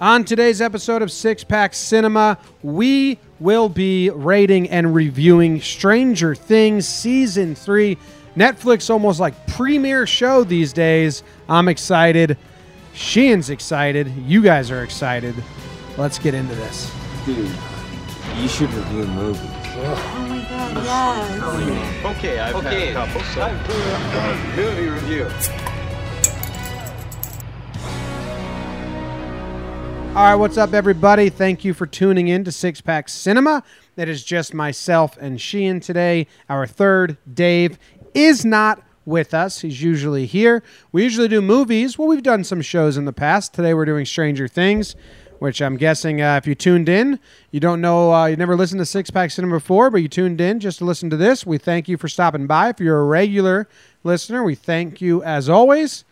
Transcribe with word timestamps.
On 0.00 0.24
today's 0.24 0.62
episode 0.62 1.02
of 1.02 1.12
Six 1.12 1.44
Pack 1.44 1.74
Cinema, 1.74 2.38
we 2.62 3.18
will 3.38 3.68
be 3.68 4.08
rating 4.10 4.68
and 4.70 4.94
reviewing 4.94 5.60
Stranger 5.60 6.34
Things 6.34 6.88
Season 6.88 7.54
3. 7.54 7.98
Netflix 8.34 8.88
almost 8.88 9.20
like 9.20 9.46
premiere 9.48 10.06
show 10.06 10.42
these 10.42 10.72
days. 10.72 11.22
I'm 11.50 11.68
excited. 11.68 12.38
Sheehan's 12.94 13.50
excited. 13.50 14.08
You 14.26 14.40
guys 14.42 14.70
are 14.70 14.82
excited. 14.82 15.34
Let's 15.98 16.18
get 16.18 16.32
into 16.32 16.54
this. 16.54 16.90
Dude, 17.26 17.50
you 18.38 18.48
should 18.48 18.72
review 18.72 19.04
movies. 19.06 19.40
Oh 19.82 20.26
my 20.28 20.38
god, 20.48 21.64
yes. 21.66 22.16
Okay, 22.16 22.38
I've 22.40 22.54
Okay. 22.56 22.86
had 22.86 22.96
a 22.96 23.06
couple. 23.06 23.20
So, 23.34 23.42
uh, 23.42 24.56
movie 24.56 24.88
review. 24.88 25.26
All 30.10 30.24
right, 30.24 30.34
what's 30.34 30.56
up, 30.58 30.74
everybody? 30.74 31.28
Thank 31.28 31.64
you 31.64 31.72
for 31.72 31.86
tuning 31.86 32.26
in 32.26 32.42
to 32.42 32.50
Six 32.50 32.80
Pack 32.80 33.08
Cinema. 33.08 33.62
That 33.94 34.08
is 34.08 34.24
just 34.24 34.52
myself 34.52 35.16
and 35.18 35.40
Sheehan 35.40 35.78
today. 35.78 36.26
Our 36.48 36.66
third, 36.66 37.16
Dave, 37.32 37.78
is 38.12 38.44
not 38.44 38.82
with 39.06 39.32
us. 39.32 39.60
He's 39.60 39.80
usually 39.80 40.26
here. 40.26 40.64
We 40.90 41.04
usually 41.04 41.28
do 41.28 41.40
movies. 41.40 41.96
Well, 41.96 42.08
we've 42.08 42.24
done 42.24 42.42
some 42.42 42.60
shows 42.60 42.96
in 42.96 43.04
the 43.04 43.12
past. 43.12 43.54
Today 43.54 43.72
we're 43.72 43.84
doing 43.84 44.04
Stranger 44.04 44.48
Things, 44.48 44.96
which 45.38 45.62
I'm 45.62 45.76
guessing 45.76 46.20
uh, 46.20 46.38
if 46.38 46.44
you 46.44 46.56
tuned 46.56 46.88
in, 46.88 47.20
you 47.52 47.60
don't 47.60 47.80
know, 47.80 48.12
uh, 48.12 48.26
you 48.26 48.36
never 48.36 48.56
listened 48.56 48.80
to 48.80 48.86
Six 48.86 49.10
Pack 49.10 49.30
Cinema 49.30 49.58
before, 49.58 49.90
but 49.90 50.02
you 50.02 50.08
tuned 50.08 50.40
in 50.40 50.58
just 50.58 50.78
to 50.78 50.84
listen 50.84 51.08
to 51.10 51.16
this. 51.16 51.46
We 51.46 51.56
thank 51.56 51.88
you 51.88 51.96
for 51.96 52.08
stopping 52.08 52.48
by. 52.48 52.70
If 52.70 52.80
you're 52.80 52.98
a 52.98 53.04
regular 53.04 53.68
listener, 54.02 54.42
we 54.42 54.56
thank 54.56 55.00
you 55.00 55.22
as 55.22 55.48
always. 55.48 56.04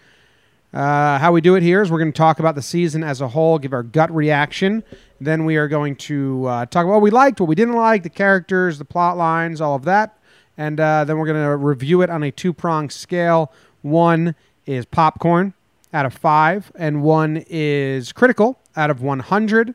Uh, 0.73 1.19
how 1.19 1.33
we 1.33 1.41
do 1.41 1.55
it 1.55 1.63
here 1.63 1.81
is 1.81 1.91
we're 1.91 1.99
going 1.99 2.13
to 2.13 2.17
talk 2.17 2.39
about 2.39 2.55
the 2.55 2.63
season 2.63 3.03
as 3.03 3.21
a 3.21 3.29
whole, 3.29 3.59
give 3.59 3.73
our 3.73 3.83
gut 3.83 4.15
reaction. 4.15 4.85
Then 5.21 5.45
we 5.45 5.57
are 5.57 5.67
going 5.69 5.97
to 5.97 6.47
uh, 6.47 6.67
talk 6.67 6.85
about 6.85 6.95
what 6.95 7.03
we 7.03 7.11
liked, 7.11 7.41
what 7.41 7.49
we 7.49 7.55
didn't 7.55 7.75
like, 7.75 8.03
the 8.03 8.11
characters, 8.11 8.79
the 8.79 8.85
plot 8.85 9.17
lines, 9.17 9.61
all 9.61 9.75
of 9.75 9.85
that. 9.87 10.19
And 10.59 10.79
uh, 10.79 11.05
then 11.05 11.17
we're 11.17 11.27
going 11.27 11.43
to 11.43 11.57
review 11.57 12.03
it 12.03 12.11
on 12.11 12.23
a 12.23 12.31
two 12.31 12.53
prong 12.53 12.91
scale. 12.91 13.51
One 13.83 14.35
is 14.67 14.85
popcorn 14.85 15.55
out 15.95 16.05
of 16.05 16.13
five, 16.13 16.71
and 16.75 17.03
one 17.03 17.45
is 17.49 18.13
critical 18.13 18.59
out 18.77 18.91
of 18.91 19.01
100. 19.01 19.75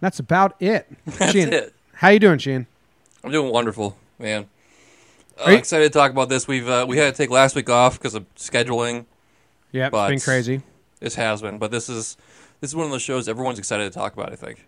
That's 0.00 0.20
about 0.20 0.54
it. 0.60 0.86
That's 1.06 1.32
Sheehan, 1.32 1.52
it. 1.52 1.74
How 1.94 2.10
you 2.10 2.20
doing, 2.20 2.38
Sheehan? 2.38 2.66
I'm 3.24 3.32
doing 3.32 3.50
wonderful, 3.50 3.96
man. 4.18 4.46
I'm 5.44 5.52
you- 5.52 5.58
excited 5.58 5.92
to 5.92 5.98
talk 5.98 6.12
about 6.12 6.28
this. 6.28 6.46
We've 6.46 6.68
uh, 6.68 6.86
we 6.88 6.98
had 6.98 7.12
to 7.14 7.16
take 7.16 7.30
last 7.30 7.56
week 7.56 7.68
off 7.68 7.98
because 7.98 8.14
of 8.14 8.32
scheduling. 8.36 9.06
But- 9.90 10.12
it's 10.12 10.24
been 10.24 10.32
crazy. 10.32 10.62
This 11.00 11.14
has 11.16 11.42
been, 11.42 11.58
but 11.58 11.70
this 11.70 11.88
is 11.88 12.16
this 12.60 12.70
is 12.70 12.76
one 12.76 12.86
of 12.86 12.90
those 12.92 13.02
shows 13.02 13.28
everyone's 13.28 13.58
excited 13.58 13.84
to 13.84 13.90
talk 13.98 14.14
about. 14.14 14.32
I 14.32 14.36
think. 14.36 14.66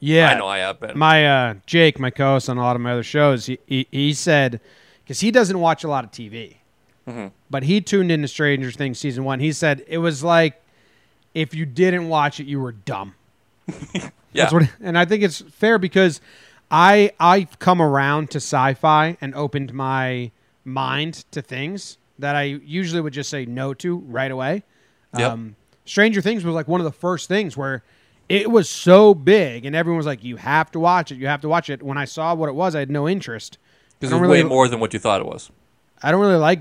Yeah, 0.00 0.30
I 0.30 0.38
know 0.38 0.46
I 0.46 0.58
have 0.58 0.78
been. 0.80 0.96
my 0.98 1.26
uh, 1.26 1.54
Jake, 1.66 1.98
my 1.98 2.10
co-host 2.10 2.48
on 2.50 2.58
a 2.58 2.62
lot 2.62 2.76
of 2.76 2.82
my 2.82 2.92
other 2.92 3.02
shows, 3.02 3.46
he 3.46 3.58
he, 3.66 3.86
he 3.90 4.12
said 4.12 4.60
because 5.02 5.20
he 5.20 5.30
doesn't 5.30 5.58
watch 5.58 5.82
a 5.84 5.88
lot 5.88 6.04
of 6.04 6.10
TV, 6.12 6.56
Mhm. 7.08 7.32
but 7.50 7.64
he 7.64 7.80
tuned 7.80 8.12
into 8.12 8.28
Stranger 8.28 8.70
Things 8.70 8.98
season 8.98 9.24
one. 9.24 9.40
He 9.40 9.50
said 9.52 9.84
it 9.88 9.98
was 9.98 10.22
like 10.22 10.60
if 11.34 11.54
you 11.54 11.66
didn't 11.66 12.08
watch 12.08 12.38
it, 12.38 12.46
you 12.46 12.60
were 12.60 12.72
dumb. 12.72 13.14
yeah. 13.94 14.10
That's 14.34 14.52
what, 14.52 14.62
and 14.80 14.96
I 14.96 15.04
think 15.04 15.22
it's 15.24 15.40
fair 15.40 15.78
because 15.78 16.20
I 16.70 17.10
I've 17.18 17.58
come 17.58 17.82
around 17.82 18.30
to 18.30 18.36
sci-fi 18.36 19.16
and 19.20 19.34
opened 19.34 19.72
my 19.74 20.30
mind 20.64 21.24
to 21.32 21.42
things 21.42 21.98
that 22.18 22.36
I 22.36 22.42
usually 22.42 23.00
would 23.00 23.12
just 23.12 23.30
say 23.30 23.44
no 23.44 23.74
to 23.74 23.98
right 23.98 24.30
away. 24.30 24.62
Yep. 25.16 25.30
Um, 25.30 25.56
Stranger 25.84 26.20
Things 26.20 26.44
was 26.44 26.54
like 26.54 26.68
one 26.68 26.80
of 26.80 26.84
the 26.84 26.92
first 26.92 27.28
things 27.28 27.56
where 27.56 27.82
it 28.28 28.50
was 28.50 28.68
so 28.68 29.14
big 29.14 29.66
and 29.66 29.76
everyone 29.76 29.98
was 29.98 30.06
like, 30.06 30.24
"You 30.24 30.36
have 30.36 30.70
to 30.72 30.80
watch 30.80 31.12
it. 31.12 31.16
You 31.16 31.26
have 31.26 31.40
to 31.42 31.48
watch 31.48 31.68
it." 31.70 31.82
When 31.82 31.98
I 31.98 32.04
saw 32.04 32.34
what 32.34 32.48
it 32.48 32.54
was, 32.54 32.74
I 32.74 32.80
had 32.80 32.90
no 32.90 33.08
interest. 33.08 33.58
Because 33.98 34.12
I 34.12 34.16
it's 34.16 34.22
don't 34.22 34.30
way 34.30 34.42
more 34.42 34.68
than 34.68 34.80
what 34.80 34.92
you 34.92 34.98
thought 34.98 35.20
it 35.20 35.26
was. 35.26 35.50
I 36.02 36.10
don't 36.10 36.20
really 36.20 36.36
like, 36.36 36.60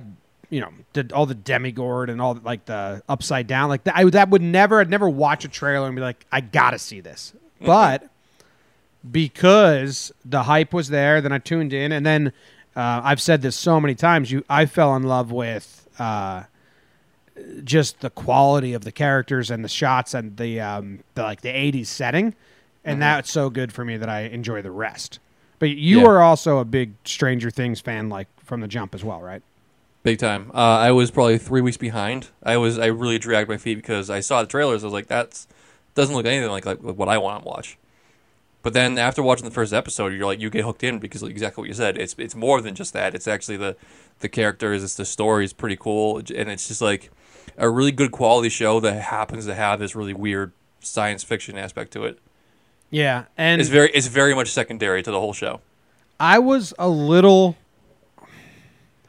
you 0.50 0.62
know, 0.62 0.72
the, 0.94 1.09
all 1.14 1.25
the 1.25 1.36
demigod 1.36 2.09
and 2.09 2.22
all 2.22 2.40
like 2.44 2.66
the 2.66 3.02
upside 3.09 3.47
down. 3.47 3.70
Like 3.70 3.85
that, 3.85 3.96
I 3.96 4.03
that 4.06 4.30
would 4.30 4.41
never. 4.41 4.81
I'd 4.81 4.90
never 4.90 5.09
watch 5.09 5.46
a 5.46 5.47
trailer 5.47 5.88
and 5.88 5.96
be 5.96 6.02
like, 6.02 6.25
I 6.31 6.41
gotta 6.41 6.80
see 6.80 7.00
this. 7.00 7.34
But 7.62 8.09
because 9.09 10.12
the 10.25 10.44
hype 10.44 10.74
was 10.74 10.90
there, 10.90 11.22
then 11.22 11.31
I 11.31 11.38
tuned 11.40 11.74
in, 11.74 11.91
and 11.91 12.06
then 12.06 12.34
uh, 12.75 13.01
I've 13.03 13.22
said 13.22 13.41
this 13.41 13.56
so 13.56 13.79
many 13.79 13.95
times. 13.95 14.31
You, 14.31 14.44
I 14.50 14.66
fell 14.66 14.95
in 14.95 15.03
love 15.03 15.31
with 15.31 15.88
uh, 16.00 16.44
just 17.63 18.01
the 18.01 18.09
quality 18.09 18.73
of 18.73 18.84
the 18.84 18.91
characters 18.91 19.50
and 19.51 19.63
the 19.63 19.69
shots 19.69 20.13
and 20.13 20.38
the, 20.38 20.59
um, 20.59 21.00
the 21.16 21.23
like 21.23 21.41
the 21.41 21.50
'80s 21.50 21.88
setting, 21.88 22.35
and 22.84 23.01
that's 23.01 23.31
so 23.31 23.50
good 23.50 23.72
for 23.73 23.84
me 23.85 23.97
that 23.97 24.09
I 24.09 24.22
enjoy 24.22 24.61
the 24.61 24.72
rest. 24.72 25.19
But 25.59 25.69
you 25.72 26.01
Yeah. 26.01 26.07
are 26.07 26.22
also 26.22 26.57
a 26.59 26.66
big 26.66 26.94
Stranger 27.06 27.50
Things 27.50 27.79
fan, 27.79 28.09
like 28.09 28.28
from 28.44 28.61
the 28.61 28.67
jump 28.67 28.94
as 28.94 29.03
well, 29.03 29.22
right? 29.22 29.41
Big 30.03 30.19
time. 30.19 30.51
Uh, 30.53 30.57
I 30.57 30.91
was 30.91 31.11
probably 31.11 31.38
three 31.38 31.61
weeks 31.61 31.78
behind. 31.78 32.29
I 32.44 32.57
was 32.57 32.78
I 32.78 32.88
really 32.88 33.17
dragged 33.17 33.47
my 33.50 33.55
feet 33.57 33.75
because 33.75 34.09
I 34.09 34.19
saw 34.19 34.41
the 34.41 34.47
trailers. 34.47 34.84
I 34.84 34.88
was 34.88 34.94
like, 34.94 35.07
that's 35.07 35.47
doesn't 35.95 36.13
look 36.16 36.25
anything 36.25 36.50
like 36.51 36.66
like 36.66 36.79
what 36.79 37.07
I 37.07 37.17
want 37.17 37.44
to 37.44 37.47
watch. 37.47 37.78
But 38.63 38.74
then 38.74 38.97
after 38.97 39.22
watching 39.22 39.46
the 39.46 39.51
first 39.51 39.74
episode, 39.74 40.13
you're 40.13 40.25
like 40.25 40.40
you 40.40 40.50
get 40.50 40.63
hooked 40.63 40.84
in 40.84 40.97
because 40.97 41.22
exactly 41.22 41.62
what 41.62 41.68
you 41.68 41.74
said. 41.74 41.97
It's 41.97 42.16
it's 42.18 42.34
more 42.34 42.62
than 42.62 42.74
just 42.75 42.94
that. 42.94 43.13
It's 43.13 43.28
actually 43.28 43.57
the 43.57 43.75
the 44.19 44.29
characters. 44.29 44.84
It's 44.84 44.96
the 44.96 45.06
story 45.06 45.44
is 45.46 45.53
pretty 45.53 45.75
cool, 45.75 46.18
and 46.18 46.50
it's 46.50 46.69
just 46.69 46.81
like 46.81 47.12
a 47.57 47.69
really 47.69 47.91
good 47.91 48.12
quality 48.12 48.50
show 48.50 48.79
that 48.79 49.00
happens 49.02 49.46
to 49.46 49.53
have 49.53 49.79
this 49.79 49.96
really 49.96 50.13
weird 50.13 50.53
science 50.79 51.23
fiction 51.23 51.57
aspect 51.57 51.91
to 51.94 52.06
it. 52.06 52.19
Yeah, 52.90 53.25
and 53.38 53.59
It's 53.59 53.69
very 53.69 53.91
it's 53.91 54.07
very 54.07 54.34
much 54.34 54.50
secondary 54.50 55.03
to 55.03 55.12
the 55.12 55.19
whole 55.19 55.34
show. 55.34 55.59
I 56.19 56.40
was 56.40 56.73
a 56.79 56.88
little. 56.88 57.57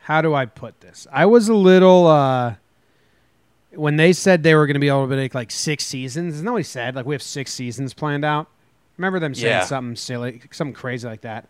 How 0.00 0.20
do 0.20 0.34
I 0.34 0.46
put 0.46 0.80
this? 0.80 1.06
I 1.12 1.26
was 1.26 1.48
a 1.48 1.54
little. 1.54 2.08
uh 2.08 2.56
When 3.72 3.96
they 3.96 4.12
said 4.12 4.42
they 4.42 4.56
were 4.56 4.66
going 4.66 4.74
to 4.74 4.80
be 4.80 4.88
able 4.88 5.08
to 5.08 5.14
make 5.16 5.34
like 5.34 5.52
six 5.52 5.86
seasons, 5.86 6.42
nobody 6.42 6.64
said 6.64 6.96
like 6.96 7.06
we 7.06 7.14
have 7.14 7.22
six 7.22 7.52
seasons 7.52 7.94
planned 7.94 8.24
out. 8.24 8.48
Remember 8.96 9.18
them 9.18 9.34
saying 9.34 9.46
Yeah. 9.46 9.64
something 9.64 9.96
silly, 9.96 10.40
something 10.52 10.74
crazy 10.74 11.06
like 11.08 11.22
that? 11.22 11.48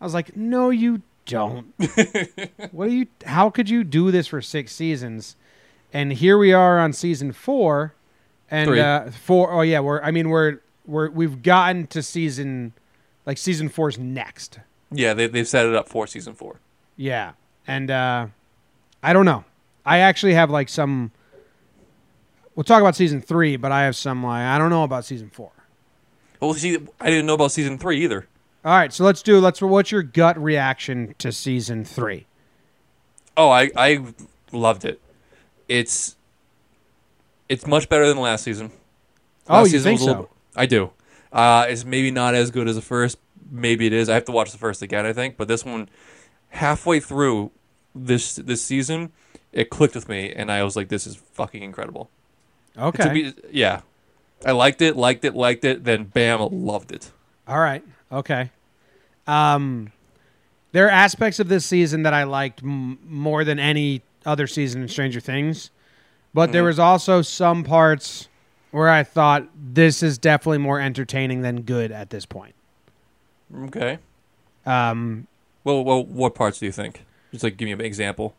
I 0.00 0.04
was 0.04 0.14
like, 0.14 0.36
no, 0.36 0.70
you 0.70 1.02
don't. 1.26 1.72
what 2.72 2.86
do 2.86 2.92
you? 2.92 3.06
How 3.24 3.50
could 3.50 3.68
you 3.68 3.84
do 3.84 4.10
this 4.10 4.26
for 4.26 4.40
six 4.42 4.72
seasons? 4.72 5.36
And 5.92 6.12
here 6.12 6.36
we 6.38 6.52
are 6.52 6.78
on 6.78 6.92
season 6.92 7.32
four, 7.32 7.94
and 8.50 8.68
Three. 8.68 8.80
uh 8.80 9.10
four. 9.10 9.52
Oh 9.52 9.62
yeah, 9.62 9.80
we're. 9.80 10.00
I 10.02 10.10
mean, 10.10 10.28
we're 10.28 10.58
we're 10.86 11.10
we've 11.10 11.42
gotten 11.42 11.86
to 11.88 12.02
season, 12.02 12.72
like 13.24 13.38
season 13.38 13.68
four's 13.68 13.98
next. 13.98 14.60
Yeah, 14.92 15.14
they 15.14 15.26
they've 15.26 15.48
set 15.48 15.66
it 15.66 15.74
up 15.74 15.88
for 15.88 16.06
season 16.06 16.34
four. 16.34 16.60
Yeah. 16.96 17.32
And 17.66 17.90
uh 17.90 18.26
I 19.02 19.12
don't 19.12 19.24
know. 19.24 19.44
I 19.84 19.98
actually 19.98 20.34
have 20.34 20.50
like 20.50 20.68
some 20.68 21.10
We'll 22.54 22.64
talk 22.64 22.80
about 22.80 22.96
season 22.96 23.20
3, 23.20 23.56
but 23.56 23.70
I 23.70 23.82
have 23.82 23.94
some 23.96 24.22
like 24.24 24.40
I 24.42 24.56
don't 24.58 24.70
know 24.70 24.82
about 24.84 25.04
season 25.04 25.28
4. 25.30 25.50
Well, 26.40 26.54
see, 26.54 26.78
I 27.00 27.10
didn't 27.10 27.26
know 27.26 27.34
about 27.34 27.52
season 27.52 27.78
three 27.78 28.02
either. 28.04 28.26
All 28.64 28.72
right, 28.76 28.92
so 28.92 29.04
let's 29.04 29.22
do 29.22 29.38
let's 29.38 29.62
what's 29.62 29.92
your 29.92 30.02
gut 30.02 30.36
reaction 30.42 31.14
to 31.18 31.30
season 31.30 31.84
3? 31.84 32.26
Oh, 33.36 33.48
I 33.48 33.70
I 33.76 34.04
loved 34.50 34.84
it. 34.84 35.00
It's 35.68 36.16
it's 37.48 37.64
much 37.66 37.88
better 37.88 38.08
than 38.08 38.18
last 38.18 38.42
season. 38.42 38.72
Oh, 39.48 39.60
you 39.60 39.70
season 39.70 39.84
think 39.90 40.00
so? 40.00 40.06
little- 40.06 40.30
I 40.56 40.66
do. 40.66 40.90
Uh, 41.32 41.66
it's 41.68 41.84
maybe 41.84 42.10
not 42.10 42.34
as 42.34 42.50
good 42.50 42.66
as 42.66 42.74
the 42.76 42.82
first. 42.82 43.18
Maybe 43.50 43.86
it 43.86 43.92
is. 43.92 44.08
I 44.08 44.14
have 44.14 44.24
to 44.24 44.32
watch 44.32 44.50
the 44.50 44.58
first 44.58 44.82
again. 44.82 45.06
I 45.06 45.12
think, 45.12 45.36
but 45.36 45.46
this 45.46 45.64
one, 45.64 45.88
halfway 46.48 46.98
through 46.98 47.52
this 47.94 48.34
this 48.36 48.62
season, 48.62 49.12
it 49.52 49.70
clicked 49.70 49.94
with 49.94 50.08
me, 50.08 50.32
and 50.32 50.50
I 50.50 50.64
was 50.64 50.74
like, 50.74 50.88
"This 50.88 51.06
is 51.06 51.14
fucking 51.14 51.62
incredible." 51.62 52.10
Okay. 52.76 53.32
yeah, 53.52 53.82
I 54.44 54.52
liked 54.52 54.82
it, 54.82 54.96
liked 54.96 55.24
it, 55.24 55.34
liked 55.34 55.64
it. 55.64 55.84
Then, 55.84 56.04
bam, 56.04 56.40
loved 56.50 56.92
it. 56.92 57.10
All 57.48 57.58
right. 57.58 57.82
Okay. 58.12 58.50
Um 59.26 59.92
there 60.72 60.86
are 60.86 60.90
aspects 60.90 61.40
of 61.40 61.48
this 61.48 61.64
season 61.64 62.02
that 62.02 62.12
I 62.12 62.24
liked 62.24 62.62
m- 62.62 62.98
more 63.08 63.44
than 63.44 63.58
any 63.58 64.02
other 64.26 64.46
season 64.46 64.82
in 64.82 64.88
Stranger 64.88 65.20
Things, 65.20 65.70
but 66.34 66.52
there 66.52 66.64
was 66.64 66.78
also 66.78 67.22
some 67.22 67.64
parts 67.64 68.28
where 68.72 68.90
I 68.90 69.02
thought 69.02 69.48
this 69.56 70.02
is 70.02 70.18
definitely 70.18 70.58
more 70.58 70.78
entertaining 70.78 71.40
than 71.40 71.62
good 71.62 71.90
at 71.92 72.10
this 72.10 72.26
point. 72.26 72.54
Okay. 73.64 73.98
Um, 74.66 75.26
Well, 75.64 75.82
well, 75.82 76.04
what 76.04 76.34
parts 76.34 76.58
do 76.58 76.66
you 76.66 76.72
think? 76.72 77.04
Just 77.32 77.42
like 77.44 77.56
give 77.56 77.66
me 77.66 77.72
an 77.72 77.80
example. 77.80 78.34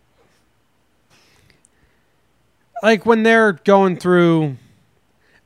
like 2.84 3.06
when 3.06 3.24
they're 3.24 3.54
going 3.54 3.98
through 3.98 4.58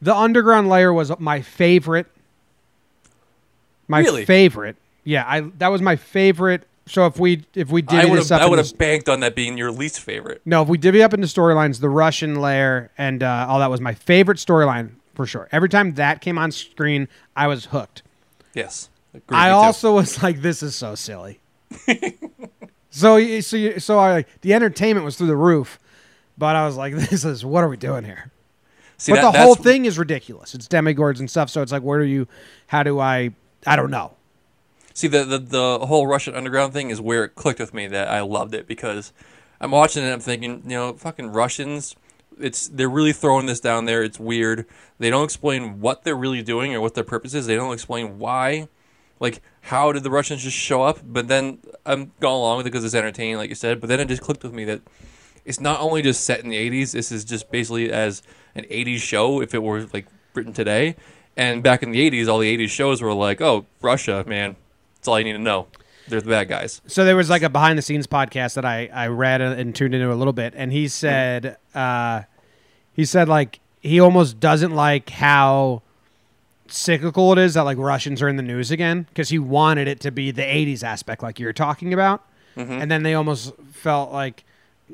the 0.01 0.15
underground 0.15 0.69
layer 0.69 0.91
was 0.91 1.11
my 1.19 1.41
favorite. 1.41 2.07
My 3.87 3.99
Really? 3.99 4.25
favorite. 4.25 4.77
Yeah, 5.03 5.25
I 5.27 5.41
that 5.57 5.67
was 5.69 5.81
my 5.81 5.95
favorite. 5.95 6.67
So 6.87 7.05
if 7.05 7.19
we 7.19 7.45
if 7.53 7.69
we 7.69 7.81
I 7.83 7.85
divvy 7.85 8.09
would 8.11 8.19
this 8.19 8.31
up, 8.31 8.41
I 8.41 8.47
would 8.47 8.59
have 8.59 8.77
banked 8.77 9.09
on 9.09 9.19
that 9.21 9.35
being 9.35 9.57
your 9.57 9.71
least 9.71 9.99
favorite. 9.99 10.41
no, 10.45 10.61
if 10.61 10.67
we 10.67 10.77
divvy 10.77 11.03
up 11.03 11.13
into 11.13 11.27
storylines, 11.27 11.79
the 11.79 11.89
Russian 11.89 12.41
layer 12.41 12.91
and 12.97 13.21
uh, 13.23 13.45
all 13.49 13.59
that 13.59 13.69
was 13.69 13.81
my 13.81 13.93
favorite 13.93 14.37
storyline 14.37 14.91
for 15.13 15.25
sure. 15.25 15.47
Every 15.51 15.69
time 15.69 15.93
that 15.95 16.21
came 16.21 16.37
on 16.37 16.51
screen, 16.51 17.07
I 17.35 17.47
was 17.47 17.65
hooked. 17.65 18.03
Yes. 18.53 18.89
I 19.13 19.17
me 19.17 19.51
too. 19.51 19.55
also 19.55 19.93
was 19.95 20.23
like, 20.23 20.41
this 20.41 20.63
is 20.63 20.75
so 20.75 20.95
silly. 20.95 21.39
so 22.89 23.39
so 23.41 23.77
so 23.77 23.99
I 23.99 24.25
the 24.41 24.53
entertainment 24.53 25.03
was 25.05 25.17
through 25.17 25.27
the 25.27 25.35
roof, 25.35 25.79
but 26.37 26.55
I 26.55 26.65
was 26.65 26.77
like, 26.77 26.93
this 27.09 27.23
is 27.25 27.43
what 27.45 27.63
are 27.63 27.69
we 27.69 27.77
doing 27.77 28.03
here? 28.05 28.31
See, 29.01 29.11
but 29.13 29.21
that- 29.21 29.31
the 29.33 29.39
whole 29.39 29.55
thing 29.55 29.85
is 29.85 29.97
ridiculous. 29.97 30.53
It's 30.53 30.67
demigods 30.67 31.19
and 31.19 31.27
stuff. 31.27 31.49
So 31.49 31.63
it's 31.63 31.71
like, 31.71 31.81
where 31.81 31.99
do 31.99 32.05
you? 32.05 32.27
How 32.67 32.83
do 32.83 32.99
I? 32.99 33.31
I 33.65 33.75
don't 33.75 33.89
know. 33.89 34.13
See, 34.93 35.07
the, 35.07 35.23
the 35.25 35.39
the 35.39 35.79
whole 35.87 36.05
Russian 36.05 36.35
underground 36.35 36.73
thing 36.73 36.91
is 36.91 37.01
where 37.01 37.23
it 37.23 37.29
clicked 37.33 37.59
with 37.59 37.73
me 37.73 37.87
that 37.87 38.09
I 38.09 38.21
loved 38.21 38.53
it 38.53 38.67
because 38.67 39.11
I'm 39.59 39.71
watching 39.71 40.03
it 40.03 40.05
and 40.05 40.13
I'm 40.13 40.19
thinking, 40.19 40.61
you 40.65 40.77
know, 40.77 40.93
fucking 40.93 41.31
Russians. 41.31 41.95
It's 42.39 42.67
they're 42.67 42.89
really 42.89 43.11
throwing 43.13 43.47
this 43.47 43.59
down 43.59 43.85
there. 43.85 44.03
It's 44.03 44.19
weird. 44.19 44.67
They 44.99 45.09
don't 45.09 45.23
explain 45.23 45.79
what 45.79 46.03
they're 46.03 46.15
really 46.15 46.43
doing 46.43 46.75
or 46.75 46.81
what 46.81 46.93
their 46.93 47.03
purpose 47.03 47.33
is. 47.33 47.47
They 47.47 47.55
don't 47.55 47.73
explain 47.73 48.19
why. 48.19 48.67
Like, 49.19 49.41
how 49.61 49.91
did 49.91 50.03
the 50.03 50.11
Russians 50.11 50.43
just 50.43 50.57
show 50.57 50.83
up? 50.83 50.99
But 51.03 51.27
then 51.27 51.57
I'm 51.87 52.11
going 52.19 52.35
along 52.35 52.57
with 52.57 52.67
it 52.67 52.69
because 52.71 52.83
it's 52.83 52.93
entertaining, 52.95 53.37
like 53.37 53.49
you 53.49 53.55
said. 53.55 53.79
But 53.81 53.87
then 53.87 53.99
it 53.99 54.07
just 54.07 54.21
clicked 54.21 54.43
with 54.43 54.53
me 54.53 54.65
that 54.65 54.81
it's 55.45 55.59
not 55.59 55.79
only 55.79 56.01
just 56.01 56.23
set 56.23 56.41
in 56.41 56.49
the 56.49 56.69
80s. 56.69 56.91
This 56.91 57.11
is 57.11 57.23
just 57.25 57.51
basically 57.51 57.91
as 57.91 58.21
an 58.55 58.65
80s 58.65 58.99
show 58.99 59.41
if 59.41 59.53
it 59.53 59.63
were 59.63 59.87
like 59.93 60.07
written 60.33 60.53
today. 60.53 60.95
And 61.37 61.63
back 61.63 61.81
in 61.81 61.91
the 61.91 62.09
80s, 62.09 62.27
all 62.27 62.39
the 62.39 62.57
80s 62.57 62.69
shows 62.69 63.01
were 63.01 63.13
like, 63.13 63.41
oh, 63.41 63.65
Russia, 63.81 64.23
man, 64.27 64.55
that's 64.95 65.07
all 65.07 65.17
you 65.17 65.25
need 65.25 65.33
to 65.33 65.39
know. 65.39 65.67
They're 66.07 66.21
the 66.21 66.29
bad 66.29 66.49
guys. 66.49 66.81
So 66.87 67.05
there 67.05 67.15
was 67.15 67.29
like 67.29 67.41
a 67.41 67.49
behind 67.49 67.77
the 67.77 67.81
scenes 67.81 68.07
podcast 68.07 68.55
that 68.55 68.65
I 68.65 68.89
I 68.93 69.07
read 69.07 69.39
and 69.39 69.73
tuned 69.73 69.95
into 69.95 70.11
a 70.11 70.15
little 70.15 70.33
bit, 70.33 70.53
and 70.57 70.71
he 70.71 70.87
said 70.87 71.57
uh, 71.73 72.23
he 72.93 73.05
said 73.05 73.29
like 73.29 73.59
he 73.79 73.99
almost 73.99 74.39
doesn't 74.39 74.73
like 74.73 75.09
how 75.09 75.83
cyclical 76.67 77.31
it 77.33 77.37
is 77.37 77.53
that 77.53 77.61
like 77.61 77.77
Russians 77.77 78.21
are 78.21 78.27
in 78.27 78.35
the 78.35 78.43
news 78.43 78.71
again 78.71 79.03
because 79.09 79.29
he 79.29 79.39
wanted 79.39 79.87
it 79.87 79.99
to 80.01 80.11
be 80.11 80.31
the 80.31 80.41
'80s 80.41 80.83
aspect 80.83 81.23
like 81.23 81.39
you 81.39 81.45
were 81.45 81.53
talking 81.53 81.93
about, 81.93 82.25
and 82.55 82.91
then 82.91 83.03
they 83.03 83.13
almost 83.13 83.53
felt 83.71 84.11
like. 84.11 84.43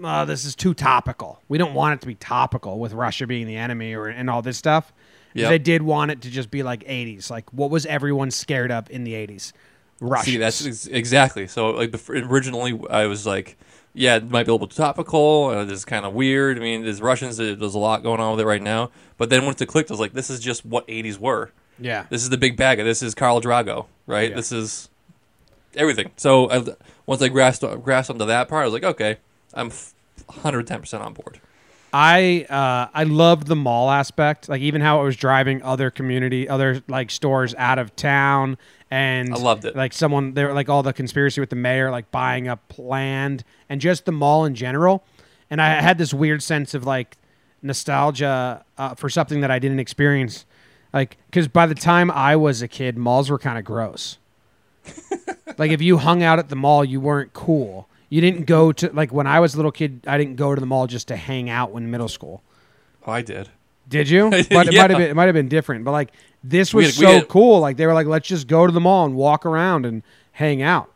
Uh, 0.04 0.26
this 0.26 0.46
is 0.46 0.56
too 0.56 0.74
topical. 0.74 1.42
We 1.48 1.58
don't 1.58 1.74
want 1.74 1.96
it 1.96 2.02
to 2.02 2.08
be 2.08 2.16
topical 2.16 2.80
with 2.80 2.94
Russia 2.94 3.28
being 3.28 3.48
the 3.48 3.56
enemy 3.58 3.94
or 3.94 4.08
and 4.08 4.30
all 4.30 4.42
this 4.42 4.58
stuff. 4.58 4.94
Yep. 5.34 5.50
They 5.50 5.60
did 5.60 5.82
want 5.82 6.12
it 6.12 6.22
to 6.22 6.30
just 6.30 6.50
be 6.50 6.64
like 6.64 6.84
80s. 6.86 7.30
Like 7.30 7.52
what 7.54 7.70
was 7.70 7.86
everyone 7.86 8.32
scared 8.32 8.72
of 8.72 8.90
in 8.90 9.04
the 9.04 9.14
80s? 9.14 9.54
Russia. 10.00 10.26
See, 10.32 10.38
that's 10.38 10.66
ex- 10.66 10.88
exactly. 10.88 11.48
So, 11.48 11.72
like, 11.72 11.92
the, 11.92 12.12
originally, 12.30 12.80
I 12.90 13.08
was 13.08 13.26
like, 13.26 13.58
yeah, 13.94 14.18
it 14.18 14.30
might 14.30 14.46
be 14.46 14.52
a 14.52 14.54
little 14.54 14.68
topical. 14.68 15.46
Uh, 15.46 15.66
this 15.66 15.80
is 15.80 15.86
kind 15.86 16.06
of 16.06 16.14
weird. 16.14 16.58
I 16.58 16.62
mean, 16.62 16.84
there's 16.84 17.02
Russians, 17.02 17.38
there's 17.38 17.74
a 17.74 17.80
lot 17.80 18.04
going 18.04 18.20
on 18.20 18.32
with 18.32 18.42
it 18.42 18.46
right 18.46 18.62
now. 18.62 18.92
But 19.18 19.32
then 19.32 19.46
once 19.46 19.60
it 19.60 19.66
clicked, 19.66 19.90
I 19.90 19.94
was 19.94 20.00
like, 20.00 20.14
this 20.14 20.30
is 20.30 20.40
just 20.40 20.66
what 20.66 20.88
80s 20.88 21.18
were. 21.18 21.52
yeah. 21.80 22.06
This 22.12 22.22
is 22.22 22.30
the 22.30 22.38
big 22.38 22.58
bag. 22.58 22.78
This 22.78 23.02
is 23.02 23.16
Carl 23.16 23.42
Drago, 23.42 23.88
right? 24.06 24.30
Yeah. 24.30 24.36
This 24.36 24.52
is 24.52 24.90
everything. 25.76 26.12
So 26.18 26.50
I, 26.52 26.64
once 27.08 27.22
I 27.24 27.30
grasped 27.30 27.64
grasped 27.84 28.12
onto 28.12 28.26
that 28.26 28.50
part, 28.50 28.62
I 28.62 28.66
was 28.66 28.74
like, 28.74 28.84
okay, 28.84 29.18
I'm 29.57 29.69
110 30.27 30.80
percent 30.80 31.04
on 31.04 31.13
board. 31.13 31.42
I 31.94 32.45
uh, 32.50 32.89
I 32.94 33.04
loved 33.04 33.48
the 33.48 33.56
mall 33.56 33.89
aspect, 33.89 34.50
like 34.50 34.62
even 34.62 34.81
how 34.81 35.01
it 35.01 35.04
was 35.06 35.15
driving 35.15 35.62
other 35.63 35.89
community, 35.89 36.48
other 36.48 36.83
like 36.88 37.09
stores 37.09 37.56
out 37.57 37.80
of 37.80 37.95
town, 37.95 38.57
and 38.92 39.33
I 39.33 39.38
loved 39.38 39.65
it. 39.65 39.75
Like 39.75 39.94
someone 39.94 40.33
there, 40.33 40.54
like 40.54 40.69
all 40.69 40.83
the 40.83 40.94
conspiracy 40.94 41.39
with 41.39 41.50
the 41.50 41.56
mayor, 41.56 41.89
like 41.89 42.12
buying 42.12 42.48
up 42.48 42.74
land, 42.77 43.44
and 43.69 43.80
just 43.80 44.06
the 44.06 44.12
mall 44.12 44.45
in 44.45 44.54
general. 44.54 45.04
And 45.50 45.62
I 45.62 45.81
had 45.81 45.98
this 45.98 46.13
weird 46.13 46.44
sense 46.44 46.74
of 46.74 46.86
like 46.86 47.18
nostalgia 47.62 48.65
uh, 48.77 48.95
for 48.95 49.09
something 49.09 49.39
that 49.42 49.50
I 49.50 49.59
didn't 49.59 49.80
experience, 49.80 50.45
like 50.94 51.18
because 51.27 51.48
by 51.48 51.65
the 51.68 51.75
time 51.75 52.12
I 52.12 52.36
was 52.36 52.62
a 52.62 52.68
kid, 52.68 52.98
malls 52.98 53.30
were 53.30 53.39
kind 53.39 53.57
of 53.57 53.63
gross. 53.63 54.18
like 55.57 55.71
if 55.71 55.81
you 55.81 55.98
hung 55.98 56.21
out 56.21 56.38
at 56.38 56.50
the 56.50 56.56
mall, 56.56 56.83
you 56.83 57.00
weren't 57.00 57.31
cool. 57.31 57.88
You 58.09 58.21
didn't 58.21 58.45
go 58.45 58.71
to 58.71 58.89
like 58.94 59.12
when 59.12 59.27
I 59.27 59.39
was 59.39 59.54
a 59.54 59.57
little 59.57 59.71
kid. 59.71 60.01
I 60.07 60.18
didn't 60.18 60.36
go 60.36 60.56
to 60.56 60.59
the 60.59 60.65
mall 60.68 60.88
just 60.88 61.07
to 61.09 61.15
hang 61.15 61.50
out 61.50 61.71
when 61.71 61.92
middle 61.92 62.07
school. 62.07 62.42
Oh, 63.06 63.12
I 63.12 63.21
did. 63.21 63.50
Did 63.89 64.09
you? 64.09 64.30
But 64.50 64.68
it 64.68 64.74
might 64.75 64.89
have 64.89 64.98
been 64.98 65.01
it 65.01 65.15
might 65.15 65.25
have 65.25 65.33
been 65.33 65.50
different. 65.50 65.83
But 65.83 65.92
like 65.92 66.12
this 66.44 66.74
was 66.74 66.98
had- 66.98 67.21
so 67.21 67.25
cool. 67.25 67.59
Like 67.59 67.77
they 67.77 67.86
were 67.86 67.94
like, 67.94 68.07
let's 68.07 68.27
just 68.27 68.48
go 68.48 68.65
to 68.65 68.71
the 68.71 68.80
mall 68.80 69.06
and 69.06 69.15
walk 69.15 69.45
around 69.45 69.86
and 69.86 70.04
hang 70.31 70.62
out. 70.62 70.92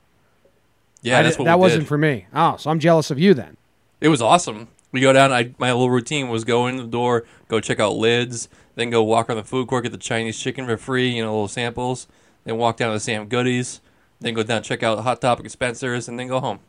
Yeah, 1.02 1.20
I 1.20 1.24
that's 1.24 1.36
di- 1.36 1.40
what 1.42 1.46
that 1.46 1.60
wasn't 1.60 1.82
did. 1.84 1.88
for 1.88 1.98
me. 1.98 2.28
Oh, 2.34 2.58
so 2.58 2.70
I'm 2.70 2.80
jealous 2.80 3.10
of 3.12 3.20
you 3.20 3.34
then. 3.34 3.58
It 4.00 4.08
was 4.10 4.22
awesome. 4.22 4.68
We 4.92 5.02
go 5.02 5.12
down. 5.14 5.32
I 5.32 5.52
my 5.58 5.72
little 5.72 5.90
routine 5.90 6.30
was 6.30 6.44
go 6.44 6.68
in 6.68 6.78
the 6.78 6.84
door, 6.86 7.26
go 7.48 7.60
check 7.60 7.80
out 7.80 7.96
lids, 7.96 8.50
then 8.76 8.90
go 8.90 9.02
walk 9.04 9.30
around 9.30 9.38
the 9.38 9.44
food 9.44 9.68
court, 9.68 9.84
get 9.84 9.92
the 9.92 9.98
Chinese 9.98 10.40
chicken 10.40 10.66
for 10.66 10.78
free, 10.78 11.10
you 11.10 11.24
know, 11.24 11.32
little 11.32 11.48
samples. 11.48 12.08
Then 12.44 12.58
walk 12.58 12.78
down 12.78 12.94
to 12.94 13.00
Sam 13.00 13.28
Goody's. 13.28 13.82
Then 14.20 14.34
go 14.34 14.44
down 14.44 14.64
check 14.64 14.84
out 14.84 15.00
Hot 15.00 15.20
Topic 15.22 15.50
Spencer's, 15.50 16.08
and 16.08 16.20
then 16.20 16.28
go 16.28 16.40
home. 16.40 16.60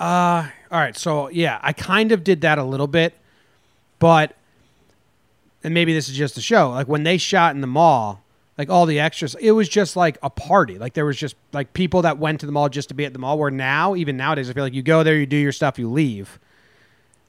Uh, 0.00 0.48
all 0.72 0.80
right. 0.80 0.96
So 0.96 1.28
yeah, 1.28 1.58
I 1.62 1.72
kind 1.72 2.10
of 2.10 2.24
did 2.24 2.40
that 2.40 2.58
a 2.58 2.64
little 2.64 2.86
bit, 2.86 3.14
but 3.98 4.34
and 5.62 5.74
maybe 5.74 5.92
this 5.92 6.08
is 6.08 6.16
just 6.16 6.34
the 6.34 6.40
show. 6.40 6.70
Like 6.70 6.88
when 6.88 7.02
they 7.02 7.18
shot 7.18 7.54
in 7.54 7.60
the 7.60 7.66
mall, 7.66 8.22
like 8.56 8.70
all 8.70 8.86
the 8.86 8.98
extras, 8.98 9.34
it 9.40 9.50
was 9.50 9.68
just 9.68 9.96
like 9.96 10.16
a 10.22 10.30
party. 10.30 10.78
Like 10.78 10.94
there 10.94 11.04
was 11.04 11.18
just 11.18 11.36
like 11.52 11.74
people 11.74 12.02
that 12.02 12.16
went 12.18 12.40
to 12.40 12.46
the 12.46 12.52
mall 12.52 12.68
just 12.70 12.88
to 12.88 12.94
be 12.94 13.04
at 13.04 13.12
the 13.12 13.18
mall. 13.18 13.38
Where 13.38 13.50
now, 13.50 13.94
even 13.94 14.16
nowadays, 14.16 14.48
I 14.48 14.54
feel 14.54 14.64
like 14.64 14.72
you 14.74 14.82
go 14.82 15.02
there, 15.02 15.16
you 15.18 15.26
do 15.26 15.36
your 15.36 15.52
stuff, 15.52 15.78
you 15.78 15.90
leave. 15.90 16.38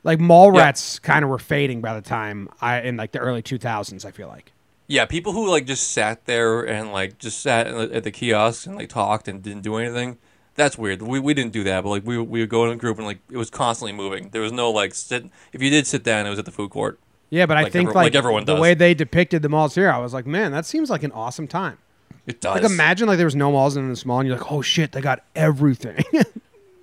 Like 0.06 0.20
mall 0.20 0.54
Yeah. 0.56 0.62
rats 0.62 0.98
kind 0.98 1.24
of 1.26 1.30
were 1.30 1.40
fading 1.40 1.82
by 1.82 1.94
the 1.94 2.02
time 2.02 2.48
I 2.62 2.80
in 2.82 2.96
like 2.96 3.12
the 3.12 3.20
early 3.20 3.42
two 3.42 3.58
thousands. 3.58 4.06
I 4.06 4.12
feel 4.12 4.30
like. 4.30 4.54
Yeah, 4.88 5.06
people 5.06 5.34
who 5.34 5.50
like 5.50 5.66
just 5.66 5.92
sat 5.92 6.26
there 6.26 6.62
and 6.62 6.92
like 6.94 7.18
just 7.18 7.42
sat 7.42 7.68
at 7.68 8.04
the 8.06 8.12
kiosks 8.12 8.66
and 8.66 8.76
like 8.78 8.88
talked 8.90 9.28
and 9.28 9.44
didn't 9.44 9.62
do 9.62 9.76
anything. 9.76 10.18
That's 10.56 10.78
weird. 10.78 11.02
We, 11.02 11.20
we 11.20 11.34
didn't 11.34 11.54
do 11.54 11.64
that, 11.64 11.84
but 11.84 11.90
like 11.90 12.06
we 12.06 12.18
we 12.18 12.42
would 12.42 12.50
go 12.50 12.66
in 12.66 12.72
a 12.72 12.76
group 12.76 12.98
and 12.98 13.06
like 13.08 13.20
it 13.30 13.38
was 13.38 13.50
constantly 13.50 13.94
moving. 13.94 14.30
There 14.30 14.42
was 14.42 14.52
no 14.52 14.70
like 14.72 14.94
sit. 14.94 15.26
If 15.54 15.62
you 15.62 15.70
did 15.70 15.88
sit 15.88 16.04
down, 16.04 16.26
it 16.26 16.30
was 16.30 16.40
at 16.40 16.46
the 16.46 16.52
food 16.52 16.70
court. 16.72 17.00
Yeah, 17.30 17.46
but 17.46 17.56
I 17.58 17.64
Like 17.64 17.72
think 17.72 17.88
every- 17.90 17.96
like, 17.96 18.04
like 18.08 18.16
everyone 18.16 18.44
the 18.46 18.54
does. 18.56 18.62
way 18.62 18.74
they 18.74 18.94
depicted 18.94 19.42
the 19.42 19.48
malls 19.50 19.74
here, 19.76 19.90
I 19.90 20.00
was 20.00 20.14
like, 20.14 20.26
man, 20.26 20.52
that 20.52 20.66
seems 20.66 20.90
like 20.90 21.04
an 21.04 21.14
awesome 21.14 21.48
time. 21.48 21.78
It 22.28 22.42
does. 22.42 22.62
Like 22.62 22.70
imagine 22.70 23.08
like 23.08 23.16
there 23.18 23.26
was 23.26 23.36
no 23.38 23.52
malls 23.52 23.78
in 23.78 23.88
this 23.90 24.06
mall, 24.06 24.20
and 24.20 24.28
you're 24.28 24.38
like, 24.38 24.52
oh 24.52 24.62
shit, 24.62 24.92
they 24.92 25.02
got 25.02 25.24
everything. 25.36 26.04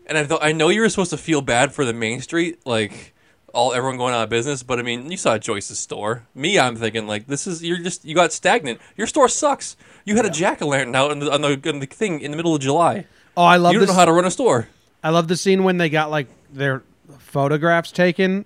And 0.07 0.17
I 0.17 0.25
thought 0.25 0.43
I 0.43 0.53
know 0.53 0.71
you 0.71 0.81
were 0.81 0.89
supposed 0.89 1.11
to 1.11 1.19
feel 1.19 1.43
bad 1.43 1.75
for 1.75 1.85
the 1.85 1.93
main 1.93 2.23
street, 2.23 2.61
like 2.65 3.13
all 3.53 3.75
everyone 3.75 3.99
going 3.99 4.15
out 4.15 4.23
of 4.23 4.31
business. 4.31 4.63
But 4.63 4.79
I 4.79 4.83
mean, 4.83 5.11
you 5.11 5.19
saw 5.19 5.37
Joyce's 5.37 5.79
store. 5.79 6.27
Me, 6.35 6.59
I'm 6.59 6.77
thinking 6.77 7.07
like 7.07 7.27
this 7.27 7.47
is 7.47 7.63
you're 7.63 7.77
just 7.77 8.07
you 8.07 8.15
got 8.15 8.33
stagnant. 8.33 8.81
Your 8.97 9.07
store 9.07 9.29
sucks. 9.29 9.77
You 10.07 10.17
had 10.17 10.25
a 10.25 10.31
jack 10.31 10.63
o' 10.63 10.67
lantern 10.69 10.95
out 10.97 11.11
on 11.11 11.19
the, 11.19 11.31
on 11.31 11.43
the 11.43 11.69
on 11.69 11.81
the 11.81 11.87
thing 11.87 12.23
in 12.23 12.31
the 12.31 12.39
middle 12.39 12.55
of 12.55 12.63
July. 12.63 13.05
Oh, 13.39 13.45
I 13.45 13.57
love 13.57 13.73
you 13.73 13.79
don't 13.79 13.87
this. 13.87 13.95
know 13.95 13.99
how 14.01 14.05
to 14.05 14.13
run 14.13 14.25
a 14.27 14.31
store. 14.31 14.69
I 15.03 15.11
love 15.11 15.29
the 15.29 15.37
scene 15.37 15.65
when 15.65 15.79
they 15.79 15.89
got 15.89 16.11
like 16.11 16.27
their 16.53 16.83
photographs 17.19 17.93
taken, 17.93 18.45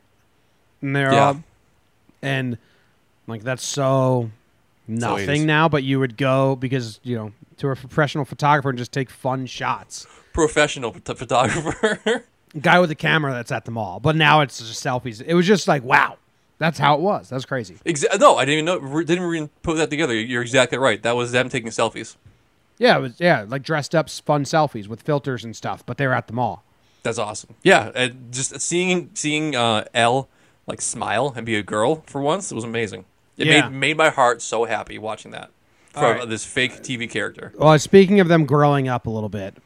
and 0.80 0.94
they're 0.94 1.12
Yeah. 1.12 1.24
all, 1.26 1.42
and 2.20 2.58
like 3.26 3.42
that's 3.42 3.64
so 3.66 4.30
nothing 4.86 5.42
80s. 5.42 5.46
now. 5.46 5.68
But 5.68 5.82
you 5.82 5.98
would 5.98 6.16
go 6.16 6.56
because 6.56 7.00
you 7.02 7.16
know 7.16 7.32
to 7.58 7.68
a 7.70 7.76
professional 7.76 8.24
photographer 8.24 8.68
and 8.68 8.78
just 8.78 8.92
take 8.92 9.10
fun 9.10 9.46
shots. 9.46 10.06
Professional 10.32 10.92
phot- 10.92 11.16
photographer. 11.16 12.24
Guy 12.60 12.78
with 12.80 12.90
a 12.90 12.94
camera 12.94 13.32
that's 13.32 13.50
at 13.50 13.64
the 13.64 13.70
mall, 13.70 13.98
but 13.98 14.14
now 14.14 14.42
it's 14.42 14.58
just 14.58 14.84
selfies. 14.84 15.22
It 15.26 15.32
was 15.34 15.46
just 15.46 15.66
like 15.68 15.82
wow, 15.82 16.18
that's 16.58 16.78
how 16.78 16.94
it 16.94 17.00
was. 17.00 17.30
That's 17.30 17.46
crazy. 17.46 17.76
Exa- 17.86 18.20
no, 18.20 18.36
I 18.36 18.44
didn't 18.44 18.52
even 18.54 18.64
know. 18.66 18.78
re- 18.78 19.04
Didn't 19.04 19.26
even 19.26 19.48
put 19.62 19.78
that 19.78 19.88
together. 19.88 20.14
You're 20.14 20.42
exactly 20.42 20.76
right. 20.76 21.02
That 21.02 21.16
was 21.16 21.32
them 21.32 21.48
taking 21.48 21.70
selfies. 21.70 22.16
Yeah, 22.78 22.96
it 22.98 23.00
was 23.00 23.20
yeah 23.20 23.44
like 23.46 23.62
dressed 23.62 23.94
up 23.94 24.08
fun 24.10 24.44
selfies 24.44 24.88
with 24.88 25.02
filters 25.02 25.44
and 25.44 25.54
stuff, 25.56 25.84
but 25.86 25.98
they 25.98 26.06
were 26.06 26.14
at 26.14 26.26
the 26.26 26.32
mall. 26.32 26.64
That's 27.02 27.18
awesome. 27.18 27.54
Yeah, 27.62 27.90
and 27.94 28.32
just 28.32 28.60
seeing 28.60 29.10
seeing 29.14 29.54
uh, 29.56 29.84
El 29.94 30.28
like 30.66 30.80
smile 30.80 31.32
and 31.36 31.44
be 31.46 31.56
a 31.56 31.62
girl 31.62 32.02
for 32.06 32.20
once 32.20 32.50
it 32.52 32.54
was 32.54 32.64
amazing. 32.64 33.04
It 33.36 33.46
Yeah. 33.46 33.68
made 33.68 33.76
made 33.78 33.96
my 33.96 34.10
heart 34.10 34.42
so 34.42 34.64
happy 34.64 34.98
watching 34.98 35.30
that 35.32 35.50
from 35.92 36.02
right. 36.18 36.28
this 36.28 36.44
fake 36.44 36.82
TV 36.82 37.08
character. 37.10 37.52
Well, 37.56 37.78
speaking 37.78 38.20
of 38.20 38.28
them 38.28 38.46
growing 38.46 38.88
up 38.88 39.06
a 39.06 39.10
little 39.10 39.28
bit, 39.28 39.56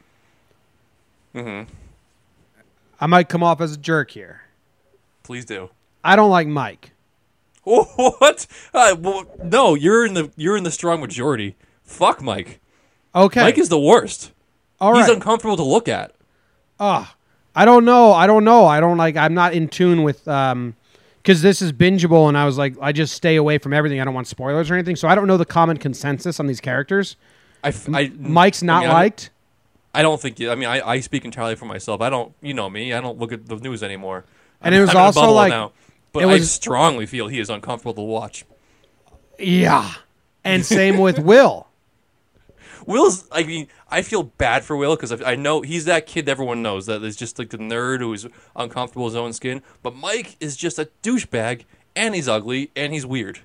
hmm 1.34 1.62
I 3.00 3.06
might 3.06 3.28
come 3.28 3.42
off 3.42 3.60
as 3.60 3.72
a 3.74 3.76
jerk 3.76 4.10
here. 4.12 4.42
Please 5.22 5.44
do. 5.44 5.70
I 6.02 6.16
don't 6.16 6.30
like 6.30 6.48
Mike. 6.48 6.92
What? 7.64 8.46
Uh, 8.72 8.94
well, 8.98 9.24
no, 9.42 9.74
you're 9.74 10.06
in 10.06 10.14
the 10.14 10.30
you're 10.36 10.56
in 10.56 10.62
the 10.64 10.70
strong 10.70 11.00
majority. 11.00 11.56
Fuck 11.82 12.22
Mike. 12.22 12.60
Okay, 13.16 13.40
Mike 13.40 13.58
is 13.58 13.68
the 13.70 13.80
worst. 13.80 14.32
all 14.80 14.94
He's 14.96 15.08
uncomfortable 15.08 15.56
to 15.56 15.62
look 15.64 15.88
at. 15.88 16.12
Ugh. 16.78 17.06
I 17.54 17.64
don't 17.64 17.86
know. 17.86 18.12
I 18.12 18.26
don't 18.26 18.44
know. 18.44 18.66
I 18.66 18.80
don't 18.80 18.98
like. 18.98 19.16
I'm 19.16 19.32
not 19.32 19.54
in 19.54 19.68
tune 19.68 20.02
with 20.02 20.28
um, 20.28 20.76
because 21.22 21.40
this 21.40 21.62
is 21.62 21.72
bingeable, 21.72 22.28
and 22.28 22.36
I 22.36 22.44
was 22.44 22.58
like, 22.58 22.74
I 22.82 22.92
just 22.92 23.14
stay 23.14 23.36
away 23.36 23.56
from 23.56 23.72
everything. 23.72 23.98
I 23.98 24.04
don't 24.04 24.12
want 24.12 24.26
spoilers 24.26 24.70
or 24.70 24.74
anything, 24.74 24.94
so 24.94 25.08
I 25.08 25.14
don't 25.14 25.26
know 25.26 25.38
the 25.38 25.46
common 25.46 25.78
consensus 25.78 26.38
on 26.38 26.46
these 26.46 26.60
characters. 26.60 27.16
I, 27.64 27.68
f- 27.68 27.88
I- 27.92 28.12
Mike's 28.18 28.62
not 28.62 28.82
I'm- 28.84 28.92
liked. 28.92 29.30
I 29.94 30.02
don't 30.02 30.20
think. 30.20 30.38
I 30.42 30.54
mean, 30.54 30.68
I, 30.68 30.86
I 30.86 31.00
speak 31.00 31.24
entirely 31.24 31.54
for 31.54 31.64
myself. 31.64 32.02
I 32.02 32.10
don't. 32.10 32.34
You 32.42 32.52
know 32.52 32.68
me. 32.68 32.92
I 32.92 33.00
don't 33.00 33.18
look 33.18 33.32
at 33.32 33.46
the 33.46 33.56
news 33.56 33.82
anymore. 33.82 34.26
And 34.60 34.74
I'm- 34.74 34.82
it 34.82 34.84
was 34.84 34.90
I'm 34.94 34.98
also 34.98 35.30
like- 35.30 35.48
now. 35.50 35.72
But 36.12 36.24
it 36.24 36.28
I 36.28 36.38
strongly 36.40 37.04
feel 37.06 37.28
he 37.28 37.40
is 37.40 37.48
uncomfortable 37.50 37.94
to 37.94 38.00
watch. 38.02 38.44
Yeah. 39.38 39.90
And 40.44 40.64
same 40.66 40.98
with 40.98 41.18
Will. 41.18 41.65
Will's. 42.86 43.26
I 43.32 43.42
mean, 43.42 43.68
I 43.90 44.02
feel 44.02 44.22
bad 44.24 44.64
for 44.64 44.76
Will 44.76 44.96
because 44.96 45.12
I, 45.12 45.32
I 45.32 45.34
know 45.36 45.60
he's 45.62 45.84
that 45.86 46.06
kid 46.06 46.28
everyone 46.28 46.62
knows 46.62 46.86
that 46.86 47.02
is 47.02 47.16
just 47.16 47.38
like 47.38 47.50
the 47.50 47.58
nerd 47.58 48.00
who's 48.00 48.26
uncomfortable 48.54 49.06
in 49.06 49.10
his 49.10 49.16
own 49.16 49.32
skin. 49.32 49.62
But 49.82 49.94
Mike 49.96 50.36
is 50.40 50.56
just 50.56 50.78
a 50.78 50.88
douchebag, 51.02 51.64
and 51.94 52.14
he's 52.14 52.28
ugly, 52.28 52.70
and 52.76 52.92
he's 52.92 53.04
weird. 53.06 53.40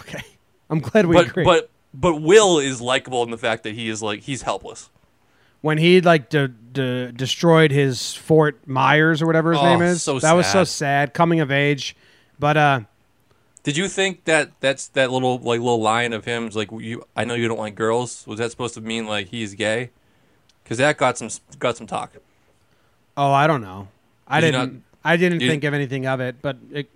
Okay. 0.00 0.22
I'm 0.70 0.80
glad 0.80 1.06
we 1.06 1.14
but 1.16 1.26
agree. 1.28 1.44
but 1.44 1.70
but 1.92 2.20
Will 2.22 2.58
is 2.58 2.80
likable 2.80 3.22
in 3.22 3.30
the 3.30 3.38
fact 3.38 3.62
that 3.64 3.74
he 3.74 3.88
is 3.88 4.02
like 4.02 4.20
he's 4.20 4.42
helpless. 4.42 4.88
when 5.60 5.78
he 5.78 6.00
like 6.00 6.28
de- 6.30 6.48
de- 6.48 7.12
destroyed 7.12 7.70
his 7.70 8.14
Fort 8.14 8.66
Myers 8.66 9.20
or 9.22 9.26
whatever 9.26 9.52
his 9.52 9.60
Oh, 9.60 9.64
name 9.64 9.82
is, 9.82 10.02
so 10.02 10.18
that 10.18 10.32
was 10.32 10.46
so 10.46 10.64
sad. 10.64 10.68
sad. 10.68 11.14
Coming 11.14 11.40
of 11.40 11.50
age, 11.52 11.94
but 12.38 12.56
uh, 12.56 12.80
Did 13.64 13.76
you 13.76 13.88
think 13.88 14.24
that 14.24 14.52
that's 14.60 14.88
that 14.88 15.10
little 15.10 15.38
like 15.38 15.58
little 15.58 15.80
line 15.80 16.12
of 16.12 16.24
him 16.26 16.48
like 16.54 16.70
you? 16.70 17.04
I 17.16 17.24
know 17.24 17.34
you 17.34 17.48
don't 17.48 17.58
like 17.58 17.74
girls. 17.74 18.26
Was 18.26 18.38
that 18.38 18.50
supposed 18.50 18.74
to 18.74 18.80
mean 18.80 19.06
like 19.06 19.28
he's 19.28 19.54
gay? 19.54 19.90
Because 20.62 20.78
that 20.78 20.96
got 20.98 21.18
some 21.18 21.30
got 21.58 21.76
some 21.76 21.86
talk. 21.86 22.12
oh, 23.16 23.32
I 23.32 23.46
don't 23.46 23.62
know. 23.62 23.88
I 24.28 24.40
Did 24.40 24.52
didn't. 24.52 24.72
not- 24.74 24.80
I 25.06 25.16
didn't 25.18 25.40
you- 25.40 25.48
think 25.50 25.64
of 25.64 25.74
anything 25.74 26.06
of 26.06 26.20
it. 26.20 26.36
But 26.40 26.56
it, 26.72 26.90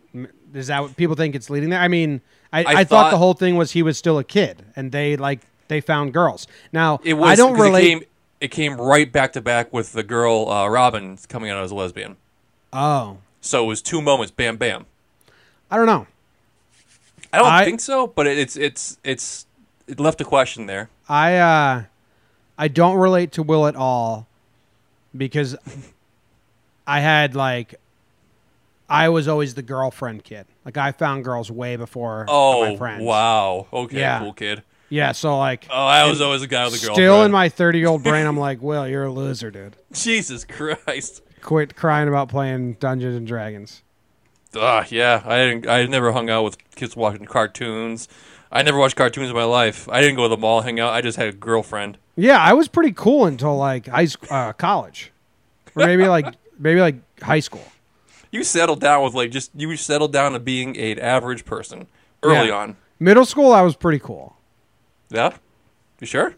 is 0.54 0.68
that 0.68 0.80
what 0.82 0.96
people 0.96 1.14
think 1.16 1.34
it's 1.34 1.50
leading 1.50 1.68
there? 1.70 1.80
I 1.80 1.88
mean, 1.88 2.22
I, 2.52 2.60
I, 2.60 2.74
I 2.80 2.84
thought, 2.84 3.10
the 3.10 3.18
whole 3.18 3.34
thing 3.34 3.56
was 3.56 3.72
he 3.72 3.82
was 3.82 3.98
still 3.98 4.18
a 4.18 4.24
kid 4.24 4.64
and 4.76 4.92
they 4.92 5.16
like 5.16 5.40
they 5.68 5.80
found 5.82 6.12
girls. 6.14 6.46
Now 6.72 7.00
It 7.04 7.14
was. 7.14 7.28
I 7.30 7.34
don't 7.34 7.58
relate. 7.58 7.80
It 7.84 7.88
came, 7.88 8.02
it 8.40 8.48
came 8.48 8.80
right 8.80 9.10
back 9.10 9.32
to 9.34 9.40
back 9.42 9.72
with 9.72 9.92
the 9.92 10.02
girl 10.02 10.48
uh, 10.50 10.68
Robin 10.68 11.18
coming 11.28 11.50
out 11.50 11.62
as 11.64 11.70
a 11.70 11.74
lesbian. 11.74 12.16
oh, 12.74 13.18
So 13.40 13.64
it 13.64 13.66
was 13.66 13.80
two 13.82 14.00
moments. 14.02 14.30
Bam, 14.32 14.56
bam. 14.58 14.86
I 15.70 15.76
don't 15.76 15.86
know. 15.86 16.06
I 17.32 17.38
don't 17.38 17.46
I- 17.46 17.64
think 17.64 17.80
so, 17.80 18.06
but 18.06 18.26
it's 18.26 18.56
it's 18.56 18.98
it's 19.04 19.46
it 19.86 19.98
left 20.00 20.20
a 20.20 20.24
question 20.24 20.66
there. 20.66 20.88
I 21.08 21.36
uh, 21.36 21.82
I 22.58 22.68
don't 22.68 22.96
relate 22.96 23.32
to 23.32 23.42
Will 23.42 23.66
at 23.66 23.76
all 23.76 24.26
because 25.16 25.56
I 26.86 27.00
had 27.00 27.34
like 27.34 27.74
I 28.88 29.08
was 29.10 29.28
always 29.28 29.54
the 29.54 29.62
girlfriend 29.62 30.24
kid. 30.24 30.46
Like 30.64 30.76
I 30.76 30.92
found 30.92 31.24
girls 31.24 31.50
way 31.50 31.76
before 31.76 32.24
oh, 32.28 32.62
my 32.64 32.70
Oh 32.72 32.76
friends. 32.76 33.02
wow. 33.02 33.66
Okay, 33.72 33.98
Yeah. 34.00 34.18
cool 34.20 34.32
kid. 34.32 34.62
Yeah, 34.90 35.12
so 35.12 35.36
like 35.38 35.66
Oh, 35.70 35.74
I 35.86 36.08
was 36.08 36.20
always 36.22 36.40
a 36.42 36.46
guy 36.46 36.64
with 36.64 36.74
a 36.74 36.76
girlfriend. 36.78 36.96
still 36.96 37.22
in 37.24 37.30
my 37.30 37.50
30-year-old 37.50 38.02
brain 38.02 38.26
I'm 38.26 38.38
like, 38.38 38.62
"Will, 38.62 38.88
you're 38.88 39.04
a 39.04 39.12
loser, 39.12 39.50
dude. 39.50 39.76
Jesus 39.92 40.44
Christ. 40.46 41.20
Quit 41.42 41.76
crying 41.76 42.08
about 42.08 42.30
playing 42.30 42.74
Dungeons 42.74 43.14
and 43.16 43.26
Dragons." 43.26 43.82
Ah, 44.56 44.86
yeah. 44.90 45.22
I 45.24 45.36
didn't. 45.38 45.68
I 45.68 45.84
never 45.86 46.12
hung 46.12 46.30
out 46.30 46.44
with 46.44 46.56
kids 46.74 46.96
watching 46.96 47.26
cartoons. 47.26 48.08
I 48.50 48.62
never 48.62 48.78
watched 48.78 48.96
cartoons 48.96 49.28
in 49.28 49.36
my 49.36 49.44
life. 49.44 49.88
I 49.90 50.00
didn't 50.00 50.16
go 50.16 50.22
to 50.22 50.28
the 50.30 50.36
mall 50.38 50.62
hang 50.62 50.80
out. 50.80 50.92
I 50.94 51.02
just 51.02 51.18
had 51.18 51.28
a 51.28 51.32
girlfriend. 51.32 51.98
Yeah, 52.16 52.38
I 52.38 52.54
was 52.54 52.66
pretty 52.66 52.92
cool 52.92 53.26
until 53.26 53.56
like 53.56 53.86
high 53.88 54.06
sc- 54.06 54.30
uh, 54.32 54.52
college. 54.54 55.12
Or 55.76 55.84
maybe 55.86 56.08
like 56.08 56.34
maybe 56.58 56.80
like 56.80 56.96
high 57.22 57.40
school. 57.40 57.64
You 58.30 58.42
settled 58.44 58.80
down 58.80 59.04
with 59.04 59.14
like 59.14 59.30
just 59.30 59.50
you 59.54 59.76
settled 59.76 60.12
down 60.12 60.32
to 60.32 60.38
being 60.38 60.76
an 60.78 60.98
average 60.98 61.44
person 61.44 61.86
early 62.22 62.48
Yeah. 62.48 62.54
on. 62.54 62.76
Middle 62.98 63.24
school 63.26 63.52
I 63.52 63.62
was 63.62 63.76
pretty 63.76 63.98
cool. 63.98 64.36
Yeah. 65.10 65.36
You 66.00 66.06
sure? 66.06 66.34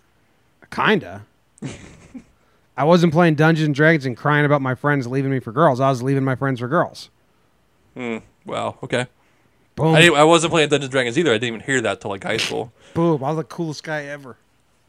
Kinda. 0.70 1.24
I 2.76 2.84
wasn't 2.84 3.12
playing 3.12 3.34
Dungeons 3.34 3.66
and 3.66 3.74
Dragons 3.74 4.06
and 4.06 4.16
crying 4.16 4.44
about 4.46 4.62
my 4.62 4.74
friends 4.74 5.06
leaving 5.06 5.30
me 5.30 5.38
for 5.40 5.52
girls. 5.52 5.80
I 5.80 5.90
was 5.90 6.02
leaving 6.02 6.24
my 6.24 6.34
friends 6.34 6.60
for 6.60 6.68
girls. 6.68 7.10
Wow. 7.96 8.78
Okay. 8.82 9.06
Boom. 9.76 9.94
I, 9.94 10.08
I 10.08 10.24
wasn't 10.24 10.52
playing 10.52 10.68
Dungeons 10.68 10.86
and 10.86 10.92
Dragons 10.92 11.18
either. 11.18 11.30
I 11.30 11.34
didn't 11.34 11.48
even 11.54 11.60
hear 11.60 11.80
that 11.82 12.00
till 12.00 12.10
like 12.10 12.24
high 12.24 12.36
school. 12.36 12.72
Boom. 12.94 13.22
I 13.24 13.28
was 13.28 13.36
the 13.36 13.44
coolest 13.44 13.82
guy 13.84 14.04
ever. 14.04 14.36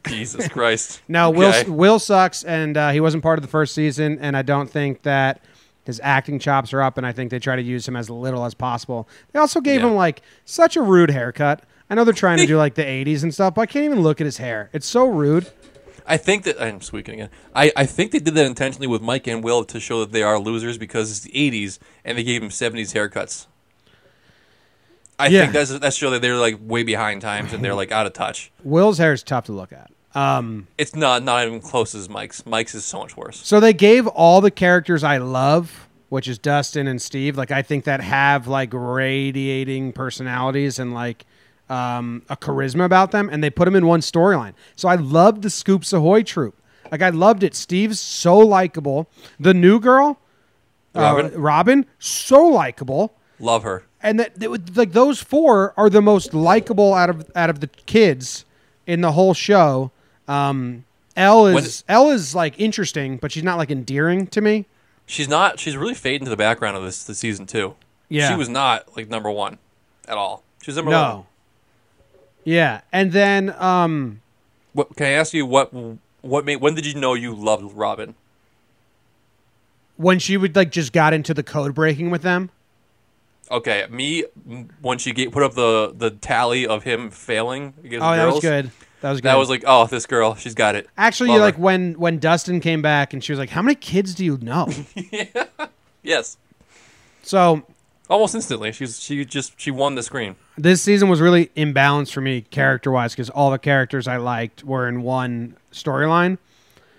Jesus 0.06 0.48
Christ. 0.48 1.00
No, 1.08 1.30
Will 1.30 1.48
Okay. 1.50 1.70
Will 1.70 1.98
sucks, 1.98 2.42
and 2.44 2.76
uh, 2.76 2.90
he 2.90 3.00
wasn't 3.00 3.22
part 3.22 3.38
of 3.38 3.42
the 3.42 3.48
first 3.48 3.74
season, 3.74 4.18
and 4.20 4.36
I 4.36 4.42
don't 4.42 4.68
think 4.68 5.02
that 5.02 5.40
his 5.84 6.00
acting 6.02 6.38
chops 6.40 6.72
are 6.72 6.82
up, 6.82 6.98
and 6.98 7.06
I 7.06 7.12
think 7.12 7.30
they 7.30 7.38
try 7.38 7.54
to 7.56 7.62
use 7.62 7.86
him 7.86 7.94
as 7.96 8.10
little 8.10 8.44
as 8.44 8.54
possible. 8.54 9.08
They 9.32 9.38
also 9.38 9.60
gave 9.60 9.80
Yeah. 9.80 9.88
him 9.88 9.94
like 9.94 10.22
such 10.44 10.76
a 10.76 10.82
rude 10.82 11.10
haircut. 11.10 11.62
I 11.88 11.94
know 11.94 12.04
they're 12.04 12.12
trying 12.14 12.38
to 12.38 12.46
do 12.52 12.56
like 12.56 12.74
the 12.74 12.82
'80s 12.84 13.22
and 13.22 13.32
stuff, 13.32 13.54
but 13.54 13.62
I 13.62 13.66
can't 13.66 13.84
even 13.84 14.00
look 14.02 14.20
at 14.20 14.24
his 14.24 14.38
hair. 14.38 14.70
It's 14.72 14.86
so 14.86 15.06
rude. 15.06 15.50
I 16.06 16.16
think 16.16 16.44
that 16.44 16.60
I'm 16.60 16.80
squeaking 16.80 17.14
again. 17.14 17.30
I, 17.54 17.72
I 17.76 17.86
think 17.86 18.10
they 18.12 18.18
did 18.18 18.34
that 18.34 18.46
intentionally 18.46 18.86
with 18.86 19.02
Mike 19.02 19.26
and 19.26 19.42
Will 19.44 19.64
to 19.64 19.78
show 19.80 20.00
that 20.00 20.12
they 20.12 20.22
are 20.22 20.38
losers 20.38 20.78
because 20.78 21.10
it's 21.10 21.20
the 21.20 21.30
'80s 21.32 21.78
and 22.04 22.18
they 22.18 22.24
gave 22.24 22.42
him 22.42 22.48
'70s 22.48 22.92
haircuts. 22.94 23.46
I 25.18 25.28
Yeah. 25.28 25.42
think 25.42 25.52
that's 25.52 25.78
that's 25.78 25.96
show 25.96 26.10
that 26.10 26.22
they're 26.22 26.36
like 26.36 26.56
way 26.60 26.82
behind 26.82 27.22
times 27.22 27.52
and 27.52 27.62
they're 27.64 27.74
like 27.74 27.92
out 27.92 28.06
of 28.06 28.12
touch. 28.12 28.50
Will's 28.64 28.98
hair 28.98 29.12
is 29.12 29.22
tough 29.22 29.44
to 29.46 29.52
look 29.52 29.72
at. 29.72 29.90
Um, 30.14 30.66
It's 30.76 30.94
not 30.96 31.22
not 31.22 31.46
even 31.46 31.60
close 31.60 31.94
as 31.94 32.08
Mike's. 32.08 32.44
Mike's 32.44 32.74
is 32.74 32.84
so 32.84 32.98
much 33.00 33.16
worse. 33.16 33.36
so 33.46 33.60
they 33.60 33.72
gave 33.72 34.06
all 34.08 34.40
the 34.40 34.50
characters 34.50 35.04
I 35.04 35.18
love, 35.18 35.88
which 36.08 36.26
is 36.28 36.38
Dustin 36.38 36.86
and 36.86 37.00
Steve. 37.00 37.36
Like 37.36 37.50
I 37.50 37.62
think 37.62 37.84
that 37.84 38.00
have 38.00 38.46
like 38.48 38.70
radiating 38.72 39.92
personalities 39.92 40.78
and 40.78 40.92
like 40.92 41.24
um, 41.72 42.22
a 42.28 42.36
charisma 42.36 42.84
about 42.84 43.10
them, 43.12 43.28
and 43.32 43.42
they 43.42 43.50
put 43.50 43.64
them 43.66 43.74
in 43.76 43.86
one 43.86 44.00
storyline. 44.00 44.52
So 44.76 44.88
I 44.88 44.96
loved 44.96 45.42
the 45.42 45.50
Scoops 45.50 45.92
Ahoy 45.92 46.22
troop. 46.22 46.54
Like 46.90 47.02
I 47.02 47.08
loved 47.10 47.42
it. 47.42 47.54
Steve's 47.54 47.98
so 48.00 48.36
likable. 48.38 49.08
The 49.40 49.54
new 49.54 49.80
girl, 49.80 50.18
Robin? 50.94 51.26
uh, 51.34 51.38
Robin, 51.38 51.86
so 51.98 52.44
likable. 52.46 53.14
Love 53.40 53.62
her. 53.62 53.84
and 54.02 54.20
that, 54.20 54.34
that 54.40 54.50
would- 54.50 54.76
like 54.76 54.92
those 54.92 55.20
four 55.20 55.72
are 55.76 55.88
the 55.88 56.02
most 56.02 56.34
likable 56.34 56.92
out 56.94 57.08
of 57.10 57.30
out 57.34 57.48
of 57.50 57.60
the 57.60 57.66
kids 57.66 58.44
in 58.86 59.00
the 59.00 59.12
whole 59.12 59.32
show. 59.34 59.90
Um, 60.28 60.84
El 61.16 61.46
is 61.46 61.84
El 61.88 62.10
is 62.10 62.34
like 62.34 62.58
interesting, 62.60 63.16
but 63.16 63.32
she's 63.32 63.42
not 63.42 63.58
like 63.58 63.70
endearing 63.70 64.26
to 64.28 64.40
me. 64.40 64.66
She's 65.06 65.28
not. 65.28 65.58
She's 65.58 65.76
really 65.76 65.94
fading 65.94 66.24
to 66.26 66.30
the 66.30 66.36
background 66.36 66.76
of 66.76 66.82
this, 66.84 67.04
this 67.04 67.18
season 67.18 67.46
two. 67.46 67.74
Yeah. 68.08 68.28
She 68.30 68.36
was 68.36 68.48
not 68.48 68.96
like 68.96 69.08
number 69.08 69.30
one 69.30 69.58
at 70.08 70.16
all. 70.16 70.42
She 70.62 70.70
was 70.70 70.76
number 70.76 70.90
one. 71.16 71.24
Yeah, 72.44 72.80
and 72.92 73.12
then 73.12 73.54
um, 73.58 74.20
What 74.72 74.96
can 74.96 75.06
I 75.06 75.10
ask 75.10 75.32
you? 75.34 75.46
What 75.46 75.72
what 76.22 76.44
made? 76.44 76.56
When 76.56 76.74
did 76.74 76.86
you 76.86 76.94
know 76.94 77.14
you 77.14 77.34
loved 77.34 77.72
Robin? 77.74 78.14
when 79.96 80.18
she 80.18 80.36
would 80.36 80.56
like 80.56 80.70
just 80.72 80.92
got 80.92 81.12
into 81.12 81.32
the 81.32 81.42
code 81.42 81.74
breaking 81.74 82.10
with 82.10 82.22
them. 82.22 82.50
Okay, 83.50 83.86
me 83.90 84.24
when 84.80 84.98
she 84.98 85.12
get, 85.12 85.30
put 85.30 85.42
up 85.42 85.54
the 85.54 85.92
the 85.96 86.10
tally 86.10 86.66
of 86.66 86.82
him 86.82 87.10
failing 87.10 87.74
against 87.84 88.04
Oh, 88.04 88.10
that 88.10 88.22
girls. 88.24 88.34
was 88.36 88.42
good. 88.42 88.70
That 89.02 89.10
was 89.10 89.20
good. 89.20 89.28
That 89.28 89.34
was 89.36 89.50
like, 89.50 89.64
oh, 89.66 89.86
this 89.86 90.06
girl, 90.06 90.34
she's 90.34 90.54
got 90.54 90.74
it. 90.74 90.88
actually 90.96 91.38
like 91.38 91.56
when 91.56 91.94
when 91.94 92.18
Dustin 92.18 92.60
came 92.60 92.82
back 92.82 93.12
and 93.12 93.22
she 93.22 93.30
was 93.32 93.38
like, 93.38 93.50
"How 93.50 93.62
many 93.62 93.74
kids 93.74 94.14
do 94.14 94.24
you 94.24 94.38
know?" 94.40 94.68
yeah. 94.94 95.26
yes, 96.02 96.36
so 97.22 97.62
almost 98.12 98.34
instantly. 98.34 98.70
She's 98.72 99.00
she 99.00 99.24
just 99.24 99.58
she 99.60 99.70
won 99.70 99.94
the 99.94 100.02
screen. 100.02 100.36
this 100.56 100.80
season 100.82 101.08
was 101.08 101.20
really 101.20 101.46
imbalanced 101.56 102.12
for 102.12 102.20
me 102.20 102.42
character 102.42 102.90
wise 102.90 103.12
because 103.12 103.30
all 103.30 103.50
the 103.50 103.58
characters 103.58 104.06
I 104.06 104.18
liked 104.18 104.62
were 104.64 104.88
in 104.88 105.02
one 105.02 105.56
storyline. 105.72 106.38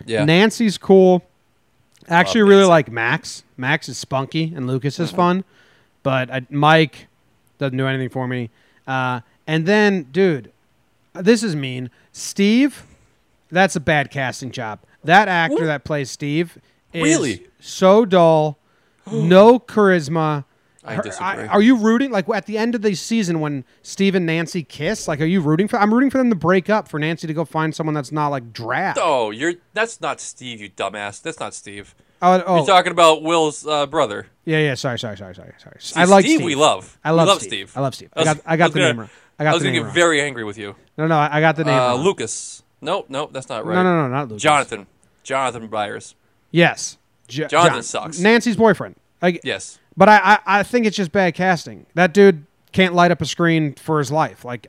Yeah, 0.06 0.26
Nancy's 0.26 0.78
cool. 0.78 1.24
I 2.10 2.16
actually 2.16 2.42
Love 2.42 2.50
really 2.50 2.62
Nancy. 2.62 2.70
like 2.72 2.92
Max. 2.92 3.44
Max 3.56 3.88
is 3.88 3.98
spunky 3.98 4.52
and 4.56 4.68
Lucas 4.68 5.00
is 5.00 5.12
fun, 5.12 5.46
but 6.04 6.30
I, 6.30 6.42
Mike 6.50 7.08
doesn't 7.60 7.78
do 7.78 7.88
anything 7.88 8.10
for 8.10 8.28
me. 8.28 8.50
Uh, 8.86 9.22
and 9.48 9.66
then, 9.66 10.04
dude, 10.12 10.52
this 11.14 11.44
is 11.44 11.56
mean. 11.56 11.90
Steve, 12.12 12.84
that's 13.50 13.76
a 13.78 13.80
bad 13.80 14.12
casting 14.12 14.52
job. 14.52 14.80
That 15.06 15.28
actor 15.30 15.66
that 15.66 15.86
plays 15.86 16.12
Steve 16.12 16.58
is 16.92 17.04
Really? 17.04 17.48
so 17.60 18.04
dull, 18.04 18.58
no 19.12 19.60
charisma. 19.60 20.44
I 20.86 21.02
disagree. 21.02 21.48
are 21.48 21.62
you 21.62 21.78
rooting 21.78 22.12
like 22.12 22.28
at 22.30 22.46
the 22.46 22.58
end 22.58 22.76
of 22.76 22.82
the 22.82 22.94
season 22.96 23.40
when 23.40 23.64
Steve 23.84 24.16
and 24.16 24.26
Nancy 24.26 24.64
kiss? 24.64 25.08
Like, 25.08 25.22
are 25.22 25.26
you 25.26 25.40
rooting 25.42 25.68
for? 25.68 25.80
I'm 25.80 25.94
rooting 25.94 26.10
for 26.10 26.18
them 26.18 26.30
to 26.30 26.36
break 26.36 26.70
up 26.70 26.88
for 26.88 27.00
Nancy 27.00 27.26
to 27.28 27.34
go 27.34 27.46
find 27.46 27.74
someone 27.74 27.94
that's 27.94 28.12
not 28.12 28.28
like 28.30 28.52
drab. 28.54 28.98
oh, 29.00 29.32
you're 29.32 29.54
that's 29.74 30.02
not 30.02 30.20
Steve, 30.20 30.62
you 30.62 30.70
dumbass. 30.70 31.22
That's 31.22 31.40
not 31.40 31.54
Steve. 31.54 31.96
Oh, 32.22 32.42
oh, 32.46 32.56
You're 32.58 32.66
talking 32.66 32.92
about 32.94 33.22
Will's 33.22 33.68
uh, 33.68 33.86
brother. 33.86 34.28
Yeah, 34.46 34.60
yeah. 34.60 34.76
Sorry, 34.76 34.98
sorry, 34.98 35.18
sorry, 35.18 35.36
sorry, 35.36 35.54
sorry. 35.58 35.78
I 35.96 36.06
like 36.06 36.24
Steve. 36.24 36.38
Steve. 36.38 36.46
We 36.46 36.56
love. 36.56 36.98
I 37.04 37.12
love, 37.12 37.28
love 37.28 37.40
Steve. 37.40 37.70
Steve. 37.70 37.74
I 37.78 37.82
love 37.82 37.96
Steve. 37.96 38.10
I 38.16 38.24
got, 38.24 38.38
I 38.46 38.56
got 38.58 38.66
was 38.66 38.74
the 38.74 38.80
gonna- 38.80 38.90
name 38.94 39.00
wrong. 39.02 39.10
I 39.40 39.44
got 39.44 39.50
I 39.50 39.54
was 39.56 39.64
gonna 39.64 39.74
get 39.76 39.84
wrong. 39.84 39.94
very 39.94 40.22
angry 40.22 40.44
with 40.44 40.58
you. 40.58 40.76
no, 40.98 41.08
no, 41.08 41.18
I 41.18 41.38
I 41.38 41.42
got 41.42 41.56
the 41.58 41.64
name 41.66 41.78
Uh. 41.80 41.96
Lucas. 41.96 42.64
No, 42.82 43.06
no, 43.10 43.28
that's 43.32 43.50
not 43.50 43.66
right. 43.66 43.76
No, 43.76 43.84
no, 43.84 44.04
no, 44.04 44.08
not 44.10 44.28
Lucas. 44.30 44.42
Jonathan. 44.44 44.88
Jonathan 45.24 45.68
Byers. 45.68 46.16
Yes. 46.52 46.98
Jo- 47.28 47.48
Jonathan 47.48 47.74
John- 47.76 47.84
sucks. 47.84 48.20
Nancy's 48.20 48.56
boyfriend. 48.58 48.96
Like, 49.22 49.42
Yes. 49.44 49.80
But 49.98 50.10
I, 50.10 50.18
I, 50.18 50.40
I 50.60 50.64
think 50.64 50.86
it's 50.86 50.98
just 50.98 51.12
bad 51.12 51.34
casting. 51.36 51.86
That 51.96 52.14
dude 52.14 52.46
can't 52.72 52.94
light 52.94 53.12
up 53.12 53.22
a 53.22 53.26
screen 53.26 53.74
for 53.76 54.00
his 54.00 54.12
life. 54.12 54.44
Like, 54.46 54.68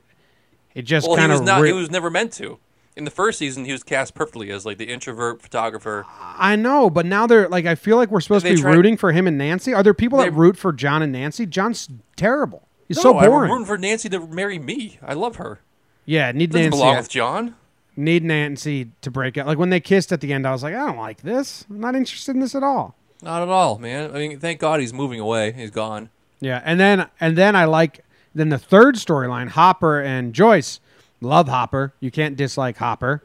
it 0.73 0.83
just 0.83 1.07
Well, 1.07 1.17
kind 1.17 1.31
was 1.31 1.41
of. 1.41 1.45
not. 1.47 1.63
he 1.65 1.73
was 1.73 1.89
never 1.91 2.09
meant 2.09 2.33
to. 2.33 2.59
In 2.95 3.03
the 3.03 3.11
first 3.11 3.39
season, 3.39 3.65
he 3.65 3.73
was 3.73 3.83
cast 3.83 4.13
perfectly 4.15 4.49
as 4.51 4.65
like 4.65 4.77
the 4.77 4.85
introvert 4.85 5.41
photographer. 5.41 6.05
I 6.37 6.55
know, 6.55 6.89
but 6.89 7.05
now 7.05 7.27
they're 7.27 7.49
like. 7.49 7.65
I 7.65 7.75
feel 7.75 7.97
like 7.97 8.09
we're 8.09 8.21
supposed 8.21 8.45
to 8.45 8.55
be 8.55 8.63
rooting 8.63 8.95
for 8.95 9.11
him 9.11 9.27
and 9.27 9.37
Nancy. 9.37 9.73
Are 9.73 9.83
there 9.83 9.93
people 9.93 10.17
that 10.19 10.31
root 10.33 10.55
for 10.57 10.71
John 10.71 11.01
and 11.01 11.11
Nancy? 11.11 11.45
John's 11.45 11.89
terrible. 12.15 12.69
He's 12.87 12.95
No, 12.97 13.03
so 13.03 13.13
boring. 13.13 13.31
I'm 13.33 13.49
rooting 13.51 13.65
for 13.65 13.77
Nancy 13.77 14.07
to 14.09 14.25
marry 14.27 14.59
me. 14.59 14.97
I 15.03 15.13
love 15.13 15.35
her. 15.37 15.59
yeah, 16.05 16.31
need 16.31 16.51
Doesn't 16.51 16.61
Nancy. 16.63 16.77
belong 16.77 16.95
with 16.97 17.09
John. 17.09 17.55
need 17.97 18.23
Nancy 18.23 18.91
to 19.01 19.11
break 19.11 19.37
up. 19.37 19.45
Like 19.45 19.57
when 19.57 19.71
they 19.71 19.81
kissed 19.81 20.13
at 20.13 20.21
the 20.21 20.31
end, 20.31 20.47
I 20.47 20.51
was 20.53 20.63
like, 20.63 20.73
I 20.73 20.85
don't 20.85 20.97
like 20.97 21.21
this. 21.21 21.65
I'm 21.69 21.81
not 21.81 21.95
interested 21.95 22.33
in 22.35 22.39
this 22.41 22.55
at 22.55 22.63
all. 22.63 22.95
Not 23.21 23.41
at 23.41 23.49
all, 23.49 23.77
man. 23.79 24.11
I 24.15 24.19
mean, 24.19 24.39
thank 24.39 24.59
God 24.59 24.79
he's 24.79 24.93
moving 24.93 25.19
away. 25.19 25.51
He's 25.51 25.71
gone. 25.71 26.09
Yeah, 26.39 26.61
and 26.65 26.79
then 26.79 27.07
and 27.19 27.37
then 27.37 27.55
I 27.55 27.65
like 27.65 28.03
then 28.35 28.49
the 28.49 28.57
third 28.59 28.95
storyline, 28.95 29.49
Hopper 29.49 30.01
and 30.01 30.33
Joyce. 30.33 30.79
Love 31.21 31.47
Hopper. 31.47 31.93
You 31.99 32.11
can't 32.11 32.35
dislike 32.35 32.77
Hopper. 32.77 33.23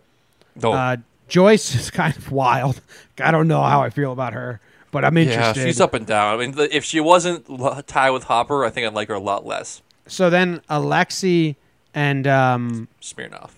Oh, 0.62 0.72
Uh, 0.72 0.96
Joyce 1.28 1.74
is 1.80 1.90
kind 1.90 2.16
of 2.16 2.30
wild. 2.32 2.80
I 3.20 3.30
don't 3.30 3.48
know 3.48 3.62
how 3.62 3.82
I 3.82 3.90
feel 3.90 4.12
about 4.12 4.32
her, 4.32 4.60
but 4.92 5.04
I'm 5.04 5.16
yeah, 5.18 5.24
interested. 5.24 5.64
she's 5.66 5.80
up 5.80 5.92
and 5.94 6.06
down. 6.06 6.34
I 6.40 6.46
mean, 6.46 6.54
if 6.72 6.84
she 6.84 7.00
wasn't 7.00 7.46
tied 7.86 8.10
with 8.10 8.24
Hopper, 8.24 8.64
I 8.64 8.70
think 8.70 8.86
I'd 8.86 8.94
like 8.94 9.08
her 9.08 9.14
a 9.14 9.20
lot 9.20 9.44
less. 9.44 9.82
So 10.06 10.30
then 10.30 10.60
Alexi 10.70 11.56
and 11.94 12.26
um 12.26 12.88
Smirnoff. 13.02 13.50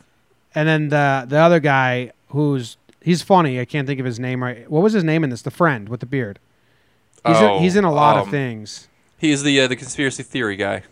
and 0.54 0.66
then 0.66 0.88
the 0.88 1.26
the 1.28 1.36
other 1.38 1.60
guy 1.60 2.12
who's 2.28 2.78
he's 3.04 3.22
funny. 3.22 3.60
I 3.60 3.64
can't 3.64 3.86
think 3.86 4.00
of 4.00 4.06
his 4.06 4.18
name 4.20 4.42
right. 4.42 4.68
What 4.70 4.82
was 4.82 4.92
his 4.92 5.04
name 5.04 5.24
in 5.24 5.30
this? 5.30 5.42
The 5.42 5.50
friend 5.50 5.88
with 5.88 6.00
the 6.00 6.06
beard. 6.06 6.38
He's 7.26 7.36
Oh, 7.36 7.56
in, 7.56 7.62
he's 7.62 7.76
in 7.76 7.84
a 7.84 7.92
lot 7.92 8.16
of 8.16 8.24
um, 8.24 8.30
things. 8.30 8.88
He's 9.18 9.42
the 9.42 9.60
uh, 9.60 9.68
the 9.68 9.76
conspiracy 9.76 10.22
theory 10.22 10.56
guy. 10.56 10.82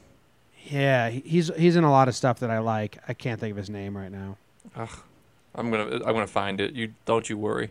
Yeah, 0.64 1.08
he's 1.10 1.50
he's 1.56 1.74
in 1.76 1.82
a 1.84 1.90
lot 1.90 2.06
of 2.08 2.14
stuff 2.14 2.38
that 2.40 2.50
I 2.50 2.58
like. 2.58 2.98
I 3.08 3.14
can't 3.14 3.40
think 3.40 3.50
of 3.50 3.56
his 3.56 3.68
name 3.70 3.96
right 3.96 4.12
now. 4.12 4.36
I'm 4.76 5.70
gonna 5.70 5.96
I'm 5.96 6.12
gonna 6.14 6.26
find 6.28 6.60
it. 6.60 6.74
You 6.74 6.94
don't 7.06 7.28
you 7.28 7.36
worry. 7.36 7.70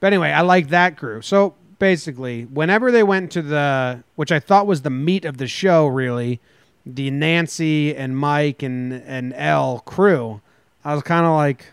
But 0.00 0.08
anyway, 0.08 0.30
I 0.30 0.42
like 0.42 0.68
that 0.68 0.98
crew. 0.98 1.22
So 1.22 1.54
basically, 1.78 2.42
whenever 2.44 2.90
they 2.92 3.02
went 3.02 3.32
to 3.32 3.42
the, 3.42 4.02
which 4.14 4.30
I 4.30 4.40
thought 4.40 4.66
was 4.66 4.82
the 4.82 4.90
meat 4.90 5.24
of 5.24 5.38
the 5.38 5.46
show, 5.46 5.86
really, 5.86 6.38
the 6.84 7.10
Nancy 7.10 7.96
and 7.96 8.16
Mike 8.16 8.62
and 8.62 8.92
and 8.92 9.32
El 9.34 9.78
crew, 9.80 10.42
I 10.84 10.92
was 10.94 11.02
kind 11.02 11.24
of 11.24 11.32
like, 11.32 11.66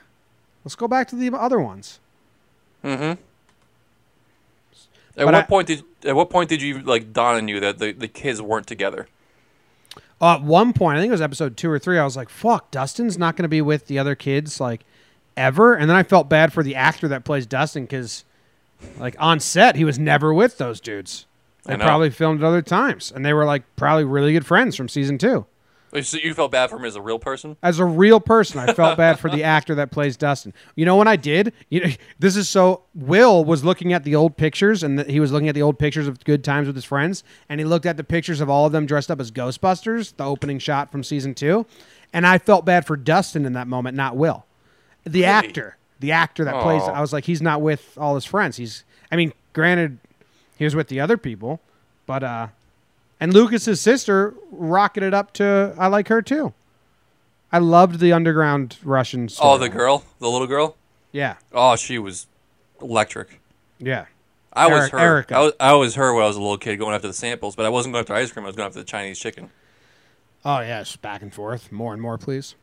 let's 0.64 0.76
go 0.76 0.88
back 0.88 1.08
to 1.10 1.16
the 1.16 1.36
other 1.36 1.60
ones. 1.60 2.00
Mm-hmm. 2.84 3.02
At 3.04 3.18
But 5.16 5.26
what 5.26 5.36
I- 5.36 5.42
point 5.44 5.68
did 5.68 5.84
at 6.06 6.16
what 6.16 6.30
point 6.30 6.50
did 6.50 6.62
you 6.62 6.80
like 6.80 7.14
dawn 7.14 7.36
on 7.36 7.48
you 7.48 7.60
that 7.62 7.78
the, 7.80 7.94
the 7.94 8.08
kids 8.08 8.42
weren't 8.42 8.68
together? 8.68 9.08
Uh, 10.22 10.36
at 10.36 10.42
one 10.42 10.74
point, 10.74 10.98
I 10.98 11.02
think 11.02 11.10
it 11.10 11.14
was 11.14 11.22
episode 11.22 11.56
two 11.58 11.70
or 11.70 11.80
three, 11.80 11.98
I 12.00 12.04
was 12.04 12.16
like, 12.16 12.30
fuck, 12.30 12.72
Dustin's 12.72 13.18
not 13.18 13.36
going 13.36 13.44
to 13.44 13.50
be 13.50 13.62
with 13.62 13.88
the 13.88 14.00
other 14.00 14.16
kids 14.16 14.60
like 14.60 14.82
ever. 15.36 15.74
And 15.76 15.90
then 15.90 15.98
I 15.98 16.04
felt 16.04 16.30
bad 16.30 16.54
for 16.54 16.64
the 16.64 16.76
actor 16.76 17.08
that 17.10 17.26
plays 17.26 17.46
Dustin 17.46 17.84
because, 17.84 18.24
like, 18.98 19.16
on 19.20 19.40
set, 19.42 19.76
he 19.76 19.84
was 19.84 20.00
never 20.00 20.34
with 20.34 20.58
those 20.58 20.80
dudes. 20.80 21.26
I 21.66 21.76
They 21.76 21.84
probably 21.84 22.10
filmed 22.10 22.42
at 22.42 22.48
other 22.48 22.62
times, 22.62 23.12
and 23.14 23.26
they 23.26 23.34
were 23.34 23.46
like 23.46 23.64
probably 23.76 24.04
really 24.04 24.34
good 24.34 24.46
friends 24.46 24.76
from 24.76 24.88
season 24.90 25.18
two. 25.18 25.46
So 26.02 26.18
you 26.18 26.34
felt 26.34 26.52
bad 26.52 26.72
for 26.72 26.78
him 26.78 26.86
as 26.86 26.96
a 26.96 27.02
real 27.02 27.20
person? 27.20 27.56
as 27.62 27.78
a 27.78 27.86
real 27.86 28.20
person, 28.20 28.60
I 28.60 28.74
felt 28.74 28.98
bad 28.98 29.20
for 29.20 29.30
the 29.30 29.44
actor 29.44 29.76
that 29.76 29.92
plays 29.92 30.18
Dustin. 30.18 30.54
You 30.76 30.86
know 30.86 30.96
when 30.96 31.08
I 31.08 31.16
did? 31.16 31.54
You 31.70 31.82
know, 31.82 31.90
this 32.18 32.36
is 32.36 32.50
so. 32.50 32.82
Will 32.96 33.46
was 33.46 33.64
looking 33.64 33.94
at 33.94 34.04
the 34.04 34.16
old 34.16 34.36
pictures, 34.36 34.82
and 34.82 34.98
the, 34.98 35.04
he 35.04 35.20
was 35.20 35.32
looking 35.32 35.50
at 35.50 35.56
the 35.56 35.62
old 35.62 35.78
pictures 35.78 36.08
of 36.08 36.24
good 36.24 36.44
times 36.44 36.66
with 36.68 36.76
his 36.76 36.86
friends, 36.86 37.24
and 37.48 37.60
he 37.60 37.66
looked 37.66 37.86
at 37.86 37.98
the 37.98 38.04
pictures 38.04 38.42
of 38.42 38.50
all 38.50 38.66
of 38.66 38.72
them 38.72 38.86
dressed 38.86 39.12
up 39.12 39.20
as 39.20 39.32
Ghostbusters, 39.32 40.16
the 40.16 40.26
opening 40.26 40.58
shot 40.58 40.92
from 40.92 41.04
season 41.04 41.36
two, 41.36 41.66
and 42.12 42.26
I 42.26 42.38
felt 42.40 42.66
bad 42.66 42.86
for 42.88 42.96
Dustin 42.96 43.46
in 43.46 43.54
that 43.54 43.68
moment, 43.68 43.96
not 43.96 44.16
Will, 44.16 44.46
the 45.04 45.26
actor, 45.26 45.78
the 46.00 46.12
actor 46.12 46.44
that 46.46 46.62
plays. 46.64 46.82
I 46.84 47.02
was 47.02 47.14
like, 47.14 47.26
he's 47.26 47.42
not 47.42 47.62
with 47.62 47.98
all 47.98 48.16
his 48.16 48.26
friends. 48.26 48.58
He's. 48.58 48.84
I 49.12 49.16
mean, 49.16 49.32
granted, 49.54 50.00
he 50.58 50.64
was 50.64 50.76
with 50.76 50.88
the 50.88 51.00
other 51.00 51.18
people, 51.18 51.60
but 52.08 52.24
uh, 52.24 52.48
and 53.24 53.34
Lucas's 53.34 53.80
sister 53.80 54.34
rocketed 54.52 55.14
up 55.14 55.32
to. 55.34 55.74
I 55.78 55.88
like 55.88 56.10
her 56.10 56.22
too. 56.22 56.54
I 57.52 57.60
loved 57.60 58.00
the 58.00 58.12
underground 58.12 58.78
Russian. 58.84 59.30
Oh, 59.40 59.58
the 59.58 59.70
girl, 59.70 60.04
the 60.20 60.30
little 60.30 60.48
girl. 60.48 60.76
Yeah, 61.12 61.36
Oh, 61.54 61.76
she 61.76 61.98
was 62.00 62.28
electric. 62.82 63.40
yeah. 63.80 64.06
I 64.56 64.68
was 64.68 64.82
Eric- 64.82 64.92
her. 64.92 65.00
Erica. 65.00 65.36
I 65.36 65.40
was, 65.42 65.54
I 65.60 65.74
was 65.74 65.96
her 65.96 66.14
when 66.14 66.24
I 66.24 66.28
was 66.28 66.36
a 66.36 66.42
little 66.42 66.58
kid 66.60 66.78
going 66.78 66.94
after 66.94 67.08
the 67.08 67.14
samples, 67.14 67.56
but 67.56 67.66
I 67.66 67.70
wasn't 67.70 67.94
going 67.94 68.02
after 68.04 68.14
ice 68.14 68.32
cream. 68.32 68.46
I 68.46 68.50
was 68.50 68.56
going 68.56 68.68
after 68.68 68.78
the 68.80 68.86
Chinese 68.86 69.18
chicken. 69.20 69.50
Oh 70.46 70.60
yes, 70.60 70.96
back 70.96 71.22
and 71.24 71.34
forth, 71.34 71.72
more 71.72 71.94
and 71.94 72.02
more, 72.02 72.18
please. 72.20 72.54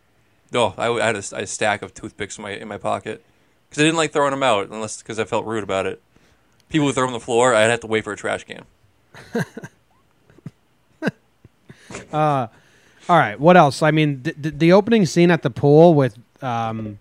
No, 0.53 0.75
I, 0.77 0.88
I 0.88 1.07
had 1.07 1.16
a, 1.16 1.23
a 1.37 1.46
stack 1.46 1.83
of 1.83 1.94
toothpicks 1.94 2.37
in 2.38 2.42
my 2.42 2.51
in 2.51 2.68
my 2.68 2.77
pocket 2.79 3.25
because 3.68 3.81
I 3.83 3.87
didn't 3.87 3.96
like 3.96 4.12
throwing 4.12 4.31
them 4.33 4.42
out 4.42 4.68
unless 4.68 5.01
because 5.03 5.18
I 5.18 5.25
felt 5.25 5.46
rude 5.46 5.62
about 5.64 5.87
it. 5.87 6.01
People 6.68 6.87
would 6.87 6.94
throw 6.94 7.05
them 7.07 7.14
on 7.14 7.18
the 7.20 7.25
floor. 7.25 7.55
I'd 7.55 7.70
have 7.70 7.81
to 7.81 7.87
wait 7.88 8.05
for 8.05 8.12
a 8.12 8.16
trash 8.16 8.44
can. 8.44 8.64
All 12.12 13.16
right, 13.18 13.38
what 13.40 13.57
else? 13.57 13.83
I 13.83 13.90
mean, 13.90 14.22
the, 14.22 14.35
the, 14.38 14.50
the 14.50 14.72
opening 14.72 15.07
scene 15.07 15.31
at 15.31 15.42
the 15.42 15.50
pool 15.50 15.94
with 15.94 16.16
um, 16.42 16.98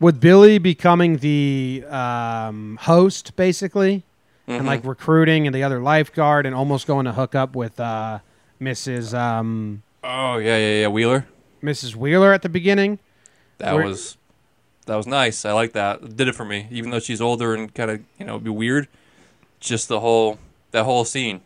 with 0.00 0.20
Billy 0.20 0.58
becoming 0.58 1.18
the 1.18 1.84
um, 1.88 2.78
host, 2.80 3.36
basically, 3.36 4.02
and 4.46 4.66
like 4.66 4.84
recruiting 4.84 5.46
and 5.46 5.54
the 5.54 5.62
other 5.62 5.80
lifeguard, 5.80 6.46
and 6.46 6.54
almost 6.54 6.86
going 6.86 7.04
to 7.06 7.12
hook 7.12 7.34
up 7.34 7.54
with 7.54 7.78
uh, 7.78 8.18
Mrs. 8.60 9.16
Um, 9.16 9.82
Oh 10.02 10.38
yeah, 10.38 10.56
yeah, 10.56 10.80
yeah. 10.80 10.88
Wheeler. 10.88 11.26
Mrs. 11.62 11.94
Wheeler 11.94 12.32
at 12.32 12.42
the 12.42 12.48
beginning. 12.48 12.98
That 13.58 13.74
was 13.74 14.16
that 14.86 14.96
was 14.96 15.06
nice. 15.06 15.44
I 15.44 15.52
like 15.52 15.72
that. 15.72 16.02
It 16.02 16.16
did 16.16 16.28
it 16.28 16.34
for 16.34 16.44
me, 16.44 16.66
even 16.70 16.90
though 16.90 16.98
she's 16.98 17.20
older 17.20 17.54
and 17.54 17.72
kind 17.74 17.90
of 17.90 18.00
you 18.18 18.24
know 18.26 18.38
be 18.38 18.50
weird. 18.50 18.88
Just 19.60 19.88
the 19.88 20.00
whole 20.00 20.38
that 20.70 20.84
whole 20.84 21.04
scene 21.04 21.42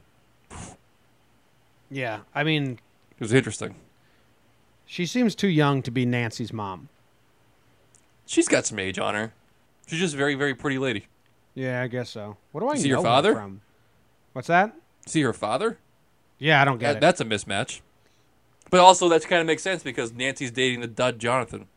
Yeah, 1.95 2.21
I 2.35 2.43
mean, 2.43 2.81
it 3.13 3.21
was 3.21 3.33
interesting. 3.33 3.77
she 4.85 5.07
seems 5.07 5.35
too 5.37 5.47
young 5.49 5.81
to 5.83 5.93
be 5.93 6.05
Nancy's 6.05 6.53
mom. 6.53 6.89
She's 8.27 8.49
got 8.49 8.67
some 8.67 8.79
age 8.81 8.99
on 8.99 9.15
her. 9.15 9.33
She's 9.87 10.01
just 10.01 10.15
a 10.15 10.17
very 10.17 10.35
very 10.35 10.55
pretty 10.55 10.79
lady. 10.79 11.07
Yeah, 11.55 11.83
I 11.83 11.87
guess 11.87 12.11
so. 12.11 12.37
What 12.51 12.63
do 12.63 12.69
I 12.69 12.77
See 12.77 12.89
her 12.91 13.01
father? 13.01 13.35
from? 13.35 13.61
What's 14.33 14.49
that? 14.49 14.75
See 15.07 15.23
her 15.23 15.33
father? 15.33 15.79
Yeah, 16.39 16.61
I 16.61 16.65
don't 16.65 16.79
get 16.79 16.89
That, 16.89 16.97
it. 16.97 17.01
that's 17.01 17.21
a 17.21 17.25
mismatch. 17.25 17.81
But 18.71 18.81
also 18.81 19.09
that 19.11 19.23
kind 19.29 19.41
of 19.41 19.47
makes 19.47 19.63
sense 19.63 19.85
because 19.85 20.13
Nancy's 20.13 20.51
dating 20.51 20.81
the 20.81 20.89
dud 20.89 21.21
Jonathan. 21.21 21.69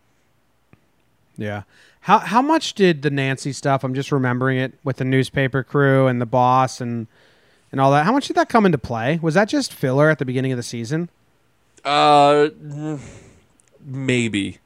Yeah. 1.38 1.64
How 2.02 2.20
how 2.20 2.42
much 2.42 2.74
did 2.74 3.04
the 3.04 3.12
Nancy 3.12 3.54
stuff? 3.54 3.84
I'm 3.84 3.94
just 3.94 4.12
remembering 4.12 4.58
it 4.58 4.74
with 4.84 4.98
the 4.98 5.06
newspaper 5.06 5.62
crew 5.62 6.08
and 6.08 6.20
the 6.20 6.26
boss 6.26 6.82
and 6.82 7.06
and 7.72 7.82
all 7.82 7.92
that. 7.92 8.06
How 8.06 8.12
much 8.12 8.28
did 8.28 8.36
that 8.38 8.50
come 8.50 8.66
into 8.66 8.78
play? 8.78 9.20
Was 9.22 9.34
that 9.36 9.48
just 9.50 9.74
filler 9.74 10.10
at 10.10 10.20
the 10.20 10.26
beginning 10.26 10.52
of 10.52 10.58
the 10.58 10.64
season? 10.64 11.10
Uh, 11.86 12.50
maybe. 13.84 14.58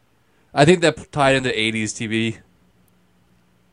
I 0.54 0.66
think 0.66 0.82
that 0.82 1.12
tied 1.12 1.36
into 1.36 1.50
'80s 1.50 1.94
TV. 1.94 2.38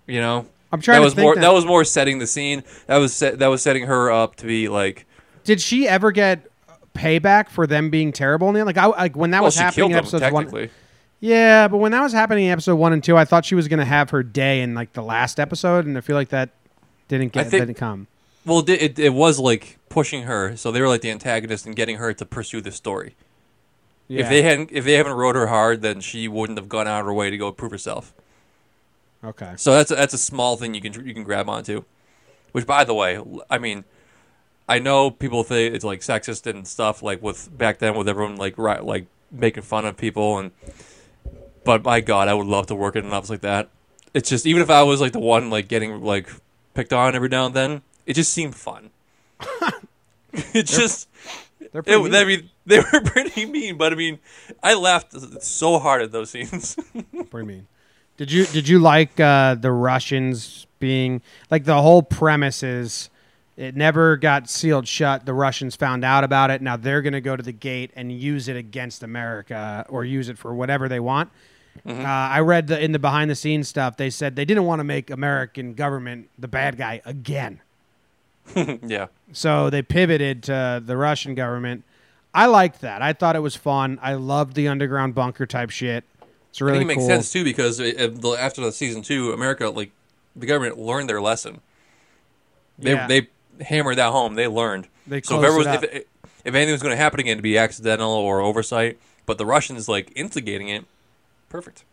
You 0.06 0.20
know, 0.20 0.46
I'm 0.72 0.80
trying 0.80 0.96
that 0.96 1.00
to 1.00 1.04
was 1.04 1.14
think 1.14 1.24
more. 1.24 1.34
that- 1.34 1.40
That 1.42 1.52
was 1.52 1.64
more 1.64 1.84
setting 1.84 2.18
the 2.18 2.26
scene. 2.26 2.62
That 2.86 2.96
was 2.98 3.12
set, 3.14 3.38
that 3.40 3.48
was 3.48 3.62
setting 3.62 3.84
her 3.86 4.10
up 4.10 4.36
to 4.36 4.46
be 4.46 4.68
like. 4.68 5.06
Did 5.44 5.60
she 5.60 5.88
ever 5.88 6.12
get 6.12 6.46
payback 6.94 7.48
for 7.48 7.66
them 7.66 7.90
being 7.90 8.12
terrible 8.12 8.48
in 8.48 8.54
the 8.54 8.60
end? 8.60 8.66
Like 8.66 8.76
I 8.78 8.86
like 8.86 9.16
when 9.16 9.30
that 9.32 9.38
Well, 9.40 9.46
was 9.48 9.56
happening 9.56 9.90
in 9.92 10.04
them 10.04 10.32
one. 10.32 10.70
Yeah, 11.20 11.66
but 11.68 11.78
when 11.78 11.90
that 11.92 12.02
was 12.02 12.12
happening 12.12 12.44
in 12.44 12.52
episode 12.52 12.76
one 12.76 12.92
and 12.92 13.02
two, 13.02 13.16
I 13.16 13.24
thought 13.24 13.44
she 13.44 13.54
was 13.56 13.66
going 13.66 13.80
to 13.80 13.84
have 13.84 14.10
her 14.10 14.22
day 14.22 14.60
in 14.60 14.74
like 14.74 14.92
the 14.92 15.02
last 15.02 15.40
episode, 15.40 15.84
and 15.84 15.96
I 15.98 16.00
feel 16.00 16.14
like 16.16 16.28
that 16.28 16.50
didn't 17.08 17.32
get 17.32 17.48
think- 17.48 17.62
didn't 17.62 17.76
come. 17.76 18.06
Well, 18.44 18.60
it, 18.60 18.70
it 18.70 18.98
it 18.98 19.14
was 19.14 19.38
like 19.38 19.78
pushing 19.88 20.22
her, 20.24 20.56
so 20.56 20.70
they 20.70 20.80
were 20.80 20.88
like 20.88 21.02
the 21.02 21.10
antagonist 21.10 21.66
and 21.66 21.76
getting 21.76 21.96
her 21.96 22.12
to 22.14 22.24
pursue 22.24 22.60
the 22.60 22.72
story. 22.72 23.14
Yeah. 24.08 24.22
If 24.22 24.28
they 24.30 24.42
hadn't, 24.42 24.70
if 24.72 24.84
they 24.84 24.94
haven't 24.94 25.12
rode 25.12 25.36
her 25.36 25.48
hard, 25.48 25.82
then 25.82 26.00
she 26.00 26.28
wouldn't 26.28 26.58
have 26.58 26.68
gone 26.68 26.88
out 26.88 27.00
of 27.00 27.06
her 27.06 27.12
way 27.12 27.30
to 27.30 27.36
go 27.36 27.52
prove 27.52 27.72
herself. 27.72 28.14
okay. 29.22 29.52
So 29.56 29.72
that's 29.72 29.90
a, 29.90 29.96
that's 29.96 30.14
a 30.14 30.18
small 30.18 30.56
thing 30.56 30.74
you 30.74 30.80
can 30.80 31.06
you 31.06 31.12
can 31.14 31.24
grab 31.24 31.48
onto. 31.48 31.84
Which, 32.52 32.66
by 32.66 32.84
the 32.84 32.94
way, 32.94 33.20
I 33.50 33.58
mean, 33.58 33.84
I 34.68 34.78
know 34.78 35.10
people 35.10 35.44
think 35.44 35.74
it's 35.74 35.84
like 35.84 36.00
sexist 36.00 36.46
and 36.46 36.66
stuff, 36.66 37.02
like 37.02 37.22
with 37.22 37.56
back 37.56 37.78
then 37.78 37.94
with 37.96 38.08
everyone 38.08 38.36
like 38.36 38.56
right, 38.56 38.82
like 38.82 39.06
making 39.30 39.62
fun 39.64 39.84
of 39.84 39.96
people 39.96 40.38
and. 40.38 40.52
But 41.64 41.84
my 41.84 42.00
God, 42.00 42.28
I 42.28 42.34
would 42.34 42.46
love 42.46 42.66
to 42.68 42.74
work 42.74 42.96
in 42.96 43.04
an 43.04 43.12
office 43.12 43.28
like 43.28 43.42
that. 43.42 43.68
It's 44.14 44.30
just 44.30 44.46
even 44.46 44.62
if 44.62 44.70
I 44.70 44.82
was 44.84 45.02
like 45.02 45.12
the 45.12 45.18
one 45.18 45.50
like 45.50 45.68
getting 45.68 46.00
like 46.00 46.30
picked 46.72 46.94
on 46.94 47.14
every 47.14 47.28
now 47.28 47.44
and 47.44 47.54
then, 47.54 47.82
it 48.08 48.14
just 48.14 48.32
seemed 48.32 48.56
fun. 48.56 48.90
it 50.32 50.66
just 50.66 51.08
They're 51.72 51.82
pretty 51.82 52.08
it. 52.08 52.14
I 52.14 52.24
mean, 52.24 52.50
they 52.66 52.78
were 52.80 53.00
pretty 53.02 53.44
mean, 53.46 53.76
but 53.76 53.92
I 53.92 53.96
mean, 53.96 54.18
I 54.62 54.74
laughed 54.74 55.12
so 55.42 55.78
hard 55.78 56.02
at 56.02 56.10
those 56.10 56.30
scenes. 56.30 56.76
pretty 57.30 57.46
mean. 57.46 57.66
Did 58.16 58.32
you 58.32 58.46
did 58.46 58.66
you 58.66 58.78
like 58.78 59.20
uh, 59.20 59.54
the 59.56 59.70
Russians 59.70 60.66
being 60.80 61.20
like 61.50 61.64
the 61.64 61.80
whole 61.80 62.02
premise 62.02 62.62
is 62.62 63.10
it 63.58 63.76
never 63.76 64.16
got 64.16 64.48
sealed 64.48 64.88
shut. 64.88 65.26
The 65.26 65.34
Russians 65.34 65.76
found 65.76 66.02
out 66.02 66.24
about 66.24 66.50
it. 66.50 66.62
Now 66.62 66.76
they're 66.76 67.02
going 67.02 67.12
to 67.12 67.20
go 67.20 67.36
to 67.36 67.42
the 67.42 67.52
gate 67.52 67.90
and 67.94 68.10
use 68.10 68.48
it 68.48 68.56
against 68.56 69.02
America 69.02 69.84
or 69.88 70.04
use 70.04 70.30
it 70.30 70.38
for 70.38 70.54
whatever 70.54 70.88
they 70.88 71.00
want. 71.00 71.30
Uh, 71.86 72.02
I 72.02 72.40
read 72.40 72.68
the 72.68 72.82
in 72.82 72.92
the 72.92 72.98
behind 72.98 73.30
the 73.30 73.34
scenes 73.34 73.68
stuff. 73.68 73.98
They 73.98 74.10
said 74.10 74.34
they 74.34 74.46
didn't 74.46 74.64
want 74.64 74.80
to 74.80 74.84
make 74.84 75.10
American 75.10 75.74
government 75.74 76.30
the 76.38 76.48
bad 76.48 76.78
guy 76.78 77.02
again. 77.04 77.60
yeah. 78.86 79.06
So 79.32 79.70
they 79.70 79.82
pivoted 79.82 80.42
to 80.44 80.82
the 80.84 80.96
Russian 80.96 81.34
government. 81.34 81.84
I 82.34 82.46
liked 82.46 82.82
that. 82.82 83.02
I 83.02 83.12
thought 83.12 83.36
it 83.36 83.40
was 83.40 83.56
fun. 83.56 83.98
I 84.02 84.14
loved 84.14 84.54
the 84.54 84.68
underground 84.68 85.14
bunker 85.14 85.46
type 85.46 85.70
shit. 85.70 86.04
It's 86.50 86.60
I 86.62 86.66
really 86.66 86.78
think 86.78 86.84
it 86.86 86.94
makes 86.94 87.00
cool. 87.00 87.08
sense 87.08 87.32
too 87.32 87.44
because 87.44 87.80
it, 87.80 87.98
it- 88.00 88.24
after 88.38 88.60
the 88.62 88.72
season 88.72 89.02
two, 89.02 89.32
America 89.32 89.68
like 89.70 89.90
the 90.36 90.46
government 90.46 90.78
learned 90.78 91.08
their 91.08 91.20
lesson. 91.20 91.60
They 92.78 92.92
Yeah. 92.92 93.06
they 93.06 93.28
hammered 93.60 93.96
that 93.96 94.12
home. 94.12 94.34
They 94.34 94.46
learned. 94.46 94.88
They 95.06 95.20
so 95.22 95.36
if 95.36 95.40
closed 95.50 95.56
was, 95.58 95.66
it 95.66 95.70
up. 95.70 95.84
if 95.84 96.04
if 96.44 96.54
anything 96.54 96.72
was 96.72 96.82
going 96.82 96.92
to 96.92 96.96
happen 96.96 97.20
again, 97.20 97.36
to 97.36 97.42
be 97.42 97.58
accidental 97.58 98.10
or 98.10 98.40
oversight, 98.40 98.98
but 99.26 99.36
the 99.38 99.44
Russians 99.46 99.88
like 99.88 100.12
instigating 100.14 100.68
it, 100.68 100.84
perfect. 101.48 101.84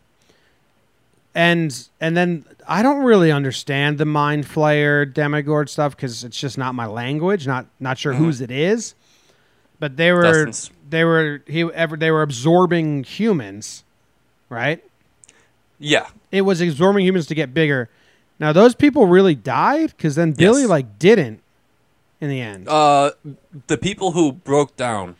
And 1.36 1.88
and 2.00 2.16
then 2.16 2.44
I 2.66 2.82
don't 2.82 3.04
really 3.04 3.30
understand 3.30 3.98
the 3.98 4.06
mind 4.06 4.46
flayer 4.46 5.12
demigod 5.12 5.68
stuff 5.68 5.94
because 5.94 6.24
it's 6.24 6.40
just 6.40 6.56
not 6.58 6.74
my 6.74 6.86
language. 6.86 7.46
Not 7.46 7.66
not 7.78 7.98
sure 7.98 8.14
whose 8.14 8.40
it 8.40 8.50
is, 8.50 8.94
but 9.78 9.96
they 9.96 10.10
were 10.12 10.22
Dustin's. 10.22 10.70
they 10.88 11.04
were 11.04 11.42
he 11.46 11.62
ever 11.62 11.96
they 11.96 12.10
were 12.10 12.22
absorbing 12.22 13.04
humans, 13.04 13.84
right? 14.48 14.82
Yeah, 15.78 16.06
It 16.32 16.40
was 16.42 16.62
absorbing 16.62 17.04
humans 17.04 17.26
to 17.26 17.34
get 17.34 17.52
bigger. 17.52 17.90
Now 18.40 18.52
those 18.54 18.74
people 18.74 19.06
really 19.06 19.34
died 19.34 19.92
because 19.94 20.14
then 20.14 20.32
Billy 20.32 20.62
Yes. 20.62 20.70
like 20.70 20.98
didn't 20.98 21.42
in 22.18 22.30
the 22.30 22.40
end. 22.40 22.66
uh, 22.66 23.10
the 23.66 23.76
people 23.76 24.12
who 24.12 24.32
broke 24.32 24.74
down 24.76 25.16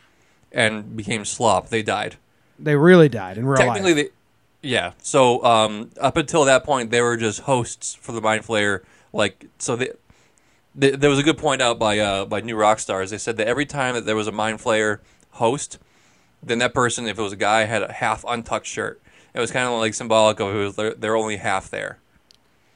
and 0.51 0.97
became 0.97 1.25
slop, 1.25 1.69
they 1.69 1.83
died. 1.83 2.15
they 2.57 2.75
really 2.75 3.07
died 3.07 3.37
in 3.37 3.45
real 3.45 3.57
Technically, 3.57 3.93
life. 3.93 4.05
they 4.05 4.16
yeah. 4.67 4.91
So 5.01 5.43
um, 5.43 5.91
up 5.99 6.17
until 6.17 6.45
that 6.45 6.63
point, 6.63 6.91
they 6.91 7.01
were 7.01 7.17
just 7.17 7.41
hosts 7.41 7.95
for 7.95 8.11
the 8.11 8.21
Mind 8.21 8.43
Flayer. 8.43 8.83
Like 9.13 9.45
so, 9.57 9.75
they, 9.75 9.91
they, 10.75 10.91
there 10.91 11.09
was 11.09 11.19
a 11.19 11.23
good 11.23 11.37
point 11.37 11.61
out 11.61 11.79
by 11.79 11.97
uh, 11.99 12.25
by 12.25 12.41
New 12.41 12.55
Rockstars. 12.55 13.09
They 13.09 13.17
said 13.17 13.37
that 13.37 13.47
every 13.47 13.65
time 13.65 13.95
that 13.95 14.05
there 14.05 14.15
was 14.15 14.27
a 14.27 14.31
Mind 14.31 14.59
Flayer 14.59 14.99
host, 15.31 15.79
then 16.43 16.59
that 16.59 16.73
person, 16.73 17.07
if 17.07 17.17
it 17.17 17.21
was 17.21 17.33
a 17.33 17.37
guy, 17.37 17.63
had 17.63 17.83
a 17.83 17.93
half 17.93 18.25
untucked 18.27 18.65
shirt. 18.65 19.01
It 19.33 19.39
was 19.39 19.51
kind 19.51 19.67
of 19.67 19.79
like 19.79 19.93
symbolic 19.93 20.39
of 20.39 20.53
it 20.53 20.57
was 20.57 20.75
they're, 20.75 20.93
they're 20.93 21.15
only 21.15 21.37
half 21.37 21.69
there. 21.69 21.99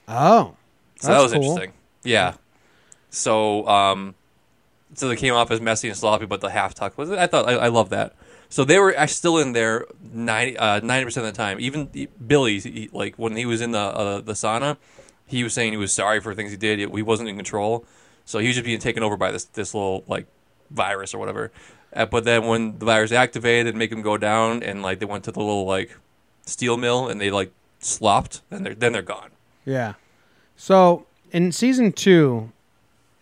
oh, 0.08 0.56
So 0.99 1.08
that 1.10 1.21
was 1.21 1.34
cool. 1.34 1.41
interesting. 1.41 1.73
Yeah. 2.04 2.36
So 3.10 3.67
um, 3.67 4.15
so 4.93 5.10
they 5.10 5.15
came 5.15 5.34
off 5.34 5.51
as 5.51 5.60
messy 5.60 5.89
and 5.89 5.97
sloppy, 5.97 6.25
but 6.25 6.41
the 6.41 6.51
half 6.51 6.73
tuck 6.73 6.97
was. 6.97 7.12
I 7.12 7.27
thought 7.27 7.47
I, 7.49 7.54
I 7.54 7.67
love 7.67 7.89
that. 7.89 8.15
So 8.52 8.66
they 8.66 8.78
were 8.80 8.94
still 9.08 9.38
in 9.38 9.54
there 9.54 9.86
90 10.14 10.56
percent 11.06 11.26
of 11.26 11.34
the 11.34 11.38
time. 11.38 11.60
Even 11.62 11.90
Billy, 12.28 12.60
he, 12.60 12.90
like 12.92 13.16
when 13.16 13.36
he 13.38 13.46
was 13.46 13.62
in 13.62 13.72
the 13.72 13.80
uh, 13.80 14.20
the 14.20 14.34
sauna, 14.34 14.76
he 15.26 15.44
was 15.44 15.54
saying 15.54 15.72
he 15.72 15.78
was 15.78 15.94
sorry 15.94 16.20
for 16.20 16.36
things 16.36 16.52
he 16.52 16.58
did. 16.58 16.78
He 16.80 17.02
wasn't 17.02 17.30
in 17.30 17.38
control, 17.38 17.86
so 18.26 18.40
he 18.40 18.48
was 18.48 18.58
just 18.58 18.66
being 18.66 18.78
taken 18.80 19.04
over 19.04 19.16
by 19.16 19.32
this 19.32 19.46
this 19.46 19.74
little 19.74 20.04
like 20.06 20.28
virus 20.70 21.14
or 21.14 21.18
whatever. 21.18 21.50
Uh, 21.94 22.06
but 22.06 22.26
then 22.26 22.46
when 22.46 22.78
the 22.78 22.86
virus 22.86 23.14
activated 23.14 23.68
and 23.68 23.78
make 23.78 23.92
him 23.92 24.02
go 24.02 24.18
down, 24.18 24.64
and 24.64 24.82
like 24.82 25.00
they 25.00 25.06
went 25.06 25.24
to 25.24 25.32
the 25.32 25.40
little 25.40 25.66
like 25.66 25.98
steel 26.46 26.76
mill 26.76 27.08
and 27.08 27.22
they 27.22 27.32
like 27.32 27.54
slopped, 27.80 28.42
and 28.52 28.66
they're 28.66 28.76
then 28.76 28.92
they're 28.92 29.02
gone. 29.02 29.30
Yeah. 29.66 29.94
So 30.58 31.06
in 31.32 31.54
season 31.54 31.94
two, 31.94 32.52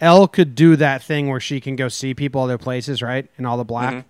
El 0.02 0.28
could 0.28 0.56
do 0.56 0.76
that 0.76 1.04
thing 1.04 1.30
where 1.30 1.40
she 1.40 1.62
can 1.62 1.76
go 1.76 1.88
see 1.88 2.16
people 2.16 2.42
other 2.42 2.58
places, 2.58 3.04
right? 3.04 3.30
In 3.38 3.46
all 3.46 3.58
the 3.58 3.64
black. 3.64 3.94
Mhm. 3.94 4.04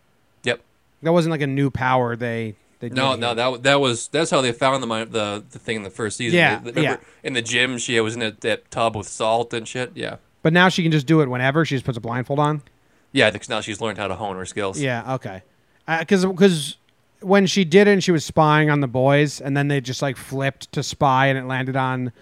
Yep. 0.43 0.61
That 1.01 1.13
wasn't 1.13 1.31
like 1.31 1.41
a 1.41 1.47
new 1.47 1.69
power 1.69 2.15
they 2.15 2.55
they 2.79 2.89
No, 2.89 3.15
no, 3.15 3.33
that 3.33 3.63
that 3.63 3.79
was 3.81 4.07
that's 4.09 4.31
how 4.31 4.41
they 4.41 4.51
found 4.51 4.83
the 4.83 4.87
the 5.05 5.43
the 5.49 5.59
thing 5.59 5.77
in 5.77 5.83
the 5.83 5.89
first 5.89 6.17
season. 6.17 6.37
Yeah, 6.37 6.59
They- 6.59 6.81
yeah. 6.83 6.97
In 7.23 7.33
the 7.33 7.41
gym, 7.41 7.77
she 7.77 7.99
was 7.99 8.13
in 8.13 8.19
that, 8.21 8.41
that 8.41 8.69
tub 8.71 8.95
with 8.95 9.07
salt 9.07 9.53
and 9.53 9.67
shit. 9.67 9.91
Yeah, 9.95 10.17
But 10.43 10.53
now 10.53 10.69
she 10.69 10.83
can 10.83 10.91
just 10.91 11.05
do 11.07 11.21
it 11.21 11.29
whenever 11.29 11.65
she 11.65 11.75
just 11.75 11.85
puts 11.85 11.97
a 11.97 12.01
blindfold 12.01 12.39
on. 12.39 12.61
yeah. 13.11 13.29
Because 13.31 13.49
now 13.49 13.61
she's 13.61 13.81
learned 13.81 13.97
how 13.97 14.07
to 14.07 14.15
hone 14.15 14.35
her 14.37 14.45
skills. 14.45 14.79
Yeah. 14.79 15.15
Okay. 15.15 15.43
Uh, 15.87 15.99
because 15.99 16.25
because 16.25 16.77
when 17.21 17.45
she 17.47 17.65
did 17.65 17.87
it, 17.87 17.91
and 17.91 18.03
she 18.03 18.11
was 18.13 18.23
spying 18.23 18.69
on 18.69 18.79
the 18.79 18.87
boys, 18.87 19.41
and 19.41 19.57
then 19.57 19.67
they 19.67 19.81
just 19.81 20.01
like 20.01 20.15
flipped 20.15 20.71
to 20.71 20.83
spy, 20.83 21.27
and 21.27 21.37
it 21.37 21.45
landed 21.45 21.75
on 21.75 22.13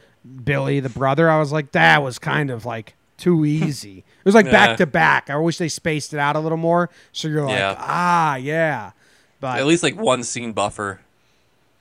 Billy, 0.43 0.79
the 0.79 0.89
brother. 0.89 1.29
I 1.29 1.37
was 1.39 1.51
like, 1.51 1.71
that 1.73 2.01
was 2.01 2.17
kind 2.17 2.49
of 2.49 2.65
like 2.65 2.95
too 3.17 3.45
easy. 3.45 3.99
It 3.99 4.25
was 4.25 4.35
like 4.35 4.45
Yeah. 4.45 4.51
back 4.51 4.77
to 4.77 4.85
back. 4.85 5.29
I 5.29 5.35
wish 5.37 5.57
they 5.57 5.67
spaced 5.69 6.13
it 6.13 6.19
out 6.19 6.35
a 6.35 6.39
little 6.39 6.57
more. 6.57 6.89
So 7.11 7.27
you're 7.27 7.43
like, 7.45 7.57
Yeah. 7.57 7.75
ah, 7.77 8.35
yeah. 8.35 8.91
But 9.39 9.59
At 9.59 9.65
least 9.65 9.83
like 9.83 9.95
one 9.99 10.23
scene 10.23 10.53
buffer, 10.53 11.01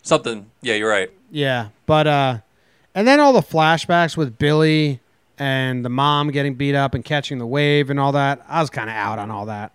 something. 0.03 0.51
Yeah, 0.63 0.75
you're 0.75 0.91
right. 0.91 1.11
Yeah, 1.31 1.69
but 1.87 2.07
uh, 2.07 2.39
and 2.95 3.07
then 3.07 3.21
all 3.21 3.33
the 3.33 3.41
flashbacks 3.41 4.17
with 4.17 4.39
Billy 4.39 5.01
and 5.39 5.85
the 5.85 5.89
mom 5.89 6.31
getting 6.31 6.55
beat 6.55 6.75
up 6.75 6.95
and 6.95 7.05
catching 7.05 7.39
the 7.39 7.47
wave 7.47 7.91
and 7.91 7.99
all 8.01 8.13
that. 8.13 8.45
I 8.49 8.61
was 8.61 8.71
kind 8.71 8.89
of 8.89 8.97
out 8.97 9.19
on 9.19 9.31
all 9.31 9.47
that. 9.47 9.73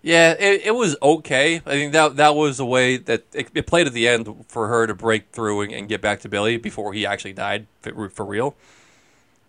Yeah, 0.00 0.32
it, 0.38 0.62
it 0.66 0.74
was 0.74 0.96
okay. 1.02 1.56
I 1.66 1.70
think 1.70 1.92
that 1.92 2.16
that 2.16 2.34
was 2.36 2.60
a 2.60 2.64
way 2.64 2.98
that 2.98 3.24
it, 3.34 3.48
it 3.52 3.66
played 3.66 3.86
at 3.86 3.92
the 3.92 4.06
end 4.06 4.44
for 4.48 4.68
her 4.68 4.86
to 4.86 4.94
break 4.94 5.30
through 5.32 5.62
and, 5.62 5.72
and 5.72 5.88
get 5.88 6.00
back 6.00 6.20
to 6.20 6.28
Billy 6.28 6.56
before 6.56 6.92
he 6.92 7.04
actually 7.04 7.32
died 7.32 7.66
for, 7.82 8.08
for 8.08 8.24
real. 8.24 8.54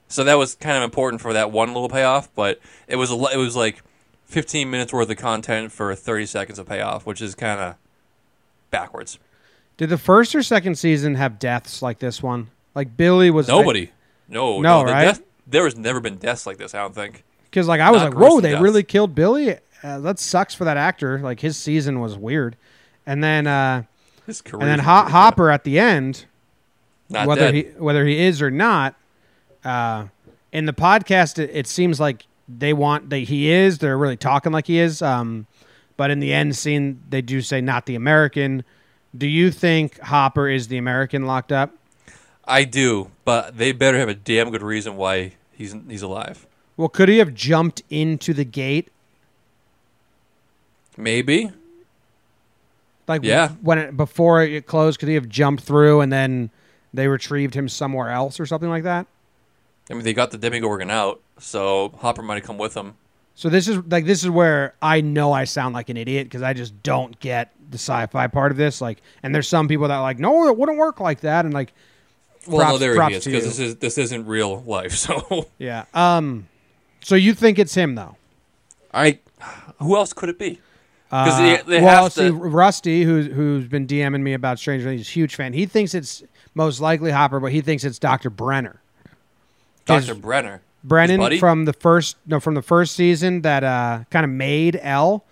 So 0.10 0.24
that 0.26 0.36
was 0.38 0.56
kind 0.56 0.76
of 0.76 0.84
important 0.84 1.22
for 1.22 1.32
that 1.34 1.52
one 1.52 1.70
little 1.70 1.88
payoff, 1.88 2.34
but 2.36 2.60
it 2.88 2.96
was 2.98 3.12
a, 3.12 3.16
it 3.32 3.38
was 3.38 3.56
like 3.56 3.82
15 4.26 4.70
minutes 4.70 4.92
worth 4.92 5.10
of 5.10 5.18
content 5.18 5.72
for 5.72 5.94
30 5.96 6.26
seconds 6.26 6.60
of 6.60 6.68
payoff, 6.68 7.06
which 7.06 7.22
is 7.22 7.36
kind 7.36 7.60
of 7.62 7.76
backwards. 8.72 9.20
Did 9.78 9.90
the 9.90 9.98
first 9.98 10.36
or 10.36 10.44
second 10.44 10.76
season 10.78 11.16
have 11.16 11.40
deaths 11.40 11.82
like 11.82 12.00
this 12.00 12.22
one? 12.22 12.50
Like 12.76 12.98
Billy 12.98 13.30
was 13.32 13.48
Nobody, 13.48 13.92
no, 14.28 14.60
No, 14.62 14.80
the 14.86 14.92
right? 14.92 15.06
death- 15.06 15.22
there 15.48 15.64
has 15.64 15.76
never 15.78 16.00
been 16.00 16.18
deaths 16.18 16.46
like 16.46 16.58
this. 16.58 16.76
I 16.76 16.80
don't 16.80 16.94
think. 16.94 17.24
because 17.50 17.68
like 17.68 17.82
I 17.82 17.90
was 17.92 18.02
Not 18.02 18.14
like, 18.14 18.20
whoa, 18.30 18.40
they 18.42 18.52
deaths. 18.52 18.62
really 18.62 18.84
killed 18.84 19.16
Billy. 19.16 19.58
Uh, 19.82 20.00
that 20.00 20.20
sucks 20.20 20.54
for 20.54 20.66
that 20.66 20.78
actor. 20.78 21.20
Like 21.20 21.40
his 21.40 21.56
season 21.58 22.00
was 22.02 22.18
weird, 22.18 22.56
and 23.08 23.24
then 23.24 23.48
uh, 23.48 23.84
His 24.28 24.42
career. 24.42 24.62
and 24.62 24.70
then 24.70 24.80
Ho- 24.80 25.06
Hopper 25.10 25.50
at 25.50 25.64
the 25.64 25.80
end. 25.80 26.26
not 27.10 27.28
whether 27.28 27.52
dead. 27.52 27.54
he 27.56 27.62
whether 27.78 28.06
he 28.06 28.20
is 28.20 28.42
or 28.42 28.52
not. 28.52 28.96
Uh, 29.64 30.06
in 30.52 30.66
the 30.66 30.74
podcast, 30.74 31.38
it, 31.40 31.50
it 31.54 31.68
seems 31.68 32.00
like 32.00 32.26
they 32.48 32.74
want 32.74 33.10
that 33.12 33.18
he 33.20 33.52
is. 33.52 33.78
They're 33.80 33.98
really 33.98 34.18
talking 34.18 34.52
like 34.52 34.68
he 34.68 34.80
is. 34.80 35.02
Um, 35.02 35.46
but 35.98 36.12
in 36.12 36.20
the 36.20 36.34
end 36.34 36.56
scene, 36.56 37.02
they 37.10 37.22
do 37.22 37.42
say 37.42 37.62
not 37.62 37.86
the 37.86 37.96
American. 37.96 38.64
Do 39.18 39.28
you 39.28 39.52
think 39.52 40.00
Hopper 40.00 40.48
is 40.48 40.68
the 40.68 40.78
American 40.78 41.26
locked 41.26 41.52
up? 41.52 41.72
I 42.46 42.64
do, 42.64 43.12
but 43.26 43.58
they 43.58 43.72
better 43.74 43.98
have 44.00 44.10
a 44.10 44.16
damn 44.16 44.50
good 44.50 44.64
reason 44.64 44.96
why 44.98 45.34
he's 45.52 45.76
he's 45.88 46.02
alive. 46.02 46.48
Well, 46.78 46.90
could 46.90 47.10
he 47.10 47.18
have 47.18 47.34
jumped 47.34 47.84
into 47.90 48.34
the 48.34 48.46
gate? 48.46 48.90
Maybe. 50.98 51.52
Like 53.08 53.24
Yeah. 53.24 53.50
when 53.62 53.78
it, 53.80 53.98
before 53.98 54.44
it 54.44 54.66
closed, 54.68 55.00
could 55.00 55.10
he 55.10 55.16
have 55.16 55.28
jumped 55.30 55.64
through 55.64 56.02
and 56.02 56.12
then 56.12 56.50
they 56.94 57.08
retrieved 57.08 57.54
him 57.54 57.68
somewhere 57.70 58.10
else 58.10 58.40
or 58.40 58.46
something 58.46 58.70
like 58.70 58.84
that? 58.84 59.08
I 59.90 59.94
mean, 59.94 60.04
they 60.04 60.14
got 60.14 60.32
the 60.32 60.38
Demogorgon 60.38 60.92
out, 60.92 61.22
so 61.40 61.90
Hopper 61.98 62.22
might 62.22 62.36
have 62.36 62.44
come 62.44 62.58
with 62.58 62.74
them. 62.76 62.96
So 63.36 63.50
this 63.50 63.68
is 63.68 63.78
like 63.88 64.06
this 64.06 64.24
is 64.24 64.30
where 64.30 64.76
I 64.82 65.02
know 65.02 65.32
I 65.32 65.46
sound 65.46 65.74
like 65.74 65.90
an 65.90 65.98
idiot 65.98 66.28
because 66.28 66.42
I 66.42 66.54
just 66.54 66.84
don't 66.84 67.18
get 67.20 67.52
the 67.70 67.78
sci-fi 67.78 68.28
part 68.28 68.52
of 68.52 68.58
this. 68.58 68.82
Like, 68.82 69.02
and 69.24 69.34
there's 69.34 69.48
some 69.48 69.68
people 69.68 69.88
that 69.88 69.96
are 69.96 70.02
like, 70.02 70.20
no, 70.20 70.48
it 70.48 70.58
wouldn't 70.58 70.78
work 70.78 71.00
like 71.00 71.22
that, 71.22 71.46
and 71.46 71.54
like, 71.54 71.72
Well, 72.48 72.58
Props- 72.60 72.72
no, 72.74 72.78
there 72.80 72.96
props 72.96 73.12
he 73.12 73.18
is 73.18 73.26
because 73.26 73.44
this 73.46 73.60
is 73.60 73.76
this 73.78 73.98
isn't 73.98 74.26
real 74.28 74.62
life. 74.64 74.92
So 74.98 75.48
yeah. 75.58 75.86
Um, 75.94 76.48
so 77.02 77.16
you 77.16 77.34
think 77.34 77.58
it's 77.60 77.74
him 77.74 77.96
though? 77.96 78.18
I, 78.94 79.20
who 79.80 79.96
else 79.96 80.12
could 80.14 80.28
it 80.30 80.38
be? 80.38 80.60
Because 81.10 81.40
Uh, 81.40 81.42
they, 81.42 81.62
they 81.78 81.82
well, 81.82 82.04
have 82.04 82.14
see, 82.14 82.28
to. 82.28 82.34
Rusty, 82.34 83.04
who's 83.04 83.28
who's 83.28 83.66
been 83.68 83.88
DMing 83.88 84.22
me 84.22 84.34
about 84.34 84.60
Stranger 84.60 84.86
Things, 84.86 85.00
he's 85.02 85.10
a 85.10 85.12
huge 85.14 85.36
fan. 85.36 85.54
He 85.54 85.66
thinks 85.66 85.94
it's 85.96 86.24
most 86.56 86.82
likely 86.82 87.10
Hopper, 87.12 87.40
but 87.40 87.52
he 87.54 87.62
thinks 87.62 87.84
it's 87.86 87.98
Doctor 88.00 88.30
Brenner. 88.30 88.82
Dr. 89.86 90.16
Brenner. 90.16 90.62
Brennan 90.84 91.40
from 91.40 91.66
the 91.66 91.74
first 91.74 92.16
no 92.26 92.40
from 92.40 92.54
the 92.56 92.62
first 92.62 92.96
season 92.96 93.42
that 93.42 93.64
uh, 93.64 94.04
kind 94.12 94.24
of 94.24 94.30
made 94.30 94.80
El. 94.82 95.26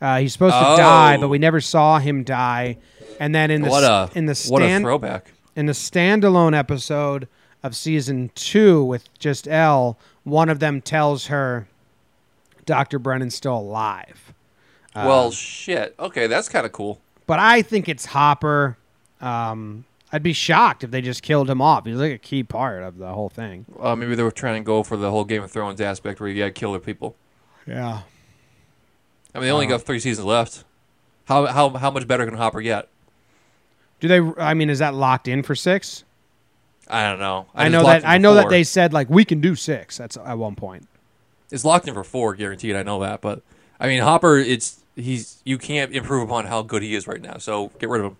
Uh, 0.00 0.18
he's 0.18 0.32
supposed 0.32 0.54
to 0.54 0.66
Oh. 0.66 0.76
die, 0.76 1.16
but 1.18 1.28
we 1.28 1.38
never 1.38 1.60
saw 1.60 1.98
him 1.98 2.22
die. 2.24 2.76
And 3.18 3.34
then 3.34 3.50
in 3.50 3.62
the 3.62 3.68
What 3.70 3.84
a 3.84 4.10
in 4.14 4.26
the 4.26 4.46
what 4.48 4.62
a 4.62 4.64
stand 4.66 4.84
throwback. 4.84 5.32
in 5.56 5.66
the 5.66 5.72
standalone 5.72 6.56
episode 6.56 7.28
of 7.62 7.74
season 7.76 8.30
two 8.34 8.82
with 8.84 9.08
just 9.18 9.46
El, 9.48 9.98
one 10.24 10.48
of 10.48 10.58
them 10.58 10.80
tells 10.80 11.26
her 11.26 11.66
Dr. 12.66 12.98
Brenner's 12.98 13.34
still 13.34 13.56
alive. 13.58 14.32
Uh, 14.94 15.04
well, 15.06 15.30
shit. 15.30 15.94
Okay, 15.98 16.26
that's 16.26 16.48
kind 16.48 16.66
of 16.66 16.72
cool. 16.72 17.00
But 17.26 17.38
I 17.38 17.62
think 17.62 17.88
it's 17.88 18.06
Hopper. 18.06 18.76
Um, 19.20 19.84
I'd 20.12 20.22
be 20.22 20.32
shocked 20.32 20.82
if 20.82 20.90
they 20.90 21.00
just 21.00 21.22
killed 21.22 21.48
him 21.48 21.62
off. 21.62 21.84
He's 21.86 21.96
like 21.96 22.12
a 22.12 22.18
key 22.18 22.42
part 22.42 22.82
of 22.82 22.98
the 22.98 23.12
whole 23.12 23.28
thing. 23.28 23.64
Uh, 23.78 23.94
maybe 23.94 24.14
they 24.16 24.22
were 24.24 24.30
trying 24.32 24.60
to 24.62 24.66
go 24.66 24.82
for 24.82 24.96
the 24.96 25.10
whole 25.10 25.24
Game 25.24 25.42
of 25.42 25.50
Thrones 25.50 25.80
aspect 25.80 26.18
where 26.20 26.28
you 26.28 26.38
got 26.42 26.46
to 26.46 26.50
kill 26.52 26.72
their 26.72 26.80
people. 26.80 27.14
Yeah. 27.66 28.00
I 29.34 29.38
mean, 29.38 29.46
they 29.46 29.50
only 29.52 29.66
Uh-huh. 29.66 29.76
got 29.78 29.86
three 29.86 30.00
seasons 30.00 30.26
left. 30.26 30.64
How 31.26 31.46
how 31.46 31.68
how 31.70 31.90
much 31.92 32.08
better 32.08 32.26
can 32.26 32.34
Hopper 32.34 32.60
get? 32.60 32.88
Do 34.00 34.08
they? 34.08 34.42
I 34.42 34.54
mean, 34.54 34.68
is 34.70 34.80
that 34.80 34.94
locked 34.94 35.28
in 35.28 35.44
for 35.44 35.54
six? 35.54 36.02
I 36.88 37.08
don't 37.08 37.20
know. 37.20 37.46
I, 37.54 37.68
just 37.68 37.72
know 37.72 37.82
that. 37.88 38.04
I 38.04 38.18
know 38.18 38.34
that 38.34 38.48
they 38.48 38.64
said 38.64 38.92
like 38.92 39.08
we 39.08 39.24
can 39.24 39.40
do 39.40 39.54
six. 39.54 39.98
That's 39.98 40.16
at 40.16 40.36
one 40.38 40.56
point. 40.56 40.88
It's 41.52 41.64
locked 41.64 41.86
in 41.86 41.94
for 41.94 42.02
four, 42.02 42.34
guaranteed. 42.34 42.74
I 42.74 42.82
know 42.82 42.98
that, 43.00 43.20
but 43.20 43.42
I 43.78 43.86
mean 43.86 44.00
Hopper, 44.00 44.38
it's 44.38 44.80
he's 44.96 45.40
you 45.44 45.56
can't 45.58 45.94
improve 45.94 46.24
upon 46.28 46.46
how 46.46 46.62
good 46.62 46.82
he 46.82 46.96
is 46.96 47.06
right 47.06 47.20
now. 47.22 47.36
So 47.38 47.68
get 47.78 47.88
rid 47.88 48.00
of 48.00 48.10
him. 48.10 48.16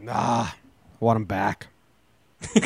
Nah, 0.00 0.48
I 0.48 0.54
want 0.98 1.16
him 1.16 1.24
back. 1.24 1.68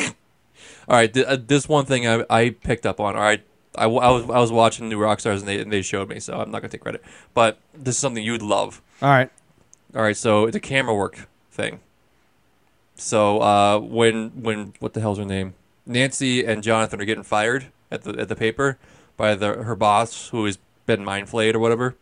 All 0.87 0.95
right, 0.95 1.13
th- 1.13 1.25
uh, 1.25 1.37
this 1.45 1.67
one 1.67 1.85
thing 1.85 2.07
I, 2.07 2.23
I 2.29 2.49
picked 2.51 2.85
up 2.85 2.99
on. 2.99 3.15
All 3.15 3.21
right, 3.21 3.43
I, 3.75 3.85
I 3.85 3.87
was 3.87 4.23
I 4.23 4.39
was 4.39 4.51
watching 4.51 4.87
New 4.87 4.99
Rockstars 4.99 5.39
and 5.39 5.47
they 5.47 5.59
and 5.59 5.71
they 5.71 5.81
showed 5.81 6.09
me, 6.09 6.19
so 6.19 6.39
I'm 6.39 6.51
not 6.51 6.61
gonna 6.61 6.69
take 6.69 6.81
credit. 6.81 7.03
But 7.33 7.59
this 7.73 7.95
is 7.95 7.99
something 7.99 8.23
you'd 8.23 8.41
love. 8.41 8.81
All 9.01 9.09
right. 9.09 9.29
All 9.95 10.01
right, 10.01 10.15
so 10.17 10.45
it's 10.45 10.55
a 10.55 10.59
camera 10.59 10.93
work 10.93 11.27
thing. 11.51 11.79
So 12.95 13.41
uh, 13.41 13.79
when 13.79 14.29
when 14.41 14.73
what 14.79 14.93
the 14.93 15.01
hell's 15.01 15.17
her 15.17 15.25
name? 15.25 15.55
Nancy 15.85 16.45
and 16.45 16.63
Jonathan 16.63 17.01
are 17.01 17.05
getting 17.05 17.23
fired 17.23 17.67
at 17.91 18.03
the 18.03 18.11
at 18.19 18.29
the 18.29 18.35
paper 18.35 18.77
by 19.17 19.35
the 19.35 19.63
her 19.63 19.75
boss 19.75 20.29
who 20.29 20.45
has 20.45 20.57
been 20.85 21.03
mind 21.03 21.29
flayed 21.29 21.55
or 21.55 21.59
whatever. 21.59 21.95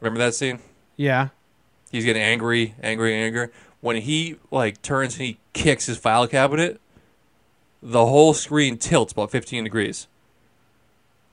Remember 0.00 0.18
that 0.18 0.34
scene? 0.34 0.58
Yeah. 0.96 1.28
He's 1.94 2.04
getting 2.04 2.22
angry, 2.22 2.74
angry, 2.82 3.14
angry. 3.14 3.50
When 3.80 3.94
he 3.94 4.34
like 4.50 4.82
turns 4.82 5.14
and 5.14 5.26
he 5.26 5.38
kicks 5.52 5.86
his 5.86 5.96
file 5.96 6.26
cabinet, 6.26 6.80
the 7.80 8.06
whole 8.06 8.34
screen 8.34 8.78
tilts 8.78 9.12
about 9.12 9.30
15 9.30 9.62
degrees, 9.62 10.08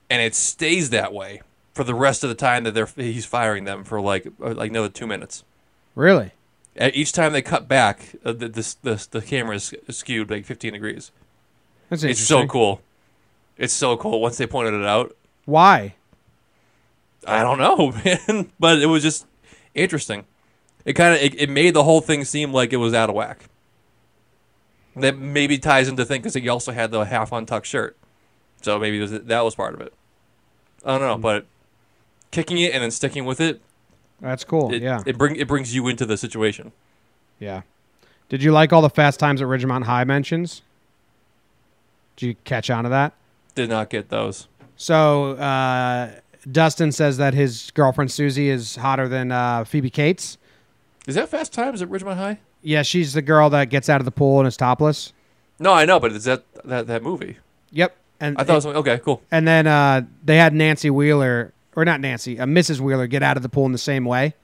and 0.08 0.22
it 0.22 0.36
stays 0.36 0.90
that 0.90 1.12
way 1.12 1.42
for 1.74 1.82
the 1.82 1.96
rest 1.96 2.22
of 2.22 2.28
the 2.28 2.36
time 2.36 2.62
that 2.62 2.74
they're 2.74 2.86
he's 2.94 3.26
firing 3.26 3.64
them 3.64 3.82
for 3.82 4.00
like 4.00 4.28
uh, 4.40 4.54
like 4.54 4.70
another 4.70 4.88
two 4.88 5.04
minutes. 5.04 5.42
Really? 5.96 6.30
At 6.76 6.94
each 6.94 7.10
time 7.10 7.32
they 7.32 7.42
cut 7.42 7.66
back, 7.66 8.14
uh, 8.24 8.32
the, 8.32 8.48
the 8.48 8.76
the 8.82 9.08
the 9.10 9.20
camera 9.20 9.56
is 9.56 9.74
skewed 9.90 10.30
like 10.30 10.44
15 10.44 10.74
degrees. 10.74 11.10
That's 11.90 12.04
It's 12.04 12.20
so 12.20 12.46
cool. 12.46 12.82
It's 13.58 13.72
so 13.72 13.96
cool. 13.96 14.20
Once 14.20 14.36
they 14.36 14.46
pointed 14.46 14.74
it 14.74 14.86
out, 14.86 15.16
Why? 15.44 15.96
I 17.26 17.42
don't 17.42 17.58
know, 17.58 17.90
man, 18.04 18.52
but 18.60 18.80
it 18.80 18.86
was 18.86 19.02
just 19.02 19.26
interesting. 19.74 20.24
It 20.84 20.94
kind 20.94 21.14
of 21.14 21.20
it, 21.20 21.40
it 21.40 21.48
made 21.50 21.74
the 21.74 21.84
whole 21.84 22.00
thing 22.00 22.24
seem 22.24 22.52
like 22.52 22.72
it 22.72 22.78
was 22.78 22.94
out 22.94 23.08
of 23.08 23.14
whack. 23.14 23.44
That 24.96 25.16
maybe 25.16 25.58
ties 25.58 25.88
into 25.88 26.04
thing 26.04 26.20
because 26.20 26.34
he 26.34 26.48
also 26.48 26.72
had 26.72 26.90
the 26.90 27.04
half 27.06 27.32
untucked 27.32 27.66
shirt, 27.66 27.96
so 28.60 28.78
maybe 28.78 29.00
was, 29.00 29.10
that 29.10 29.44
was 29.44 29.54
part 29.54 29.74
of 29.74 29.80
it. 29.80 29.94
I 30.84 30.98
don't 30.98 31.00
know, 31.00 31.16
but 31.16 31.46
kicking 32.30 32.58
it 32.58 32.74
and 32.74 32.82
then 32.82 32.90
sticking 32.90 33.24
with 33.24 33.40
it, 33.40 33.62
That's 34.20 34.44
cool. 34.44 34.72
it, 34.74 34.82
yeah. 34.82 35.02
it 35.06 35.16
bring 35.16 35.36
it 35.36 35.48
brings 35.48 35.74
you 35.74 35.88
into 35.88 36.04
the 36.04 36.16
situation. 36.16 36.72
yeah. 37.38 37.62
Did 38.28 38.42
you 38.42 38.50
like 38.50 38.72
all 38.72 38.80
the 38.80 38.88
Fast 38.88 39.20
Times 39.20 39.42
at 39.42 39.48
Ridgemont 39.48 39.84
High 39.84 40.04
mentions? 40.04 40.62
Did 42.16 42.26
you 42.26 42.34
catch 42.44 42.70
on 42.70 42.84
to 42.84 42.90
that? 42.90 43.12
Did 43.54 43.68
not 43.68 43.90
get 43.90 44.08
those. 44.08 44.48
So 44.76 45.32
uh, 45.32 46.12
Dustin 46.50 46.92
says 46.92 47.18
that 47.18 47.34
his 47.34 47.70
girlfriend 47.72 48.10
Susie 48.10 48.48
is 48.48 48.76
hotter 48.76 49.06
than 49.06 49.32
uh, 49.32 49.64
Phoebe 49.64 49.90
Cates. 49.90 50.38
Is 51.06 51.14
that 51.16 51.28
Fast 51.28 51.52
Times 51.52 51.82
at 51.82 51.88
Ridgemont 51.88 52.16
High? 52.16 52.38
Yeah, 52.62 52.82
she's 52.82 53.12
the 53.12 53.22
girl 53.22 53.50
that 53.50 53.70
gets 53.70 53.88
out 53.88 54.00
of 54.00 54.04
the 54.04 54.10
pool 54.12 54.38
and 54.38 54.46
is 54.46 54.56
topless. 54.56 55.12
No, 55.58 55.72
I 55.72 55.84
know, 55.84 55.98
but 56.00 56.12
is 56.12 56.24
that 56.24 56.44
that 56.64 56.86
that 56.86 57.02
movie? 57.02 57.38
Yep. 57.72 57.96
And 58.20 58.38
I 58.38 58.44
thought 58.44 58.52
it 58.64 58.66
was 58.66 58.76
okay, 58.76 58.98
cool. 59.04 59.20
and 59.32 59.48
then 59.48 59.66
uh, 59.66 60.02
they 60.24 60.36
had 60.36 60.54
Nancy 60.54 60.90
Wheeler 60.90 61.52
or 61.74 61.84
not 61.84 62.00
Nancy, 62.00 62.38
uh, 62.38 62.44
Mrs. 62.46 62.78
Wheeler 62.80 63.06
get 63.08 63.22
out 63.22 63.36
of 63.36 63.42
the 63.42 63.48
pool 63.48 63.66
in 63.66 63.72
the 63.72 63.78
same 63.78 64.04
way. 64.04 64.34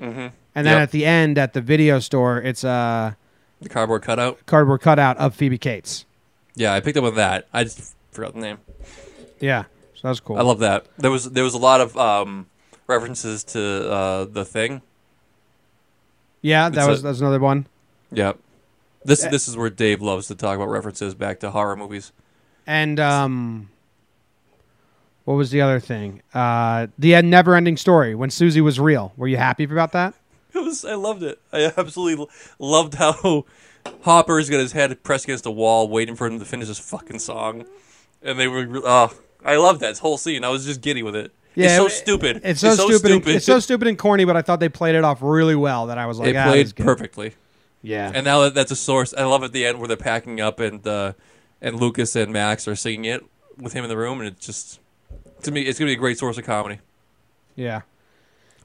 Mm-hmm. 0.00 0.18
And 0.54 0.66
then 0.66 0.74
Yep. 0.74 0.82
at 0.82 0.90
the 0.90 1.06
end 1.06 1.38
at 1.38 1.52
the 1.52 1.60
video 1.60 2.00
store, 2.00 2.38
it's 2.42 2.64
a 2.64 3.16
The 3.60 3.68
cardboard 3.68 4.02
cutout. 4.02 4.44
cardboard 4.46 4.80
cutout 4.80 5.16
of 5.18 5.36
Phoebe 5.36 5.58
Cates. 5.58 6.04
Yeah, 6.56 6.72
I 6.74 6.80
picked 6.80 6.96
up 6.98 7.04
on 7.04 7.14
that. 7.14 7.46
I 7.52 7.62
just 7.62 7.94
forgot 8.10 8.34
the 8.34 8.40
name. 8.40 8.58
Yeah, 9.38 9.64
so 9.94 10.00
that 10.02 10.08
was 10.08 10.20
cool. 10.20 10.36
I 10.36 10.42
love 10.42 10.58
that. 10.60 10.86
There 10.96 11.10
was 11.12 11.30
there 11.30 11.44
was 11.44 11.54
a 11.54 11.58
lot 11.58 11.80
of 11.80 11.96
um, 11.96 12.46
references 12.88 13.44
to 13.44 13.88
uh, 13.90 14.24
the 14.24 14.44
thing. 14.44 14.82
Yeah, 16.42 16.68
that 16.68 16.78
It's 16.78 16.88
was 16.88 17.00
a- 17.00 17.02
that 17.02 17.08
was 17.10 17.20
another 17.20 17.40
one. 17.40 17.66
Yep. 18.12 18.38
This 19.04 19.24
Uh, 19.24 19.30
this 19.30 19.48
is 19.48 19.56
where 19.56 19.70
Dave 19.70 20.00
loves 20.02 20.26
to 20.28 20.34
talk 20.34 20.56
about 20.56 20.68
references 20.68 21.14
back 21.14 21.40
to 21.40 21.50
horror 21.50 21.76
movies. 21.76 22.12
And 22.66 22.98
um, 23.00 23.70
what 25.24 25.34
was 25.34 25.50
the 25.50 25.60
other 25.60 25.80
thing? 25.80 26.22
Uh, 26.34 26.88
the 26.98 27.20
never 27.22 27.54
ending 27.54 27.76
story 27.76 28.14
when 28.14 28.30
Susie 28.30 28.60
was 28.60 28.78
real. 28.80 29.12
Were 29.16 29.28
you 29.28 29.36
happy 29.36 29.64
about 29.64 29.92
that? 29.92 30.14
It 30.54 30.64
was 30.64 30.82
I 30.84 30.94
loved 30.94 31.22
it. 31.22 31.38
I 31.52 31.70
absolutely 31.76 32.26
loved 32.58 32.94
how 32.94 33.44
Hopper's 34.02 34.48
got 34.48 34.60
his 34.60 34.72
head 34.72 35.02
pressed 35.02 35.24
against 35.24 35.44
the 35.44 35.50
wall, 35.52 35.88
waiting 35.88 36.16
for 36.16 36.26
him 36.26 36.38
to 36.38 36.44
finish 36.46 36.68
his 36.68 36.78
fucking 36.78 37.18
song, 37.18 37.66
and 38.22 38.38
they 38.40 38.48
were. 38.48 38.66
Oh, 38.82 39.12
I 39.44 39.56
loved 39.56 39.80
that 39.80 39.98
whole 39.98 40.16
scene. 40.16 40.44
I 40.44 40.48
was 40.48 40.64
just 40.64 40.80
giddy 40.80 41.02
with 41.02 41.14
it. 41.14 41.32
It's 41.66 41.76
so 41.76 41.86
it- 41.86 41.90
stupid. 41.90 42.40
It's 42.44 42.60
so, 42.60 42.74
stupid. 42.74 43.10
and- 43.10 43.26
it's 43.28 43.44
so 43.46 43.58
stupid 43.60 43.88
and 43.88 43.98
corny, 43.98 44.24
but 44.24 44.36
I 44.36 44.42
thought 44.42 44.60
they 44.60 44.68
played 44.68 44.94
it 44.94 45.04
off 45.04 45.18
really 45.22 45.56
well. 45.56 45.86
That 45.86 45.98
I 45.98 46.06
was 46.06 46.18
like, 46.18 46.28
it 46.30 46.36
ah, 46.36 46.44
played 46.46 46.66
is 46.66 46.72
perfectly. 46.72 47.34
Yeah, 47.82 48.10
And 48.12 48.24
now 48.24 48.40
that 48.42 48.54
that's 48.54 48.72
a 48.72 48.76
source, 48.76 49.14
I 49.16 49.24
love 49.24 49.44
at 49.44 49.52
the 49.52 49.64
end 49.64 49.78
where 49.78 49.86
they're 49.86 49.96
packing 49.96 50.40
up 50.40 50.58
and 50.58 50.84
uh, 50.86 51.12
and 51.62 51.78
Lucas 51.78 52.16
and 52.16 52.32
Max 52.32 52.66
are 52.66 52.74
singing 52.74 53.04
it 53.04 53.24
with 53.56 53.72
him 53.72 53.84
in 53.84 53.88
the 53.88 53.96
room, 53.96 54.18
and 54.18 54.28
it's 54.28 54.44
just 54.44 54.80
to 55.42 55.50
me, 55.52 55.62
it's 55.62 55.78
gonna 55.78 55.88
be 55.90 55.92
a 55.94 55.96
great 55.96 56.18
source 56.18 56.36
of 56.38 56.44
comedy. 56.44 56.80
yeah. 57.54 57.82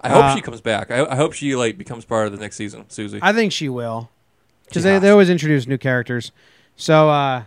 I 0.01 0.09
hope 0.09 0.23
Uh, 0.25 0.35
she 0.35 0.41
comes 0.41 0.59
back. 0.59 0.91
I, 0.91 1.05
I 1.05 1.15
hope 1.15 1.31
she 1.31 1.55
like 1.55 1.77
becomes 1.77 2.03
part 2.05 2.25
of 2.25 2.33
the 2.33 2.37
next 2.39 2.57
season, 2.57 2.89
Susie. 2.89 3.19
I 3.21 3.31
think 3.31 3.53
she 3.53 3.69
will, 3.69 4.09
because 4.65 4.83
they, 4.83 4.99
they 4.99 5.09
always 5.09 5.29
introduce 5.29 5.65
new 5.65 5.77
characters. 5.77 6.31
So 6.75 7.09
uh, 7.09 7.43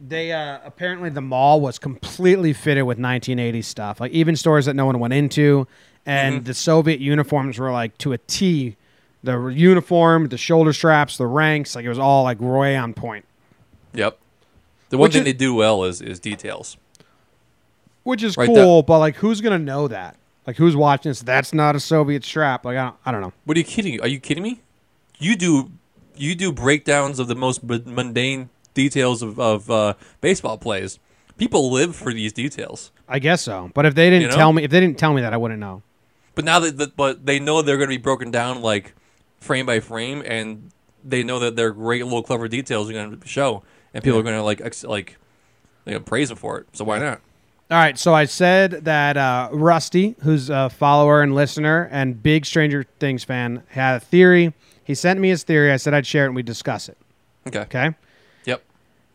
they 0.00 0.32
uh, 0.32 0.58
apparently 0.64 1.10
the 1.10 1.20
mall 1.20 1.60
was 1.60 1.78
completely 1.78 2.52
fitted 2.52 2.84
with 2.84 2.98
1980s 2.98 3.64
stuff, 3.64 4.00
like 4.00 4.12
even 4.12 4.34
stores 4.36 4.66
that 4.66 4.74
no 4.74 4.86
one 4.86 4.98
went 4.98 5.12
into, 5.14 5.66
and 6.06 6.40
Mhm. 6.42 6.44
the 6.46 6.54
Soviet 6.54 7.00
uniforms 7.00 7.58
were 7.58 7.70
like 7.70 7.96
to 7.98 8.12
a 8.12 8.18
T. 8.18 8.76
The 9.22 9.48
uniform, 9.48 10.28
the 10.28 10.38
shoulder 10.38 10.72
straps, 10.72 11.18
the 11.18 11.26
ranks, 11.26 11.74
like 11.74 11.84
it 11.84 11.90
was 11.90 11.98
all 11.98 12.24
like 12.24 12.40
way 12.40 12.76
on 12.76 12.94
point. 12.94 13.24
yep. 13.92 14.18
The 14.88 14.96
one 14.98 15.06
Which 15.06 15.12
thing 15.12 15.20
is- 15.22 15.24
they 15.26 15.32
do 15.34 15.54
well 15.54 15.84
is 15.84 16.00
is 16.00 16.18
details. 16.18 16.76
which 18.02 18.22
is 18.22 18.36
Right, 18.36 18.46
cool. 18.46 18.82
But 18.82 18.98
like, 18.98 19.16
who's 19.16 19.40
gonna 19.42 19.58
know 19.58 19.86
that? 19.88 20.16
Like, 20.46 20.56
who's 20.56 20.74
watching 20.74 21.10
this? 21.10 21.20
That's 21.20 21.52
not 21.52 21.76
a 21.76 21.80
Soviet 21.80 22.24
strap. 22.24 22.64
Like, 22.64 22.76
I 22.78 22.84
don't, 22.84 22.94
I 23.06 23.12
don't 23.12 23.20
know. 23.20 23.32
What 23.44 23.56
are 23.56 23.60
you 23.60 23.64
kidding? 23.64 24.00
Are 24.00 24.08
you 24.08 24.18
kidding 24.18 24.42
me? 24.42 24.60
You 25.18 25.36
do 25.36 25.70
you 26.16 26.34
do 26.34 26.50
breakdowns 26.50 27.18
of 27.18 27.28
the 27.28 27.34
most 27.34 27.62
mundane 27.62 28.48
details 28.74 29.22
of, 29.22 29.38
of 29.40 29.70
uh, 29.70 29.94
baseball 30.20 30.58
plays. 30.58 30.98
People 31.36 31.70
live 31.70 31.96
for 31.96 32.12
these 32.12 32.32
details. 32.32 32.92
I 33.08 33.18
guess 33.18 33.42
so. 33.42 33.70
But 33.74 33.86
if 33.86 33.94
they 33.94 34.10
didn't 34.10 34.22
You 34.22 34.28
know? 34.28 34.36
tell 34.36 34.52
me, 34.52 34.64
if 34.64 34.70
they 34.70 34.80
didn't 34.80 34.98
tell 34.98 35.14
me 35.14 35.22
that, 35.22 35.32
I 35.32 35.36
wouldn't 35.36 35.60
know. 35.60 35.82
But 36.34 36.44
now 36.44 36.58
that, 36.60 36.76
that 36.78 36.96
but 36.96 37.26
they 37.26 37.38
know 37.38 37.62
they're 37.62 37.76
going 37.76 37.88
to 37.88 37.96
be 37.96 38.02
broken 38.02 38.30
down 38.30 38.62
like 38.62 38.94
frame 39.40 39.66
by 39.66 39.80
frame, 39.80 40.22
and 40.26 40.70
they 41.04 41.22
know 41.22 41.38
that 41.38 41.56
their 41.56 41.72
great 41.72 42.04
little 42.04 42.22
clever 42.22 42.46
details 42.46 42.88
are 42.88 42.92
going 42.92 43.18
to 43.18 43.28
show, 43.28 43.62
and 43.94 44.04
people 44.04 44.18
are 44.18 44.22
going 44.22 44.36
to 44.36 44.42
like 44.42 44.60
ex- 44.60 44.84
like 44.84 45.16
you 45.86 45.94
know, 45.94 46.00
praise 46.00 46.28
them 46.28 46.38
for 46.38 46.58
it. 46.58 46.66
So 46.72 46.84
why 46.84 46.98
not? 46.98 47.20
All 47.70 47.78
right, 47.78 47.96
so 47.96 48.12
I 48.14 48.24
said 48.24 48.84
that 48.84 49.16
uh, 49.16 49.48
Rusty, 49.52 50.16
who's 50.22 50.50
a 50.50 50.68
follower 50.70 51.22
and 51.22 51.34
listener 51.36 51.88
and 51.92 52.20
big 52.20 52.44
Stranger 52.44 52.84
Things 52.98 53.22
fan, 53.22 53.62
had 53.68 53.96
a 53.96 54.00
theory. 54.00 54.52
He 54.82 54.94
sent 54.94 55.20
me 55.20 55.28
his 55.28 55.44
theory. 55.44 55.70
I 55.70 55.76
said 55.76 55.94
I'd 55.94 56.06
share 56.06 56.24
it 56.24 56.28
and 56.28 56.36
we'd 56.36 56.46
discuss 56.46 56.88
it. 56.88 56.98
Okay. 57.46 57.60
Okay. 57.60 57.94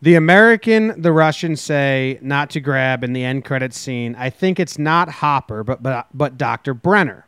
The 0.02 0.14
American, 0.14 1.00
the 1.00 1.12
Russians 1.12 1.60
say 1.62 2.18
not 2.20 2.50
to 2.50 2.60
grab 2.60 3.02
in 3.02 3.14
the 3.14 3.24
end 3.24 3.46
credits 3.46 3.78
scene. 3.78 4.14
I 4.16 4.28
think 4.28 4.60
it's 4.60 4.78
not 4.78 5.08
Hopper, 5.08 5.64
but 5.64 5.82
but 5.82 6.06
but 6.12 6.36
Doctor 6.36 6.74
Brenner, 6.74 7.26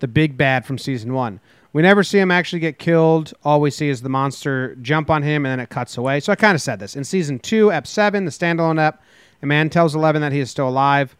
the 0.00 0.08
big 0.08 0.38
bad 0.38 0.64
from 0.64 0.78
season 0.78 1.12
one. 1.12 1.40
We 1.74 1.82
never 1.82 2.02
see 2.02 2.18
him 2.18 2.30
actually 2.30 2.60
get 2.60 2.78
killed. 2.78 3.32
All 3.44 3.60
we 3.60 3.70
see 3.70 3.88
is 3.88 4.00
the 4.00 4.08
monster 4.08 4.74
jump 4.76 5.10
on 5.10 5.22
him, 5.22 5.44
and 5.44 5.52
then 5.52 5.60
it 5.60 5.68
cuts 5.68 5.98
away. 5.98 6.20
So 6.20 6.32
I 6.32 6.36
kind 6.36 6.54
of 6.54 6.62
said 6.62 6.78
this 6.78 6.96
in 6.96 7.04
season 7.04 7.38
two, 7.38 7.70
ep 7.70 7.86
seven, 7.86 8.24
the 8.24 8.30
standalone 8.30 8.80
ep. 8.80 9.02
A 9.42 9.46
man 9.46 9.68
tells 9.68 9.94
Eleven 9.94 10.22
that 10.22 10.32
he 10.32 10.40
is 10.40 10.50
still 10.50 10.68
alive. 10.68 11.14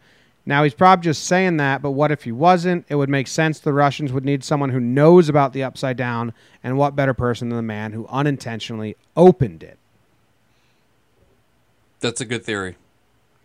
Now 0.45 0.63
he's 0.63 0.73
probably 0.73 1.03
just 1.03 1.25
saying 1.25 1.57
that, 1.57 1.81
but 1.81 1.91
what 1.91 2.11
if 2.11 2.23
he 2.23 2.31
wasn't? 2.31 2.85
It 2.89 2.95
would 2.95 3.09
make 3.09 3.27
sense 3.27 3.59
the 3.59 3.73
Russians 3.73 4.11
would 4.11 4.25
need 4.25 4.43
someone 4.43 4.71
who 4.71 4.79
knows 4.79 5.29
about 5.29 5.53
the 5.53 5.63
upside 5.63 5.97
down, 5.97 6.33
and 6.63 6.77
what 6.77 6.95
better 6.95 7.13
person 7.13 7.49
than 7.49 7.57
the 7.57 7.61
man 7.61 7.91
who 7.91 8.07
unintentionally 8.07 8.95
opened 9.15 9.61
it? 9.61 9.77
That's 12.03 12.21
a 12.21 12.25
good 12.25 12.43
theory. 12.43 12.75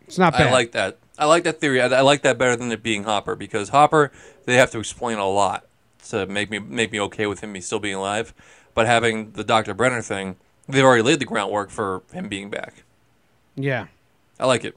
It's 0.07 0.19
not 0.19 0.33
bad. 0.35 0.49
I 0.49 0.53
like 0.53 0.73
that. 0.73 0.99
I 1.19 1.25
like 1.25 1.45
that 1.45 1.61
theory. 1.61 1.81
I, 1.81 1.87
I 1.87 2.01
like 2.03 2.23
that 2.23 2.39
better 2.39 2.57
than 2.57 2.71
it 2.73 2.83
being 2.83 3.05
Hopper 3.05 3.35
because 3.37 3.71
Hopper 3.71 4.13
they 4.45 4.55
have 4.57 4.71
to 4.73 4.79
explain 4.79 5.19
a 5.19 5.27
lot 5.29 5.65
to 6.09 6.27
make 6.27 6.51
me 6.51 6.59
make 6.59 6.93
me 6.93 7.01
okay 7.03 7.27
with 7.27 7.41
him 7.41 7.59
still 7.61 7.79
being 7.79 7.95
alive. 7.97 8.35
But 8.75 8.87
having 8.87 9.33
the 9.33 9.45
Dr. 9.45 9.75
Brenner 9.75 10.03
thing, 10.03 10.37
they've 10.69 10.85
already 10.85 11.03
laid 11.03 11.19
the 11.21 11.25
groundwork 11.25 11.71
for 11.71 12.03
him 12.13 12.29
being 12.29 12.51
back. 12.51 12.85
Yeah, 13.57 13.87
I 14.39 14.47
like 14.47 14.65
it. 14.65 14.77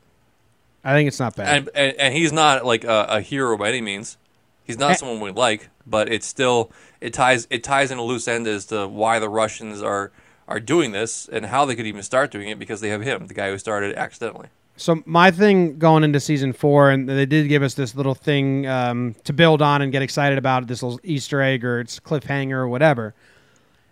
I 0.84 0.94
think 0.94 1.08
it's 1.08 1.20
not 1.20 1.36
bad. 1.36 1.48
and, 1.58 1.70
and 1.76 1.96
and 1.98 2.14
he's 2.14 2.32
not 2.34 2.66
like 2.66 2.84
a, 2.84 3.06
a 3.10 3.22
hero 3.22 3.58
by 3.58 3.70
any 3.70 3.82
means. 3.82 4.18
He's 4.64 4.78
not 4.78 4.92
Eh. 4.92 4.96
someone 4.96 5.20
we 5.20 5.32
like, 5.32 5.70
but 5.86 6.12
it's 6.12 6.26
still 6.28 6.72
it 7.00 7.14
ties 7.14 7.48
it 7.50 7.64
ties 7.64 7.92
in 7.92 7.98
a 7.98 8.04
loose 8.04 8.28
end 8.28 8.48
as 8.48 8.66
to 8.68 8.88
why 8.88 9.20
the 9.20 9.30
Russians 9.30 9.82
are 9.82 10.12
are 10.52 10.60
doing 10.60 10.92
this 10.92 11.30
and 11.32 11.46
how 11.46 11.64
they 11.66 11.76
could 11.76 11.88
even 11.88 12.04
start 12.04 12.30
doing 12.30 12.50
it 12.50 12.60
because 12.60 12.82
they 12.82 12.90
have 12.90 13.02
him, 13.02 13.28
the 13.28 13.34
guy 13.34 13.50
who 13.50 13.58
started 13.58 13.96
accidentally. 13.96 14.50
So 14.76 15.02
my 15.06 15.32
thing 15.32 15.78
going 15.78 16.04
into 16.04 16.20
season 16.20 16.52
four, 16.52 16.90
and 16.92 17.08
they 17.08 17.26
did 17.26 17.48
give 17.48 17.64
us 17.64 17.74
this 17.76 17.96
little 17.96 18.16
thing 18.16 18.68
um, 18.68 19.16
to 19.24 19.32
build 19.32 19.62
on 19.62 19.82
and 19.82 19.92
get 19.92 20.02
excited 20.02 20.38
about 20.38 20.68
this 20.68 20.84
little 20.84 21.00
Easter 21.04 21.42
egg 21.42 21.64
or 21.64 21.80
it's 21.80 22.00
cliffhanger 22.00 22.52
or 22.54 22.68
whatever. 22.68 23.14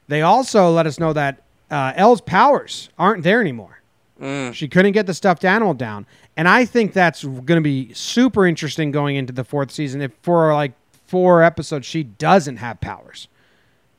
They 0.09 0.21
also 0.21 0.69
let 0.71 0.85
us 0.85 0.99
know 0.99 1.13
that 1.13 1.43
uh, 1.71 1.93
El's 1.95 2.21
powers 2.21 2.89
aren't 2.97 3.23
there 3.23 3.39
anymore. 3.39 3.79
Mm. 4.19 4.53
She 4.53 4.67
couldn't 4.67 4.91
get 4.91 5.05
the 5.05 5.13
stuffed 5.13 5.45
animal 5.45 5.73
down, 5.73 6.05
and 6.35 6.47
I 6.47 6.65
think 6.65 6.91
that's 6.91 7.23
going 7.23 7.45
to 7.45 7.61
be 7.61 7.93
super 7.93 8.45
interesting 8.45 8.91
going 8.91 9.15
into 9.15 9.31
the 9.31 9.45
fourth 9.45 9.71
season. 9.71 10.01
If 10.01 10.11
for 10.23 10.53
like 10.53 10.73
four 11.07 11.41
episodes 11.41 11.87
she 11.87 12.03
doesn't 12.03 12.57
have 12.57 12.81
powers 12.81 13.27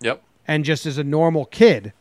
Yep. 0.01 0.23
and 0.47 0.65
just 0.65 0.87
as 0.87 0.99
a 0.99 1.03
normal 1.05 1.47
kid 1.47 1.93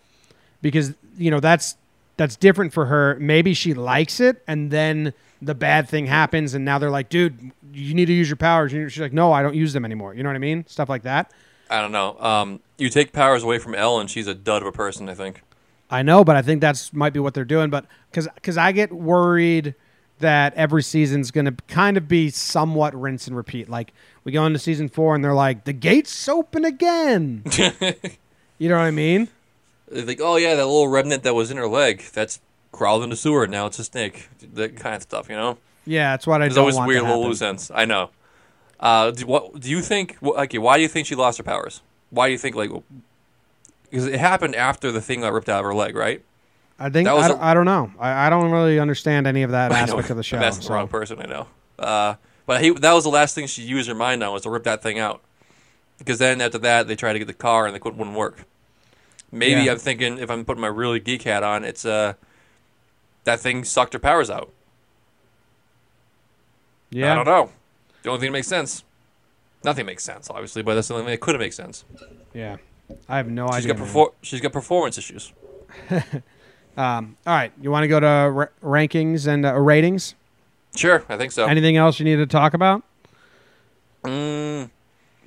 because 0.62 0.94
you 1.18 1.32
know 1.32 1.40
that's 1.40 1.76
that's 2.18 2.36
different 2.36 2.74
for 2.74 2.86
her. 2.88 3.18
Maybe 3.20 3.54
she 3.54 3.74
likes 3.74 4.20
it 4.20 4.44
and 4.48 4.72
then 4.72 5.14
the 5.42 5.56
bad 5.56 5.88
thing 5.88 6.06
happens 6.06 6.54
and 6.54 6.66
now 6.66 6.78
they're 6.80 6.90
like 6.90 7.08
dude 7.08 7.52
you 7.72 7.94
need 7.94 8.08
to 8.08 8.14
use 8.14 8.28
your 8.28 8.36
powers. 8.36 8.74
And 8.74 8.92
she's 8.92 9.02
like 9.02 9.14
no 9.14 9.32
i 9.32 9.42
don't 9.42 9.56
use 9.56 9.74
them 9.74 9.86
anymore. 9.86 10.14
You 10.14 10.24
know 10.24 10.30
what 10.30 10.36
i 10.36 10.40
mean? 10.40 10.66
Stuff 10.68 10.90
like 10.90 11.04
that. 11.04 11.32
I 11.70 11.82
don't 11.82 11.92
know. 11.92 12.20
Um, 12.20 12.62
you 12.80 12.90
take 12.90 13.14
powers 13.14 13.44
away 13.44 13.60
from 13.60 13.76
El, 13.76 14.00
and 14.00 14.10
she's 14.10 14.26
a 14.26 14.34
dud 14.34 14.64
of 14.64 14.68
a 14.68 14.72
person. 14.72 15.08
I 15.08 15.14
think. 15.14 15.44
i 15.90 16.02
know 16.02 16.24
but 16.24 16.36
i 16.36 16.42
think 16.42 16.62
that's 16.62 16.94
might 16.94 17.14
be 17.14 17.20
what 17.20 17.34
they're 17.34 17.46
doing 17.46 17.70
but 17.70 17.86
because 18.12 18.28
because 18.36 18.58
i 18.58 18.72
get 18.72 18.92
worried 18.92 19.76
that 20.20 20.54
every 20.56 20.84
season's 20.84 21.32
going 21.32 21.46
to 21.46 21.56
kind 21.68 21.96
of 21.98 22.08
be 22.08 22.30
somewhat 22.30 22.94
rinse 22.94 23.26
and 23.28 23.36
repeat. 23.38 23.70
Like 23.70 23.94
we 24.26 24.34
go 24.34 24.46
into 24.46 24.60
season 24.60 24.90
four 24.90 25.16
and 25.16 25.24
they're 25.24 25.34
like 25.34 25.64
the 25.64 25.74
gates 25.74 26.28
open 26.28 26.66
again. 26.66 27.44
You 28.62 28.68
know 28.68 28.76
what 28.76 28.84
i 28.84 28.92
mean 28.92 29.30
They're 29.92 30.06
like, 30.06 30.20
oh 30.22 30.36
yeah, 30.38 30.56
that 30.56 30.66
little 30.66 30.88
remnant 30.88 31.24
that 31.24 31.34
was 31.36 31.52
in 31.52 31.58
her 31.58 31.68
leg, 31.68 32.04
that's 32.14 32.40
crawled 32.72 33.04
in 33.04 33.10
the 33.10 33.16
sewer. 33.16 33.48
Now 33.48 33.66
it's 33.66 33.80
a 33.80 33.84
snake. 33.84 34.30
That 34.54 34.76
kind 34.78 34.96
of 34.96 35.02
stuff, 35.02 35.30
you 35.30 35.36
know. 35.36 35.58
yeah 35.86 36.12
that's 36.14 36.28
what 36.28 36.42
i 36.42 36.46
There's 36.46 36.58
always 36.58 36.78
weird 36.80 37.04
little 37.04 37.24
loose 37.24 37.42
ends. 37.42 37.72
I 37.74 37.86
know. 37.86 38.12
Uh, 38.80 39.12
do, 39.12 39.26
what 39.26 39.60
do 39.60 39.70
you 39.70 39.82
think? 39.82 40.18
Okay, 40.24 40.58
why 40.58 40.78
do 40.78 40.82
you 40.84 40.88
think 40.88 41.08
she 41.08 41.16
lost 41.16 41.38
her 41.38 41.44
powers? 41.44 41.82
Why 42.12 42.28
do 42.28 42.32
you 42.32 42.38
think 42.38 42.56
like? 42.56 42.72
Because 43.90 44.06
it 44.06 44.20
happened 44.20 44.56
after 44.56 44.92
the 44.92 45.02
thing 45.02 45.22
got 45.22 45.34
ripped 45.34 45.50
out 45.50 45.60
of 45.60 45.66
her 45.66 45.74
leg, 45.74 45.96
right? 45.96 46.24
I 46.80 46.90
think 46.90 47.06
That 47.08 47.16
was 47.16 47.24
I, 47.24 47.26
a- 47.26 47.30
don't- 47.30 47.42
I 47.42 47.54
don't 47.56 47.66
know. 47.66 47.92
I, 48.00 48.28
I 48.28 48.30
don't 48.30 48.52
really 48.52 48.80
understand 48.80 49.28
any 49.28 49.42
of 49.44 49.52
that 49.52 49.72
I 49.74 49.80
know, 49.86 49.94
aspect 49.94 50.12
of 50.12 50.18
the 50.18 50.24
show. 50.24 50.38
I'm 50.38 50.44
asking 50.44 50.68
the 50.68 50.74
wrong 50.74 50.88
person. 50.88 51.20
I 51.20 51.26
know. 51.26 51.48
Uh, 51.78 52.14
but 52.46 52.62
he, 52.64 52.70
that 52.70 52.94
was 52.94 53.04
the 53.04 53.10
last 53.10 53.36
thing 53.36 53.48
she 53.48 53.64
used 53.64 53.90
her 53.90 53.96
mind 53.96 54.24
on 54.24 54.32
was 54.32 54.44
to 54.44 54.50
rip 54.50 54.64
that 54.64 54.82
thing 54.82 54.98
out. 55.00 55.22
Because 55.98 56.20
then 56.20 56.40
after 56.40 56.58
that, 56.60 56.88
they 56.88 56.96
tried 56.96 57.14
to 57.14 57.20
get 57.20 57.28
the 57.28 57.34
car 57.34 57.66
and 57.66 57.76
they 57.76 57.80
couldn't 57.80 57.98
wouldn't 57.98 58.16
work. 58.16 58.46
Maybe 59.32 59.62
Yeah. 59.62 59.74
I'm 59.74 59.78
thinking 59.78 60.18
if 60.18 60.30
I'm 60.30 60.44
putting 60.46 60.62
my 60.62 60.68
really 60.68 61.00
geek 61.00 61.24
hat 61.24 61.44
on, 61.44 61.64
it's 61.64 61.86
uh 61.86 62.14
that 63.26 63.40
thing 63.40 63.64
sucked 63.64 63.94
her 63.94 64.00
powers 64.00 64.30
out. 64.30 64.52
yeah, 66.90 67.12
I 67.12 67.16
don't 67.16 67.26
know. 67.26 67.52
The 68.04 68.10
only 68.10 68.22
thing 68.22 68.28
that 68.32 68.38
makes 68.38 68.48
sense. 68.48 68.84
Nothing 69.64 69.86
makes 69.86 70.04
sense, 70.04 70.30
obviously, 70.30 70.62
but 70.64 70.76
that's 70.76 70.88
the 70.88 70.94
only 70.96 71.06
thing 71.06 71.12
that 71.12 71.20
could 71.22 71.36
have 71.36 71.42
made 71.42 71.54
sense. 71.54 71.84
yeah. 72.34 72.58
I 73.08 73.18
have 73.18 73.30
no 73.30 73.46
She's 73.48 73.66
idea. 73.66 73.74
got 73.76 73.86
perfor- 73.88 74.14
she's 74.24 74.42
got 74.42 74.52
performance 74.52 74.98
issues. 74.98 75.32
um, 76.78 77.18
all 77.28 77.36
right, 77.36 77.52
you 77.62 77.70
want 77.70 77.84
to 77.84 77.88
go 77.88 78.00
to 78.00 78.08
ra- 78.32 78.48
rankings 78.64 79.28
and 79.28 79.46
uh, 79.46 79.54
ratings? 79.54 80.16
Sure, 80.76 81.04
I 81.08 81.18
think 81.18 81.32
so. 81.32 81.46
Anything 81.46 81.78
else 81.78 82.00
you 82.00 82.06
need 82.06 82.16
to 82.16 82.26
talk 82.26 82.56
about? 82.56 82.82
Mm, 84.04 84.72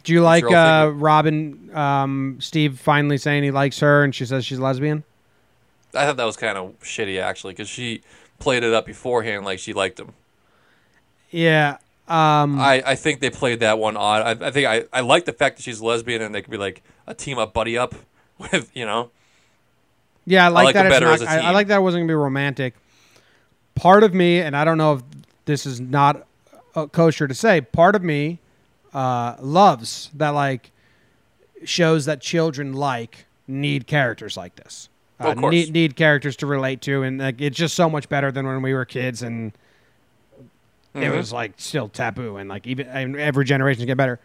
Do 0.05 0.13
you 0.13 0.23
like 0.23 0.45
sure 0.45 0.57
uh, 0.57 0.89
Robin? 0.89 1.71
Um, 1.75 2.39
Steve 2.41 2.79
finally 2.79 3.19
saying 3.19 3.45
he 3.45 3.51
likes 3.51 3.81
her, 3.81 4.03
and 4.03 4.15
she 4.15 4.25
says 4.27 4.45
she's 4.45 4.59
lesbian. 4.59 5.05
I 5.95 6.07
thought 6.07 6.17
that 6.17 6.25
was 6.25 6.37
kind 6.37 6.59
of 6.59 6.79
shitty 6.81 7.21
actually, 7.21 7.53
because 7.53 7.69
she 7.69 8.03
played 8.39 8.65
it 8.65 8.73
up 8.73 8.87
beforehand 8.87 9.45
like 9.45 9.59
she 9.59 9.73
liked 9.73 10.01
him. 10.01 10.13
Yeah. 11.31 11.79
Um, 12.09 12.59
I, 12.61 12.83
I 12.85 12.95
think 12.97 13.21
they 13.21 13.31
played 13.31 13.61
that 13.61 13.79
one 13.79 13.97
odd. 13.97 14.43
I, 14.43 14.49
I 14.49 14.51
think 14.51 14.67
I, 14.67 14.85
I 14.93 15.01
like 15.01 15.25
the 15.25 15.33
fact 15.33 15.57
that 15.57 15.63
she's 15.63 15.81
lesbian 15.81 16.21
and 16.21 16.35
they 16.35 16.43
could 16.43 16.51
be 16.51 16.57
like 16.57 16.83
a 17.07 17.15
team 17.15 17.39
up, 17.39 17.53
buddy 17.53 17.79
up 17.79 17.95
with 18.39 18.71
you 18.75 18.85
know. 18.85 19.11
Yeah, 20.25 20.47
I 20.47 20.49
like, 20.49 20.65
like 20.67 20.75
that. 20.75 20.87
It's 20.87 20.95
better 20.95 21.07
not, 21.07 21.15
as 21.15 21.23
a 21.23 21.29
I, 21.29 21.33
I 21.33 21.37
team. 21.37 21.47
I 21.47 21.51
like 21.53 21.67
that 21.69 21.77
it 21.79 21.83
wasn't 21.83 22.03
gonna 22.03 22.11
be 22.11 22.15
romantic. 22.15 22.75
Part 23.75 24.03
of 24.03 24.13
me, 24.15 24.41
and 24.41 24.57
I 24.57 24.65
don't 24.65 24.79
know 24.79 24.95
if 24.95 25.03
this 25.47 25.65
is 25.65 25.81
not 25.81 26.27
uh, 26.75 26.87
kosher 26.87 27.27
to 27.27 27.35
say, 27.35 27.61
part 27.61 27.97
of 27.97 28.03
me 28.03 28.39
uh, 28.95 29.37
loves 29.41 30.11
that 30.15 30.31
like 30.31 30.71
shows 31.65 32.05
that 32.07 32.21
children 32.21 32.73
like 32.73 33.27
need 33.49 33.87
characters 33.87 34.37
like 34.37 34.57
this. 34.57 34.89
Uh, 35.21 35.29
Of 35.29 35.39
course. 35.39 35.53
need 35.53 35.73
need 35.73 35.97
characters 35.97 36.37
to 36.37 36.47
relate 36.47 36.81
to, 36.83 37.03
and 37.03 37.19
like 37.19 37.41
it's 37.41 37.57
just 37.57 37.75
so 37.75 37.89
much 37.89 38.09
better 38.09 38.33
than 38.33 38.47
when 38.47 38.63
we 38.63 38.75
were 38.75 38.85
kids 38.85 39.23
and 39.23 39.53
it 40.95 40.99
Mhm. 41.11 41.17
was 41.17 41.33
like 41.33 41.53
still 41.57 41.89
taboo 41.89 42.37
and 42.37 42.49
like 42.51 42.67
even 42.67 42.87
and 42.89 43.17
every 43.17 43.45
generation 43.45 43.87
get 43.87 43.97
better. 43.97 44.19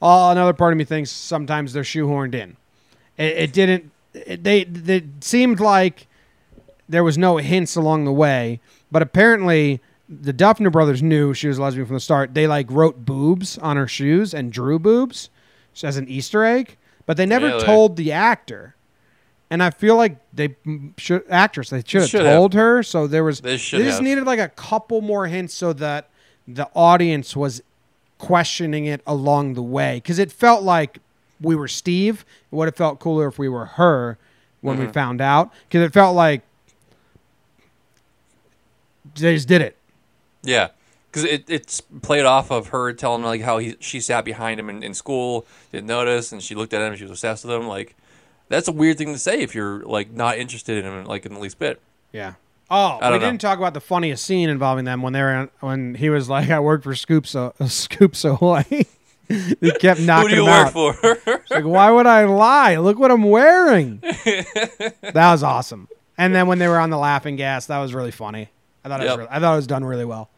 Oh, 0.00 0.30
another 0.30 0.52
part 0.52 0.72
of 0.72 0.78
me 0.78 0.84
thinks 0.84 1.10
sometimes 1.10 1.72
they're 1.72 1.82
shoehorned 1.82 2.34
in. 2.34 2.56
It, 3.16 3.36
it 3.38 3.52
didn't. 3.52 3.90
It, 4.14 4.44
they 4.44 4.60
it 4.62 5.04
seemed 5.20 5.58
like 5.60 6.06
there 6.88 7.02
was 7.04 7.16
no 7.16 7.38
hints 7.38 7.74
along 7.76 8.04
the 8.04 8.12
way, 8.12 8.60
but 8.90 9.00
apparently 9.02 9.80
the 10.20 10.32
Duffer 10.32 10.68
brothers 10.70 11.02
knew 11.02 11.32
she 11.32 11.48
was 11.48 11.58
lesbian 11.58 11.86
from 11.86 11.94
the 11.94 12.00
start. 12.00 12.34
They 12.34 12.46
like 12.46 12.70
wrote 12.70 13.04
boobs 13.06 13.56
on 13.58 13.76
her 13.76 13.88
shoes 13.88 14.34
and 14.34 14.52
drew 14.52 14.78
boobs 14.78 15.30
as 15.82 15.96
an 15.96 16.06
Easter 16.08 16.44
egg, 16.44 16.76
but 17.06 17.16
they 17.16 17.24
never 17.26 17.46
Really? 17.46 17.64
told 17.64 17.96
the 17.96 18.12
actor. 18.12 18.74
And 19.50 19.62
I 19.62 19.70
feel 19.70 19.96
like 19.96 20.16
they 20.34 20.56
should 20.98 21.24
actress 21.28 21.70
they 21.70 21.82
should 21.86 22.02
have 22.02 22.10
Should 22.10 22.24
have. 22.26 22.34
told 22.34 22.54
her. 22.54 22.82
So 22.82 23.06
there 23.06 23.24
was 23.24 23.40
They 23.40 23.56
should 23.56 23.80
just 23.82 23.96
have. 23.98 24.04
needed 24.04 24.24
like 24.24 24.38
a 24.38 24.48
couple 24.48 25.00
more 25.00 25.26
hints 25.26 25.54
so 25.54 25.72
that 25.74 26.08
the 26.48 26.68
audience 26.74 27.34
was 27.36 27.62
questioning 28.18 28.86
it 28.86 29.00
along 29.06 29.54
the 29.54 29.62
way 29.62 29.96
because 29.96 30.18
it 30.18 30.30
felt 30.32 30.62
like 30.62 30.98
we 31.40 31.54
were 31.56 31.68
Steve. 31.68 32.24
It 32.50 32.54
would 32.54 32.66
have 32.68 32.76
felt 32.76 32.98
cooler 33.00 33.26
if 33.28 33.38
we 33.38 33.48
were 33.48 33.64
her 33.66 34.16
when 34.60 34.78
we 34.78 34.86
Mhm. 34.86 34.92
found 34.94 35.20
out 35.20 35.50
because 35.68 35.82
it 35.86 35.92
felt 35.92 36.14
like 36.14 36.42
they 39.16 39.34
just 39.34 39.48
did 39.48 39.60
it. 39.60 39.76
Yeah, 40.42 40.68
because 41.10 41.24
it 41.24 41.44
it's 41.48 41.80
played 41.80 42.24
off 42.24 42.50
of 42.50 42.68
her 42.68 42.92
telling 42.92 43.22
like 43.22 43.42
how 43.42 43.58
he 43.58 43.76
she 43.80 44.00
sat 44.00 44.24
behind 44.24 44.58
him 44.58 44.68
in, 44.68 44.82
in 44.82 44.94
school, 44.94 45.46
didn't 45.70 45.86
notice, 45.86 46.32
and 46.32 46.42
she 46.42 46.54
looked 46.54 46.72
at 46.72 46.82
him, 46.82 46.88
and 46.88 46.98
she 46.98 47.04
was 47.04 47.12
obsessed 47.12 47.44
with 47.44 47.54
him. 47.54 47.66
Like 47.66 47.96
that's 48.48 48.68
a 48.68 48.72
weird 48.72 48.98
thing 48.98 49.12
to 49.12 49.18
say 49.18 49.40
if 49.40 49.54
you're 49.54 49.80
like 49.80 50.10
not 50.12 50.38
interested 50.38 50.84
in 50.84 50.90
him 50.90 51.04
like 51.04 51.24
in 51.26 51.34
the 51.34 51.40
least 51.40 51.58
bit. 51.58 51.80
Yeah. 52.12 52.34
Oh, 52.70 52.98
we 53.02 53.08
know. 53.08 53.18
didn't 53.18 53.42
talk 53.42 53.58
about 53.58 53.74
the 53.74 53.80
funniest 53.80 54.24
scene 54.24 54.48
involving 54.48 54.86
them 54.86 55.02
when 55.02 55.12
they 55.12 55.20
were 55.20 55.50
when 55.60 55.94
he 55.94 56.08
was 56.08 56.28
like, 56.30 56.48
"I 56.48 56.58
work 56.58 56.82
for 56.82 56.94
Scoops 56.94 57.34
uh, 57.34 57.52
Scoops 57.66 58.24
Ahoy." 58.24 58.64
he 59.28 59.70
kept 59.72 60.00
knocking. 60.00 60.30
Who 60.30 60.34
do 60.36 60.42
you 60.42 60.46
work 60.46 60.66
out. 60.68 60.72
for? 60.72 61.42
Like, 61.50 61.64
why 61.64 61.90
would 61.90 62.06
I 62.06 62.24
lie? 62.24 62.76
Look 62.76 62.98
what 62.98 63.10
I'm 63.10 63.24
wearing. 63.24 63.98
that 64.00 65.12
was 65.14 65.42
awesome. 65.42 65.88
And 66.18 66.34
then 66.34 66.46
when 66.46 66.58
they 66.58 66.68
were 66.68 66.78
on 66.78 66.90
the 66.90 66.98
laughing 66.98 67.36
gas, 67.36 67.66
that 67.66 67.78
was 67.78 67.94
really 67.94 68.10
funny. 68.10 68.48
I 68.84 68.88
thought 68.88 69.00
it 69.00 69.04
was 69.04 69.16
really, 69.18 69.30
I 69.30 69.40
thought 69.40 69.52
it 69.52 69.56
was 69.56 69.66
done 69.66 69.84
really 69.84 70.04
well. 70.04 70.28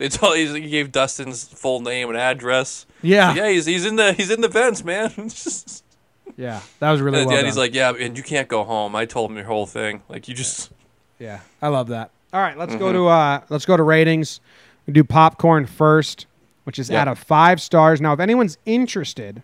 They 0.00 0.08
told 0.08 0.36
he 0.36 0.68
gave 0.68 0.90
Dustin's 0.90 1.44
full 1.46 1.80
name 1.80 2.08
and 2.08 2.18
address. 2.18 2.86
Yeah, 3.02 3.28
Like, 3.28 3.36
yeah, 3.36 3.48
he's 3.50 3.66
he's 3.66 3.84
in 3.86 3.94
the 3.96 4.12
he's 4.14 4.30
in 4.30 4.40
the 4.40 4.48
vents, 4.48 4.82
man. 4.82 5.12
yeah, 6.36 6.60
that 6.80 6.90
was 6.90 7.00
really 7.00 7.18
and 7.20 7.26
well 7.28 7.36
done. 7.36 7.44
he's 7.44 7.56
like, 7.56 7.74
yeah, 7.74 7.92
and 7.92 8.16
you 8.16 8.22
can't 8.24 8.48
go 8.48 8.64
home. 8.64 8.96
I 8.96 9.04
told 9.04 9.30
him 9.30 9.36
your 9.36 9.46
whole 9.46 9.66
thing. 9.66 10.02
Like 10.08 10.26
you 10.26 10.34
just 10.34 10.70
yeah, 11.18 11.40
I 11.62 11.68
love 11.68 11.88
that. 11.88 12.10
All 12.32 12.40
right, 12.40 12.56
let's 12.56 12.72
Mm-hmm. 12.72 12.78
go 12.80 12.92
to 12.92 13.06
uh, 13.08 13.40
let's 13.50 13.66
go 13.66 13.76
to 13.76 13.82
ratings. 13.82 14.40
We 14.86 14.92
do 14.94 15.04
popcorn 15.04 15.66
first, 15.66 16.26
which 16.64 16.78
is 16.78 16.88
Yeah. 16.90 17.02
out 17.02 17.08
of 17.08 17.18
five 17.18 17.60
stars. 17.60 18.00
Now, 18.00 18.12
if 18.14 18.20
anyone's 18.20 18.56
interested, 18.64 19.42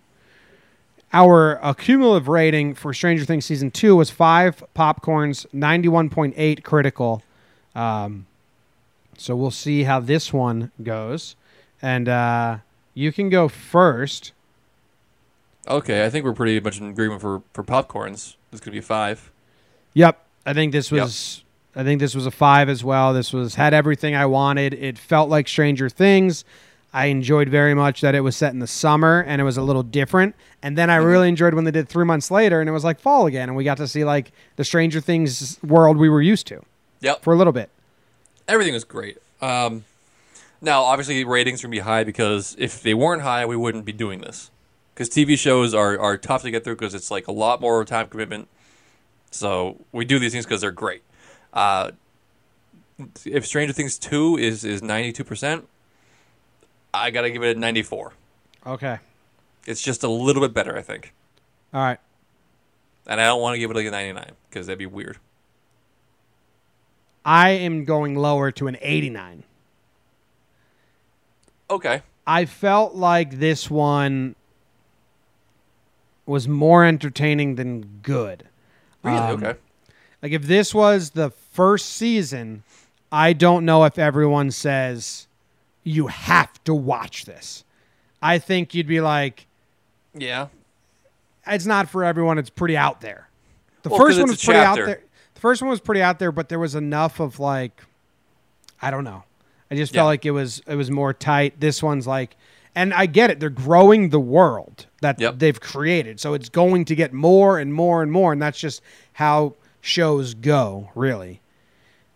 our 1.12 1.74
cumulative 1.74 2.28
rating 2.28 2.74
for 2.74 2.92
Stranger 2.92 3.24
Things 3.24 3.44
season 3.44 3.70
two 3.70 3.96
was 3.96 4.10
five 4.10 4.62
popcorns, 4.74 5.46
ninety-one 5.52 6.10
point 6.10 6.34
eight 6.36 6.64
critical. 6.64 7.22
Um, 7.74 8.26
so 9.18 9.34
we'll 9.36 9.50
see 9.50 9.84
how 9.84 10.00
this 10.00 10.32
one 10.32 10.70
goes, 10.82 11.36
and 11.82 12.08
uh, 12.08 12.58
you 12.94 13.12
can 13.12 13.28
go 13.30 13.48
first. 13.48 14.32
okay. 15.68 16.04
I 16.04 16.10
think 16.10 16.24
we're 16.24 16.32
pretty 16.32 16.60
much 16.60 16.80
in 16.80 16.88
agreement 16.88 17.20
for 17.20 17.42
for 17.52 17.62
popcorns. 17.64 18.36
It's 18.52 18.60
gonna 18.60 18.72
be 18.72 18.78
a 18.78 18.82
five. 18.82 19.30
Yep, 19.94 20.22
I 20.44 20.52
think 20.52 20.72
this 20.72 20.90
Yep. 20.90 21.02
was. 21.02 21.42
I 21.74 21.84
think 21.84 22.00
this 22.00 22.14
was 22.14 22.24
a 22.24 22.30
five 22.30 22.70
as 22.70 22.82
well. 22.82 23.12
This 23.12 23.32
was 23.34 23.56
had 23.56 23.74
everything 23.74 24.14
I 24.14 24.24
wanted. 24.24 24.72
It 24.72 24.96
felt 24.98 25.28
like 25.28 25.46
Stranger 25.46 25.90
Things. 25.90 26.44
I 26.94 27.06
enjoyed 27.06 27.50
very 27.50 27.74
much 27.74 28.00
that 28.00 28.14
it 28.14 28.20
was 28.20 28.34
set 28.34 28.54
in 28.54 28.60
the 28.60 28.66
summer 28.66 29.22
and 29.26 29.38
it 29.42 29.44
was 29.44 29.58
a 29.58 29.62
little 29.62 29.82
different. 29.82 30.34
And 30.62 30.78
then 30.78 30.88
I 30.88 30.96
Mm-hmm. 30.96 31.06
really 31.06 31.28
enjoyed 31.28 31.52
when 31.52 31.64
they 31.64 31.70
did 31.70 31.86
three 31.90 32.06
months 32.06 32.30
later 32.30 32.60
and 32.60 32.68
it 32.70 32.72
was 32.72 32.84
like 32.84 32.98
fall 32.98 33.26
again, 33.26 33.50
and 33.50 33.56
we 33.56 33.64
got 33.64 33.76
to 33.76 33.86
see 33.88 34.04
like 34.06 34.32
the 34.56 34.64
Stranger 34.64 35.02
Things 35.02 35.58
world 35.62 35.98
we 35.98 36.08
were 36.08 36.22
used 36.22 36.46
to 36.46 36.62
Yep. 37.02 37.22
for 37.22 37.34
a 37.34 37.36
little 37.36 37.52
bit. 37.52 37.68
Everything 38.48 38.74
was 38.74 38.84
great. 38.84 39.18
Um, 39.40 39.84
now, 40.60 40.82
obviously, 40.82 41.24
ratings 41.24 41.60
are 41.62 41.66
going 41.68 41.72
to 41.72 41.76
be 41.76 41.84
high 41.84 42.04
because 42.04 42.56
if 42.58 42.82
they 42.82 42.94
weren't 42.94 43.22
high, 43.22 43.44
we 43.46 43.56
wouldn't 43.56 43.84
be 43.84 43.92
doing 43.92 44.20
this. 44.20 44.50
Because 44.94 45.10
TV 45.10 45.38
shows 45.38 45.74
are, 45.74 45.98
are 45.98 46.16
tough 46.16 46.42
to 46.42 46.50
get 46.50 46.64
through 46.64 46.76
because 46.76 46.94
it's 46.94 47.10
like 47.10 47.26
a 47.26 47.32
lot 47.32 47.60
more 47.60 47.84
time 47.84 48.08
commitment. 48.08 48.48
So 49.30 49.84
we 49.92 50.06
do 50.06 50.18
these 50.18 50.32
things 50.32 50.46
because 50.46 50.62
they're 50.62 50.70
great. 50.70 51.02
Uh, 51.52 51.90
if 53.26 53.46
Stranger 53.46 53.74
Things 53.74 53.98
two 53.98 54.38
is 54.38 54.64
is 54.64 54.82
ninety 54.82 55.12
two 55.12 55.24
percent, 55.24 55.68
I 56.94 57.10
gotta 57.10 57.30
give 57.30 57.42
it 57.42 57.56
a 57.56 57.60
ninety 57.60 57.82
four. 57.82 58.14
Okay. 58.66 58.98
It's 59.66 59.82
just 59.82 60.02
a 60.02 60.08
little 60.08 60.40
bit 60.40 60.54
better, 60.54 60.76
I 60.78 60.80
think, 60.82 61.12
All 61.74 61.80
right. 61.82 61.98
and 63.06 63.20
I 63.20 63.24
don't 63.26 63.42
want 63.42 63.54
to 63.54 63.58
give 63.58 63.70
it 63.70 63.74
like 63.74 63.84
a 63.86 63.90
ninety 63.90 64.12
nine 64.14 64.32
because 64.48 64.66
that'd 64.66 64.78
be 64.78 64.86
weird. 64.86 65.18
I 67.26 67.50
am 67.50 67.84
going 67.84 68.14
lower 68.14 68.52
to 68.52 68.68
an 68.68 68.78
89. 68.80 69.42
Okay, 71.68 72.02
I 72.26 72.44
felt 72.44 72.94
like 72.94 73.38
this 73.40 73.68
one 73.68 74.36
was 76.24 76.46
more 76.46 76.84
entertaining 76.84 77.56
than 77.56 78.00
good. 78.02 78.44
really 79.02 79.16
Um, 79.18 79.44
okay. 79.44 79.58
Like 80.22 80.32
if 80.32 80.42
this 80.42 80.72
was 80.72 81.10
the 81.10 81.30
first 81.30 81.90
season, 81.90 82.62
I 83.10 83.32
don't 83.32 83.64
know 83.64 83.84
if 83.84 83.98
everyone 83.98 84.50
says 84.52 85.26
you 85.82 86.06
have 86.06 86.62
to 86.64 86.74
watch 86.74 87.24
this. 87.24 87.64
I 88.22 88.38
think 88.38 88.74
you'd 88.74 88.86
be 88.88 89.00
like, 89.00 89.46
Yeah, 90.14 90.48
it's 91.46 91.66
not 91.66 91.88
for 91.88 92.04
everyone. 92.04 92.38
It's 92.38 92.50
pretty 92.50 92.76
out 92.76 93.00
there. 93.00 93.28
The 93.82 93.88
Well, 93.90 93.98
first 93.98 94.18
one 94.18 94.28
was 94.28 94.44
pretty 94.44 94.60
out 94.60 94.76
there. 94.76 95.00
The 95.36 95.40
first 95.40 95.60
one 95.62 95.70
was 95.70 95.80
pretty 95.80 96.00
out 96.02 96.18
there, 96.18 96.32
but 96.32 96.48
there 96.48 96.58
was 96.58 96.74
enough 96.74 97.20
of 97.20 97.38
like, 97.38 97.82
I 98.82 98.90
don't 98.90 99.04
know. 99.04 99.22
I 99.70 99.74
just 99.76 99.92
Yeah. 99.94 100.00
felt 100.00 100.06
like 100.08 100.24
it 100.26 100.30
was 100.32 100.62
it 100.66 100.76
was 100.76 100.90
more 100.90 101.12
tight. 101.12 101.60
This 101.60 101.82
one's 101.82 102.06
like, 102.06 102.36
and 102.74 102.92
I 102.94 103.04
get 103.06 103.30
it. 103.30 103.38
They're 103.40 103.50
growing 103.50 104.08
the 104.10 104.20
world 104.20 104.86
that 105.02 105.20
Yep. 105.20 105.38
they've 105.38 105.60
created, 105.60 106.20
so 106.20 106.34
it's 106.34 106.48
going 106.48 106.84
to 106.86 106.94
get 106.94 107.12
more 107.12 107.58
and 107.58 107.72
more 107.74 108.02
and 108.02 108.10
more, 108.10 108.32
and 108.32 108.40
that's 108.40 108.58
just 108.58 108.80
how 109.14 109.54
shows 109.82 110.34
go, 110.34 110.90
really. 110.94 111.40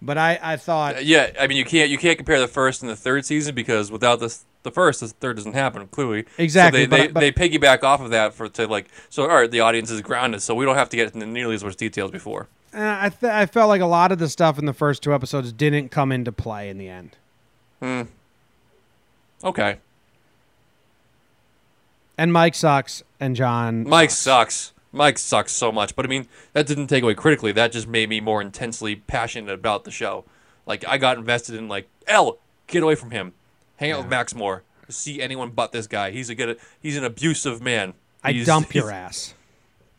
But 0.02 0.16
I 0.16 0.38
I 0.42 0.56
thought 0.56 1.04
yeah. 1.04 1.30
I 1.38 1.46
mean, 1.46 1.58
you 1.58 1.64
can't 1.66 1.90
you 1.90 1.98
can't 1.98 2.16
compare 2.16 2.40
the 2.40 2.48
first 2.48 2.80
and 2.82 2.90
the 2.90 2.96
third 2.96 3.26
season 3.26 3.54
because 3.54 3.90
without 3.92 4.20
this 4.20 4.46
the 4.62 4.70
first, 4.70 5.00
the 5.00 5.08
third 5.08 5.36
doesn't 5.36 5.52
happen 5.54 5.86
clearly. 5.88 6.24
Exactly, 6.38 6.84
So 6.84 6.86
they, 6.86 6.86
but- 6.86 6.96
they, 6.96 7.06
but- 7.08 7.20
they 7.20 7.32
piggyback 7.32 7.82
off 7.82 8.00
of 8.00 8.10
that 8.10 8.32
for 8.32 8.48
to 8.48 8.66
like 8.66 8.86
so. 9.10 9.24
All 9.24 9.28
right, 9.36 9.50
the 9.50 9.60
audience 9.60 9.90
is 9.90 10.00
grounded, 10.00 10.40
so 10.40 10.54
we 10.54 10.64
don't 10.64 10.76
have 10.76 10.88
to 10.90 10.96
get 10.96 11.12
into 11.14 11.26
nearly 11.26 11.54
as 11.54 11.62
much 11.64 11.76
details 11.76 12.10
before. 12.10 12.48
Uh, 12.72 12.98
I 13.00 13.08
th- 13.08 13.32
I 13.32 13.46
felt 13.46 13.68
like 13.68 13.80
a 13.80 13.86
lot 13.86 14.12
of 14.12 14.18
the 14.18 14.28
stuff 14.28 14.58
in 14.58 14.64
the 14.66 14.72
first 14.72 15.02
two 15.02 15.12
episodes 15.12 15.52
didn't 15.52 15.88
come 15.90 16.12
into 16.12 16.30
play 16.32 16.68
in 16.68 16.78
the 16.78 16.88
end. 16.88 17.16
Hmm. 17.80 18.02
Okay, 19.42 19.78
And 22.18 22.30
Mike 22.30 22.54
sucks, 22.54 23.02
and 23.18 23.34
John 23.34 23.84
Mike 23.88 24.10
sucks. 24.10 24.72
Mike 24.92 25.16
sucks 25.18 25.52
so 25.52 25.72
much, 25.72 25.96
but 25.96 26.04
I 26.04 26.08
mean 26.08 26.28
that 26.52 26.66
didn't 26.66 26.88
take 26.88 27.02
away 27.02 27.14
critically. 27.14 27.50
That 27.52 27.72
just 27.72 27.88
made 27.88 28.08
me 28.10 28.20
more 28.20 28.42
intensely 28.42 28.96
passionate 28.96 29.52
about 29.52 29.84
the 29.84 29.90
show. 29.90 30.24
Like 30.66 30.86
I 30.86 30.98
got 30.98 31.16
invested 31.16 31.54
in 31.54 31.68
like 31.68 31.88
El, 32.06 32.38
get 32.66 32.82
away 32.82 32.94
from 32.96 33.12
him. 33.12 33.32
Hang 33.76 33.92
out 33.92 34.00
with 34.00 34.08
Max 34.08 34.34
more. 34.34 34.62
See 34.90 35.22
anyone 35.22 35.50
but 35.50 35.72
this 35.72 35.86
guy. 35.86 36.10
He's 36.10 36.28
a 36.28 36.34
good. 36.34 36.58
He's 36.80 36.98
an 36.98 37.04
abusive 37.04 37.62
man. 37.62 37.94
I 38.22 38.32
dump 38.44 38.74
your 38.74 38.90
ass. 38.90 39.32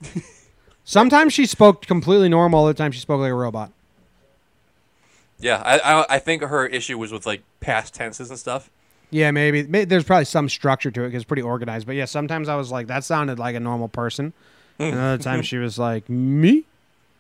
Sometimes 0.84 1.34
she 1.34 1.46
spoke 1.46 1.86
completely 1.86 2.30
normal. 2.30 2.66
Other 2.66 2.74
times 2.74 2.96
she 2.96 3.02
spoke 3.02 3.22
like 3.22 3.32
a 3.32 3.36
robot. 3.36 3.72
Yeah, 5.40 5.62
I, 5.66 5.80
I 5.80 6.06
I 6.16 6.20
think 6.20 6.44
her 6.44 6.66
issue 6.68 6.98
was 6.98 7.12
with 7.12 7.26
like 7.26 7.42
past 7.60 7.94
tenses 7.94 8.30
and 8.30 8.38
stuff. 8.38 8.70
Yeah, 9.10 9.32
maybe. 9.32 9.64
May 9.64 9.86
There's 9.86 10.04
probably 10.04 10.26
some 10.26 10.48
structure 10.50 10.92
to 10.92 11.04
it 11.04 11.08
because 11.08 11.24
it's 11.24 11.28
pretty 11.28 11.42
organized. 11.42 11.86
But 11.88 11.96
yeah, 11.96 12.06
sometimes 12.06 12.48
I 12.48 12.56
was 12.56 12.72
like, 12.72 12.88
that 12.88 13.04
sounded 13.04 13.40
like 13.40 13.56
a 13.56 13.60
normal 13.60 13.88
person. 13.88 14.34
Hmm. 14.78 14.84
and 14.84 14.98
other 14.98 15.22
times 15.22 15.48
she 15.48 15.58
was 15.58 15.78
like, 15.78 16.08
me? 16.10 16.64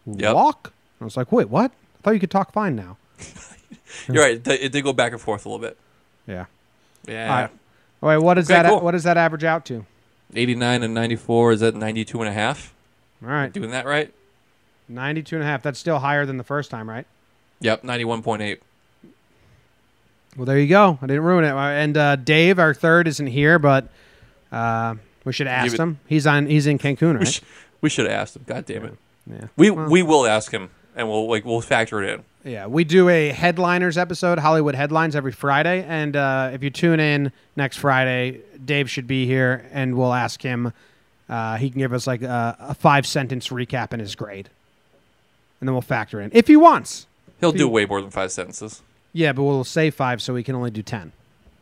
Yep. 0.05 0.35
Walk? 0.35 0.73
I 0.99 1.03
was 1.03 1.17
like, 1.17 1.31
wait, 1.31 1.49
what? 1.49 1.71
I 1.71 2.01
thought 2.01 2.11
you 2.11 2.19
could 2.19 2.31
talk 2.31 2.53
fine 2.53 2.75
now. 2.75 2.97
You're 4.07 4.23
right. 4.23 4.47
It, 4.47 4.71
did- 4.71 4.83
go 4.83 4.93
back 4.93 5.11
and 5.11 5.21
forth 5.21 5.45
a 5.45 5.49
little 5.49 5.61
bit. 5.65 5.77
Yeah. 6.27 6.45
Yeah. 7.07 7.23
All 7.29 7.41
right. 7.41 7.49
All 8.03 8.09
right. 8.09 8.17
What 8.17 8.33
does 8.35 8.49
Okay, 8.49 8.61
that? 8.61 8.69
cool. 8.69 8.79
What 8.81 8.91
does 8.91 9.03
that 9.03 9.17
average 9.17 9.43
out 9.43 9.65
to? 9.65 9.85
89 10.33 10.83
and 10.83 10.93
94 10.93 11.51
is 11.51 11.59
that 11.59 11.75
92 11.75 12.19
and 12.21 12.29
a 12.29 12.33
half. 12.33 12.73
All 13.23 13.29
right, 13.29 13.51
Doing 13.53 13.71
that 13.71 13.85
right? 13.85 14.13
92 14.89 15.35
and 15.35 15.43
a 15.43 15.47
half. 15.47 15.61
That's 15.63 15.79
still 15.79 15.99
higher 15.99 16.25
than 16.25 16.37
the 16.37 16.43
first 16.43 16.69
time, 16.71 16.89
right? 16.89 17.05
Yep, 17.59 17.83
91.8. 17.83 18.59
Well, 20.37 20.45
there 20.45 20.57
you 20.59 20.67
go. 20.67 20.97
I 21.01 21.07
didn't 21.07 21.23
ruin 21.23 21.43
it. 21.43 21.51
And 21.53 21.97
uh, 21.97 22.15
Dave, 22.15 22.57
our 22.57 22.73
third, 22.73 23.07
isn't 23.07 23.27
here, 23.27 23.59
but 23.59 23.89
uh, 24.51 24.95
we 25.25 25.33
should 25.33 25.47
ask 25.47 25.77
him. 25.77 25.99
He's 26.07 26.25
on. 26.25 26.45
He's 26.47 26.67
in 26.67 26.77
Cancun, 26.79 27.13
We, 27.13 27.17
right? 27.19 27.27
sh- 27.27 27.41
we 27.81 27.89
should 27.89 28.05
have 28.05 28.13
asked 28.13 28.35
him. 28.37 28.43
God 28.47 28.65
damn 28.65 28.85
it. 28.85 28.97
Yeah. 29.29 29.47
We 29.57 29.69
Well- 29.71 29.89
we 29.89 30.03
will 30.03 30.25
ask 30.25 30.51
him 30.51 30.69
and 30.95 31.07
we'll 31.09 31.29
like 31.29 31.45
we'll 31.45 31.61
factor 31.61 32.01
it 32.01 32.09
in. 32.13 32.23
Yeah, 32.43 32.65
we 32.65 32.83
do 32.85 33.07
a 33.07 33.29
headliners 33.29 33.99
episode, 33.99 34.39
Hollywood 34.39 34.73
headlines, 34.73 35.15
every 35.15 35.31
Friday. 35.31 35.83
And 35.87 36.15
uh, 36.15 36.49
if 36.53 36.63
you 36.63 36.71
tune 36.71 36.99
in 36.99 37.31
next 37.55 37.77
Friday, 37.77 38.41
Dave 38.65 38.89
should 38.89 39.05
be 39.05 39.27
here, 39.27 39.69
and 39.71 39.95
we'll 39.95 40.13
ask 40.13 40.41
him. 40.41 40.73
Uh, 41.31 41.55
he 41.55 41.69
can 41.69 41.79
give 41.79 41.93
us 41.93 42.05
like 42.05 42.21
a, 42.21 42.57
a 42.59 42.73
five 42.75 43.07
sentence 43.07 43.47
recap 43.47 43.93
in 43.93 43.99
his 43.99 44.15
grade, 44.15 44.49
and 45.59 45.67
then 45.67 45.73
we'll 45.73 45.81
factor 45.81 46.19
in 46.19 46.29
if 46.33 46.47
he 46.47 46.57
wants. 46.57 47.07
He'll 47.39 47.51
do 47.53 47.67
way 47.67 47.85
more 47.85 48.01
than 48.01 48.11
five 48.11 48.31
sentences. 48.31 48.81
Yeah, 49.13 49.33
but 49.33 49.43
we'll 49.43 49.63
say 49.63 49.89
five, 49.89 50.21
so 50.21 50.33
we 50.33 50.43
can 50.43 50.55
only 50.55 50.71
do 50.71 50.83
ten. 50.83 51.13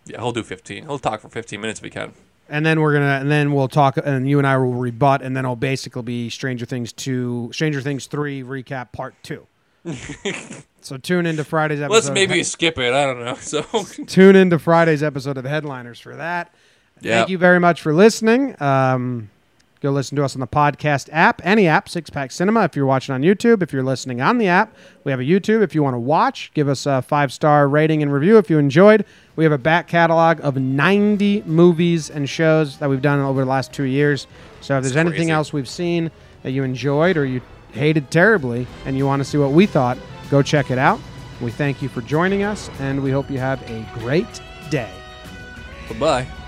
Yeah, 0.10 0.18
he'll 0.18 0.32
do 0.32 0.44
15. 0.44 0.84
He'll 0.84 0.98
talk 0.98 1.22
for 1.22 1.30
15 1.30 1.62
minutes 1.62 1.80
if 1.80 1.84
he 1.84 1.90
can. 1.92 2.14
And 2.52 2.66
then 2.66 2.82
we're 2.82 2.94
gonna, 2.94 3.20
and 3.22 3.30
then 3.30 3.54
we'll 3.54 3.68
talk, 3.68 3.98
and 4.04 4.28
you 4.28 4.40
and 4.40 4.48
I 4.48 4.58
will 4.58 4.74
rebut, 4.74 5.22
and 5.22 5.38
then 5.38 5.46
it'll 5.46 5.56
basically 5.56 6.02
be 6.02 6.30
Stranger 6.32 6.66
Things 6.66 6.92
two, 6.92 7.52
Stranger 7.54 7.80
Things 7.80 8.08
three 8.08 8.42
recap 8.42 8.92
part 8.92 9.14
two. 9.22 9.46
so 10.82 10.98
tune 10.98 11.28
into 11.28 11.44
Friday's 11.44 11.80
episode. 11.80 11.94
Let's 11.94 12.08
of 12.08 12.16
maybe 12.16 12.44
skip 12.44 12.80
it. 12.80 12.92
I 12.92 13.06
don't 13.06 13.24
know. 13.24 13.36
So 13.40 13.62
tune 14.08 14.36
into 14.36 14.58
Friday's 14.58 15.04
episode 15.04 15.38
of 15.38 15.46
Headliners 15.46 16.00
for 16.00 16.16
that. 16.16 16.52
Yeah. 17.02 17.20
Thank 17.20 17.30
you 17.30 17.38
very 17.38 17.60
much 17.60 17.82
for 17.82 17.94
listening. 17.94 18.60
Um, 18.62 19.30
go 19.82 19.92
listen 19.92 20.16
to 20.18 20.24
us 20.24 20.36
on 20.36 20.40
the 20.40 20.48
podcast 20.48 21.10
app, 21.12 21.42
any 21.44 21.68
app, 21.68 21.88
Six 21.88 22.10
Pack 22.10 22.32
Cinema. 22.32 22.64
If 22.64 22.76
you're 22.76 22.86
watching 22.86 23.16
on 23.16 23.22
YouTube, 23.22 23.62
if 23.62 23.72
you're 23.72 23.84
listening 23.84 24.22
on 24.22 24.38
the 24.38 24.48
app, 24.48 24.76
we 25.04 25.12
have 25.12 25.20
a 25.20 25.24
YouTube. 25.24 25.62
If 25.62 25.74
you 25.74 25.84
want 25.84 25.94
to 25.94 26.00
watch, 26.00 26.52
give 26.54 26.68
us 26.68 26.86
a 26.86 27.02
five 27.02 27.32
star 27.32 27.68
rating 27.68 28.04
and 28.04 28.12
review 28.12 28.38
if 28.38 28.50
you 28.50 28.58
enjoyed. 28.58 29.06
We 29.36 29.44
have 29.46 29.54
a 29.54 29.58
back 29.58 29.88
catalog 29.88 30.40
of 30.42 30.58
90 30.58 31.44
movies 31.44 32.10
and 32.10 32.30
shows 32.30 32.78
that 32.80 32.90
we've 32.90 33.02
done 33.02 33.20
over 33.20 33.42
the 33.44 33.50
last 33.50 33.72
two 33.72 33.84
years. 33.84 34.28
So 34.62 34.78
if 34.78 34.84
there's 34.84 34.96
anything 34.96 35.18
crazy. 35.18 35.32
else 35.32 35.54
we've 35.54 35.70
seen 35.70 36.12
that 36.44 36.52
you 36.52 36.64
enjoyed 36.64 37.16
or 37.18 37.26
you 37.26 37.42
hated 37.72 38.12
terribly 38.12 38.68
and 38.86 38.98
you 38.98 39.06
want 39.06 39.22
to 39.22 39.26
see 39.26 39.38
what 39.38 39.52
we 39.52 39.66
thought, 39.66 39.98
go 40.30 40.42
check 40.42 40.72
it 40.72 40.78
out. 40.78 41.00
We 41.42 41.52
thank 41.52 41.82
you 41.82 41.88
for 41.88 42.02
joining 42.02 42.44
us 42.44 42.70
and 42.80 43.02
we 43.02 43.12
hope 43.12 43.30
you 43.30 43.40
have 43.40 43.62
a 43.70 43.88
great 44.00 44.42
day. 44.70 44.92
bye 45.90 46.00
bye. 46.00 46.39